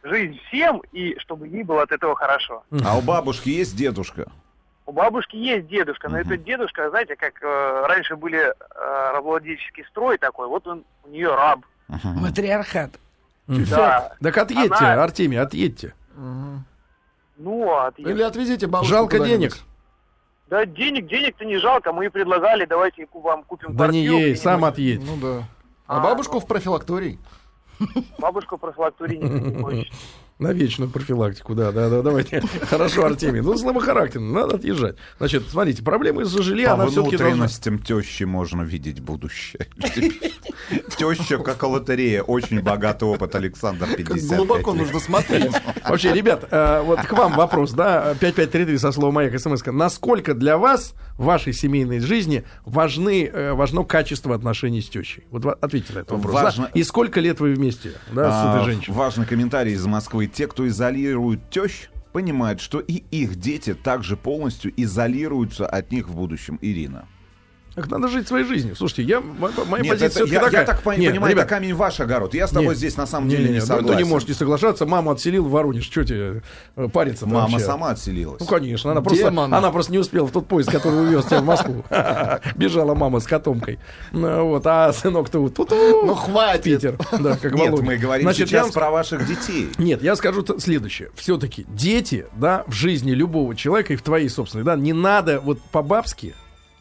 жизнь 0.03 0.39
всем, 0.47 0.81
и 0.91 1.17
чтобы 1.19 1.47
ей 1.47 1.63
было 1.63 1.81
от 1.83 1.91
этого 1.91 2.15
хорошо. 2.15 2.63
А 2.85 2.97
у 2.97 3.01
бабушки 3.01 3.49
есть 3.49 3.75
дедушка? 3.75 4.31
У 4.87 4.91
бабушки 4.91 5.35
есть 5.35 5.67
дедушка, 5.67 6.09
но 6.09 6.19
этот 6.19 6.43
дедушка, 6.43 6.89
знаете, 6.91 7.15
как 7.15 7.41
э, 7.41 7.85
раньше 7.87 8.15
были 8.15 8.39
э, 8.39 8.53
рабовладельческий 9.13 9.83
строй 9.89 10.17
такой, 10.19 10.47
вот 10.47 10.67
он 10.67 10.83
у 11.03 11.09
нее 11.09 11.33
раб. 11.33 11.61
Матриархат. 12.03 12.91
Да. 13.47 14.13
Так 14.21 14.37
отъедьте, 14.37 14.75
Она- 14.75 15.03
Артемий, 15.03 15.39
отъедьте. 15.39 15.93
Ну, 17.37 17.69
а 17.71 17.87
от- 17.87 17.99
Или 17.99 18.21
отвезите 18.21 18.67
бабушку 18.67 18.93
Жалко 18.93 19.19
денег. 19.19 19.53
да 20.49 20.65
денег, 20.65 21.07
денег-то 21.07 21.45
не 21.45 21.57
жалко, 21.57 21.91
мы 21.91 22.05
и 22.05 22.09
предлагали, 22.09 22.65
давайте 22.65 23.07
вам 23.11 23.43
купим 23.43 23.75
Да 23.75 23.87
не 23.87 24.05
ей, 24.05 24.35
сам 24.35 24.63
отъедь. 24.65 25.01
Ну 25.03 25.17
да. 25.17 25.43
А, 25.87 25.97
А, 25.97 25.99
бабушку 26.03 26.35
ну. 26.35 26.39
в 26.39 26.47
профилакторий. 26.47 27.19
Бабушку 28.19 28.57
профилактории 28.57 29.17
не 29.17 29.29
не 29.29 29.61
хочет. 29.63 29.87
На 30.37 30.51
вечную 30.51 30.91
профилактику, 30.91 31.55
да, 31.55 31.71
да, 31.71 31.89
да, 31.89 32.01
давайте. 32.01 32.41
Хорошо, 32.69 33.05
Артемий. 33.05 33.39
Ну, 33.39 33.57
слабохарактерно, 33.57 34.41
надо 34.41 34.55
отъезжать. 34.55 34.97
Значит, 35.17 35.43
смотрите, 35.49 35.81
проблемы 35.81 36.23
из-за 36.23 36.43
жилья, 36.43 36.69
По 36.69 36.73
она 36.83 36.87
все-таки 36.87 37.15
должна... 37.15 37.47
тещи 37.47 38.23
можно 38.23 38.61
видеть 38.63 38.99
будущее. 38.99 39.67
Теща, 40.97 41.37
как 41.37 41.63
лотерея, 41.63 42.21
очень 42.21 42.61
богатый 42.61 43.05
опыт, 43.05 43.33
Александр, 43.35 43.85
Как 43.87 43.97
55 43.97 44.37
глубоко 44.37 44.73
нужно 44.73 44.99
смотреть. 44.99 45.53
Вообще, 45.87 46.13
ребят, 46.13 46.45
э, 46.51 46.81
вот 46.81 46.99
к 47.01 47.13
вам 47.13 47.33
вопрос, 47.33 47.71
да, 47.71 48.13
5533 48.19 48.77
со 48.77 48.91
словом 48.91 49.15
«Маяк» 49.15 49.39
смс 49.39 49.61
-ка. 49.61 49.71
Насколько 49.71 50.33
для 50.33 50.57
вас 50.57 50.95
в 51.17 51.23
вашей 51.25 51.53
семейной 51.53 51.99
жизни 51.99 52.43
важны, 52.65 53.29
э, 53.31 53.53
важно 53.53 53.83
качество 53.85 54.35
отношений 54.35 54.81
с 54.81 54.89
тещей? 54.89 55.23
Вот 55.31 55.45
ответьте 55.45 55.93
на 55.93 55.99
этот 55.99 56.11
вопрос. 56.11 56.33
да. 56.33 56.43
Важно. 56.43 56.69
И 56.73 56.83
сколько 56.83 57.21
лет 57.21 57.39
вы 57.39 57.53
вместе, 57.53 57.93
да, 58.11 58.31
с 58.31 58.33
А, 58.33 58.55
этой 58.55 58.65
женщиной? 58.65 58.95
Важный 58.95 59.25
комментарий 59.25 59.73
из 59.73 59.85
Москвы. 59.85 60.24
Те, 60.27 60.47
кто 60.47 60.67
изолирует 60.67 61.49
тещ, 61.49 61.89
понимают, 62.13 62.61
что 62.61 62.79
и 62.79 63.03
их 63.11 63.35
дети 63.35 63.73
также 63.73 64.15
полностью 64.15 64.73
изолируются 64.77 65.67
от 65.67 65.91
них 65.91 66.07
в 66.07 66.15
будущем. 66.15 66.57
Ирина. 66.61 67.07
Так 67.75 67.89
надо 67.89 68.07
жить 68.07 68.25
своей 68.27 68.45
жизнью. 68.45 68.73
Слушайте, 68.77 69.03
я, 69.03 69.19
мо- 69.19 69.51
моя 69.67 69.83
Нет, 69.83 69.91
позиция 69.99 70.23
это- 70.23 70.33
я, 70.33 70.39
я 70.39 70.45
такая. 70.45 70.65
так 70.65 70.81
пон- 70.81 70.97
Нет, 70.97 71.11
понимаю, 71.11 71.33
ребят, 71.33 71.45
это 71.45 71.55
камень 71.55 71.73
ваш 71.73 71.99
огород. 71.99 72.33
Я 72.33 72.47
с 72.47 72.51
тобой 72.51 72.69
Нет. 72.69 72.77
здесь 72.77 72.95
на 72.95 73.05
самом 73.05 73.27
деле 73.27 73.43
не, 73.43 73.47
Не-не-не, 73.49 73.59
ну, 73.61 73.65
согласен. 73.67 73.97
Ты 73.97 74.03
не 74.03 74.09
можешь 74.09 74.27
не 74.29 74.33
соглашаться. 74.33 74.85
Маму 74.85 75.11
отселил 75.11 75.43
в 75.43 75.51
Воронеж. 75.51 75.83
Что 75.85 76.05
тебе 76.05 76.41
э, 76.77 76.87
париться 76.87 77.25
Мама 77.27 77.59
сама 77.59 77.89
отселилась. 77.89 78.39
Ну, 78.39 78.45
конечно. 78.45 78.91
Она 78.91 79.01
просто, 79.01 79.25
Демон. 79.25 79.53
она 79.53 79.71
просто 79.71 79.91
не 79.91 79.97
успела 79.97 80.25
в 80.25 80.31
тот 80.31 80.47
поезд, 80.47 80.71
который 80.71 81.01
увез 81.01 81.25
тебя 81.25 81.41
в 81.41 81.45
Москву. 81.45 81.83
Бежала 82.55 82.95
мама 82.95 83.19
с 83.19 83.25
котомкой. 83.25 83.77
Ну, 84.13 84.45
вот, 84.47 84.65
а 84.65 84.93
сынок-то 84.93 85.39
вот 85.39 85.55
тут 85.55 85.71
Ну, 85.71 86.15
хватит. 86.15 86.63
Питер. 86.63 86.97
Да, 87.19 87.35
как 87.37 87.53
Нет, 87.55 87.77
мы 87.81 87.97
говорим 87.97 88.23
Значит, 88.23 88.41
я 88.51 88.59
сейчас 88.59 88.63
вам 88.67 88.71
про 88.73 88.89
ваших 88.91 89.27
детей. 89.27 89.69
нет, 89.77 90.01
я 90.01 90.15
скажу 90.15 90.45
следующее. 90.59 91.09
Все-таки 91.15 91.65
дети, 91.67 92.25
да, 92.37 92.63
в 92.67 92.71
жизни 92.73 93.11
любого 93.11 93.55
человека 93.55 93.93
и 93.93 93.95
в 93.95 94.01
твоей 94.01 94.29
собственной, 94.29 94.63
да, 94.63 94.75
не 94.75 94.93
надо 94.93 95.39
вот 95.41 95.59
по-бабски, 95.71 96.35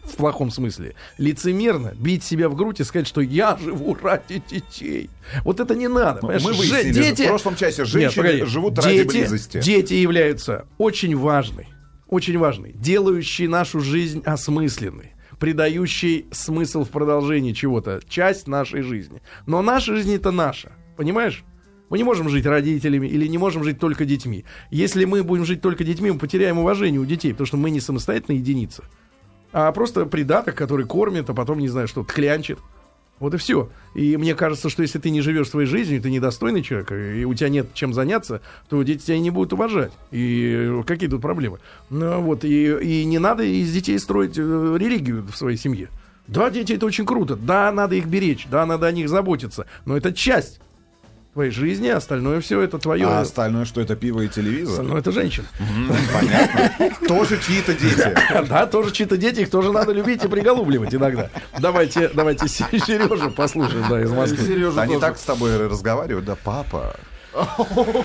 в 0.04 0.16
плохом 0.16 0.50
смысле, 0.50 0.94
лицемерно 1.18 1.94
бить 1.98 2.22
себя 2.24 2.48
в 2.48 2.54
грудь 2.54 2.80
и 2.80 2.84
сказать, 2.84 3.06
что 3.06 3.20
я 3.20 3.56
живу 3.56 3.96
ради 4.00 4.42
детей. 4.50 5.10
Вот 5.44 5.60
это 5.60 5.74
не 5.74 5.88
надо. 5.88 6.20
Ну, 6.22 6.28
мы 6.28 6.52
выяснили 6.52 6.92
же 6.92 7.14
в 7.14 7.26
прошлом 7.26 7.56
часе, 7.56 7.84
женщины 7.84 8.22
погоди. 8.22 8.44
живут 8.44 8.78
ради 8.78 8.98
Дети- 8.98 9.08
близости. 9.08 9.60
Дети 9.60 9.94
являются 9.94 10.66
очень 10.78 11.16
важной, 11.16 11.68
очень 12.06 12.38
важной, 12.38 12.72
делающей 12.72 13.46
нашу 13.46 13.80
жизнь 13.80 14.22
осмысленной 14.24 15.10
придающий 15.40 16.26
смысл 16.30 16.84
в 16.84 16.90
продолжении 16.90 17.52
чего-то, 17.52 18.00
часть 18.08 18.46
нашей 18.46 18.82
жизни. 18.82 19.20
Но 19.46 19.60
наша 19.62 19.94
жизнь 19.94 20.14
это 20.14 20.30
наша, 20.30 20.72
понимаешь? 20.96 21.44
Мы 21.90 21.98
не 21.98 22.04
можем 22.04 22.28
жить 22.28 22.46
родителями 22.46 23.06
или 23.06 23.26
не 23.26 23.36
можем 23.36 23.62
жить 23.62 23.78
только 23.78 24.04
детьми. 24.04 24.44
Если 24.70 25.04
мы 25.04 25.22
будем 25.22 25.44
жить 25.44 25.60
только 25.60 25.84
детьми, 25.84 26.10
мы 26.10 26.18
потеряем 26.18 26.58
уважение 26.58 27.00
у 27.00 27.04
детей, 27.04 27.32
потому 27.32 27.46
что 27.46 27.56
мы 27.56 27.70
не 27.70 27.80
самостоятельная 27.80 28.38
единица, 28.40 28.84
а 29.54 29.70
просто 29.70 30.04
придаток, 30.04 30.56
который 30.56 30.84
кормит, 30.84 31.30
а 31.30 31.34
потом, 31.34 31.60
не 31.60 31.68
знаю, 31.68 31.86
что, 31.86 32.02
тхлянчит. 32.02 32.58
Вот 33.20 33.32
и 33.34 33.36
все. 33.36 33.70
И 33.94 34.16
мне 34.16 34.34
кажется, 34.34 34.68
что 34.68 34.82
если 34.82 34.98
ты 34.98 35.10
не 35.10 35.20
живешь 35.20 35.48
своей 35.48 35.68
жизнью, 35.68 36.02
ты 36.02 36.10
недостойный 36.10 36.60
человек, 36.60 36.90
и 36.90 37.24
у 37.24 37.32
тебя 37.34 37.48
нет 37.48 37.72
чем 37.72 37.94
заняться, 37.94 38.42
то 38.68 38.82
дети 38.82 39.06
тебя 39.06 39.20
не 39.20 39.30
будут 39.30 39.52
уважать. 39.52 39.92
И 40.10 40.82
какие 40.84 41.08
тут 41.08 41.22
проблемы? 41.22 41.60
Ну, 41.88 42.20
вот, 42.20 42.44
и, 42.44 42.76
и 42.80 43.04
не 43.04 43.20
надо 43.20 43.44
из 43.44 43.72
детей 43.72 43.96
строить 44.00 44.36
э, 44.36 44.76
религию 44.76 45.22
в 45.22 45.36
своей 45.36 45.56
семье. 45.56 45.88
Да, 46.26 46.50
дети 46.50 46.72
это 46.72 46.86
очень 46.86 47.06
круто. 47.06 47.36
Да, 47.36 47.70
надо 47.70 47.94
их 47.94 48.06
беречь. 48.06 48.48
Да, 48.50 48.66
надо 48.66 48.88
о 48.88 48.92
них 48.92 49.08
заботиться. 49.08 49.66
Но 49.84 49.96
это 49.96 50.12
часть 50.12 50.60
твоей 51.34 51.50
жизни, 51.50 51.88
а 51.88 51.96
остальное 51.96 52.40
все 52.40 52.60
это 52.60 52.78
твое. 52.78 53.06
А 53.06 53.20
остальное, 53.20 53.64
что 53.64 53.80
это 53.80 53.96
пиво 53.96 54.20
и 54.20 54.28
телевизор? 54.28 54.74
Остальное 54.74 55.00
это 55.00 55.12
женщина. 55.12 55.46
Понятно. 56.12 57.06
Тоже 57.06 57.40
чьи-то 57.40 57.74
дети. 57.74 58.14
Да, 58.48 58.66
тоже 58.66 58.92
чьи-то 58.92 59.16
дети, 59.16 59.40
их 59.40 59.50
тоже 59.50 59.72
надо 59.72 59.92
любить 59.92 60.24
и 60.24 60.28
приголубливать 60.28 60.94
иногда. 60.94 61.30
Давайте, 61.58 62.08
давайте 62.14 62.46
Сережу 62.48 63.30
послушаем, 63.30 63.84
да, 63.88 64.00
из 64.00 64.10
Москвы. 64.10 64.46
Сережа 64.46 64.82
Они 64.82 64.98
так 64.98 65.18
с 65.18 65.22
тобой 65.22 65.66
разговаривают, 65.66 66.24
да, 66.24 66.36
папа. 66.36 66.96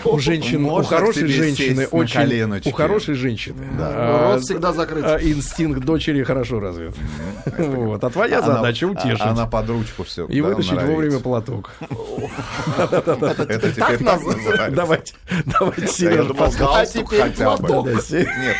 У 0.06 0.20
женщин, 0.20 0.66
у 0.66 0.82
хорошей 0.84 1.28
женщины 1.28 1.88
очень, 1.88 2.14
коленочки? 2.20 2.70
у 2.70 2.72
хорошей 2.72 3.14
женщины, 3.16 3.68
Да, 3.78 3.88
а, 3.94 4.34
рот 4.34 4.42
всегда 4.42 4.74
закрыт. 4.74 5.04
а, 5.06 5.18
инстинкт 5.22 5.82
дочери 5.84 6.24
хорошо 6.24 6.60
развит. 6.60 6.96
Вот, 7.58 8.04
а 8.04 8.10
твоя 8.10 8.42
задача 8.42 8.86
утешить 8.86 9.22
Она 9.22 9.46
под 9.46 9.70
ручку 9.70 10.04
все. 10.04 10.26
и 10.26 10.42
вытащить 10.42 10.82
вовремя 10.82 11.20
плоток. 11.20 11.72
Это 12.78 13.72
теперь 13.72 13.74
так 13.76 14.00
называется. 14.02 14.72
Давайте, 14.72 15.14
давайте 15.60 15.88
Сережа 15.88 16.34
галстук 16.34 17.10
теперь 17.14 17.32
платок. 17.32 17.88
Нет. 17.88 18.56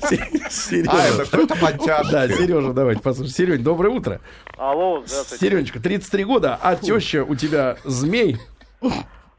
Се- 0.00 0.16
А, 0.18 0.38
это 0.38 0.50
Сережа. 0.50 1.24
что 1.24 1.40
это 1.42 1.54
подтяжки? 1.56 2.10
Да, 2.12 2.28
Сережа, 2.28 2.72
давайте 2.72 3.00
послушаем. 3.02 3.34
Серень, 3.34 3.62
доброе 3.62 3.90
утро. 3.90 4.20
Алло, 4.58 5.02
здравствуйте. 5.06 5.46
Серенечка, 5.46 5.80
33 5.80 6.24
года, 6.24 6.58
а 6.60 6.76
теща 6.76 7.24
у 7.24 7.34
тебя 7.34 7.76
змей. 7.84 8.38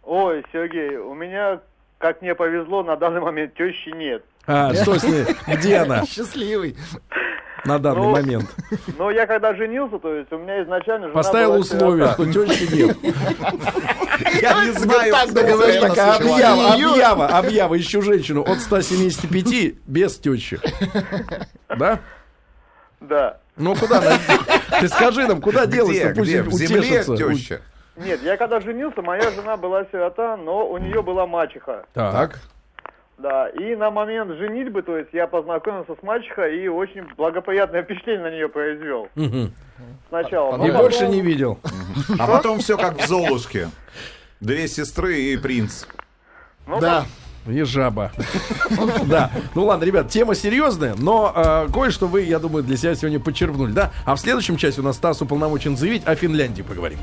Ой, 0.03 0.43
Сергей, 0.51 0.97
у 0.97 1.13
меня, 1.13 1.59
как 1.97 2.21
мне 2.21 2.33
повезло, 2.35 2.83
на 2.83 2.95
данный 2.95 3.21
момент 3.21 3.53
тещи 3.55 3.89
нет. 3.89 4.23
А, 4.45 4.73
что 4.73 4.97
с 4.97 5.03
ней? 5.03 5.25
Где 5.47 5.77
она 5.77 6.05
Счастливый. 6.09 6.77
на 7.65 7.77
данный 7.79 8.01
Ну, 8.03 8.09
момент? 8.11 8.45
Но 8.97 9.11
я 9.11 9.25
когда 9.27 9.53
женился, 9.53 9.99
то 9.99 10.13
есть 10.15 10.31
у 10.31 10.37
меня 10.37 10.63
изначально 10.63 11.07
жена 11.07 11.13
Поставил 11.13 11.49
была 11.49 11.59
условие, 11.59 12.07
сирота. 12.07 12.31
что 12.31 12.45
тещи 12.45 12.73
нет. 12.73 12.97
Я 14.41 14.65
не 14.65 14.71
знаю, 14.71 15.11
так 15.11 15.29
человек. 15.29 15.83
объява, 15.97 16.73
объява, 16.73 17.27
объява, 17.27 17.77
ищу 17.77 18.01
женщину 18.01 18.41
от 18.43 18.59
175 18.59 19.75
без 19.85 20.17
тещи. 20.17 20.59
Да? 21.69 21.99
Да. 23.01 23.37
Ну 23.57 23.75
куда? 23.75 24.17
Ты 24.79 24.87
скажи 24.87 25.27
нам, 25.27 25.41
куда 25.41 25.65
Где, 25.65 25.77
делать-то? 25.77 26.13
Пусть 26.49 26.63
где? 26.71 27.61
Нет, 27.97 28.21
я 28.23 28.37
когда 28.37 28.59
женился, 28.59 29.01
моя 29.01 29.29
жена 29.31 29.57
была 29.57 29.85
сирота, 29.91 30.37
но 30.37 30.69
у 30.69 30.77
нее 30.77 31.01
была 31.01 31.25
мачеха. 31.25 31.85
Так. 31.93 32.39
Да, 33.17 33.49
и 33.49 33.75
на 33.75 33.89
момент 33.89 34.37
женитьбы, 34.37 34.83
то 34.83 34.95
есть 34.95 35.09
я 35.11 35.25
познакомился 35.25 35.95
с 35.99 36.03
мачехой 36.03 36.59
и 36.63 36.67
очень 36.67 37.03
благоприятное 37.17 37.81
впечатление 37.81 38.23
на 38.23 38.31
нее 38.31 38.47
произвел. 38.47 39.07
Сначала. 40.09 40.55
И 40.55 40.57
Но 40.59 40.63
потом- 40.67 40.81
больше 40.81 41.07
не 41.07 41.21
видел. 41.21 41.57
А 42.19 42.27
потом 42.27 42.59
все 42.59 42.77
как 42.77 42.99
в 43.01 43.07
Золушке. 43.07 43.69
Две 44.39 44.67
сестры 44.67 45.15
и 45.19 45.37
принц. 45.37 45.85
Ну, 46.67 46.79
Да. 46.79 47.05
И 47.47 47.63
жаба. 47.63 48.11
Да. 49.05 49.31
Ну 49.55 49.63
ладно, 49.63 49.85
ребят, 49.85 50.09
тема 50.09 50.35
серьезная, 50.35 50.95
но 50.97 51.31
э, 51.33 51.67
кое-что 51.73 52.05
вы, 52.05 52.23
я 52.23 52.39
думаю, 52.39 52.61
для 52.61 52.75
себя 52.75 52.93
сегодня 52.93 53.21
подчеркнули, 53.21 53.71
да? 53.71 53.91
А 54.05 54.15
в 54.15 54.19
следующем 54.19 54.57
части 54.57 54.81
у 54.81 54.83
нас 54.83 54.97
Стас 54.97 55.21
уполномочен 55.21 55.77
заявить 55.77 56.05
о 56.05 56.13
Финляндии 56.15 56.61
поговорим. 56.61 56.99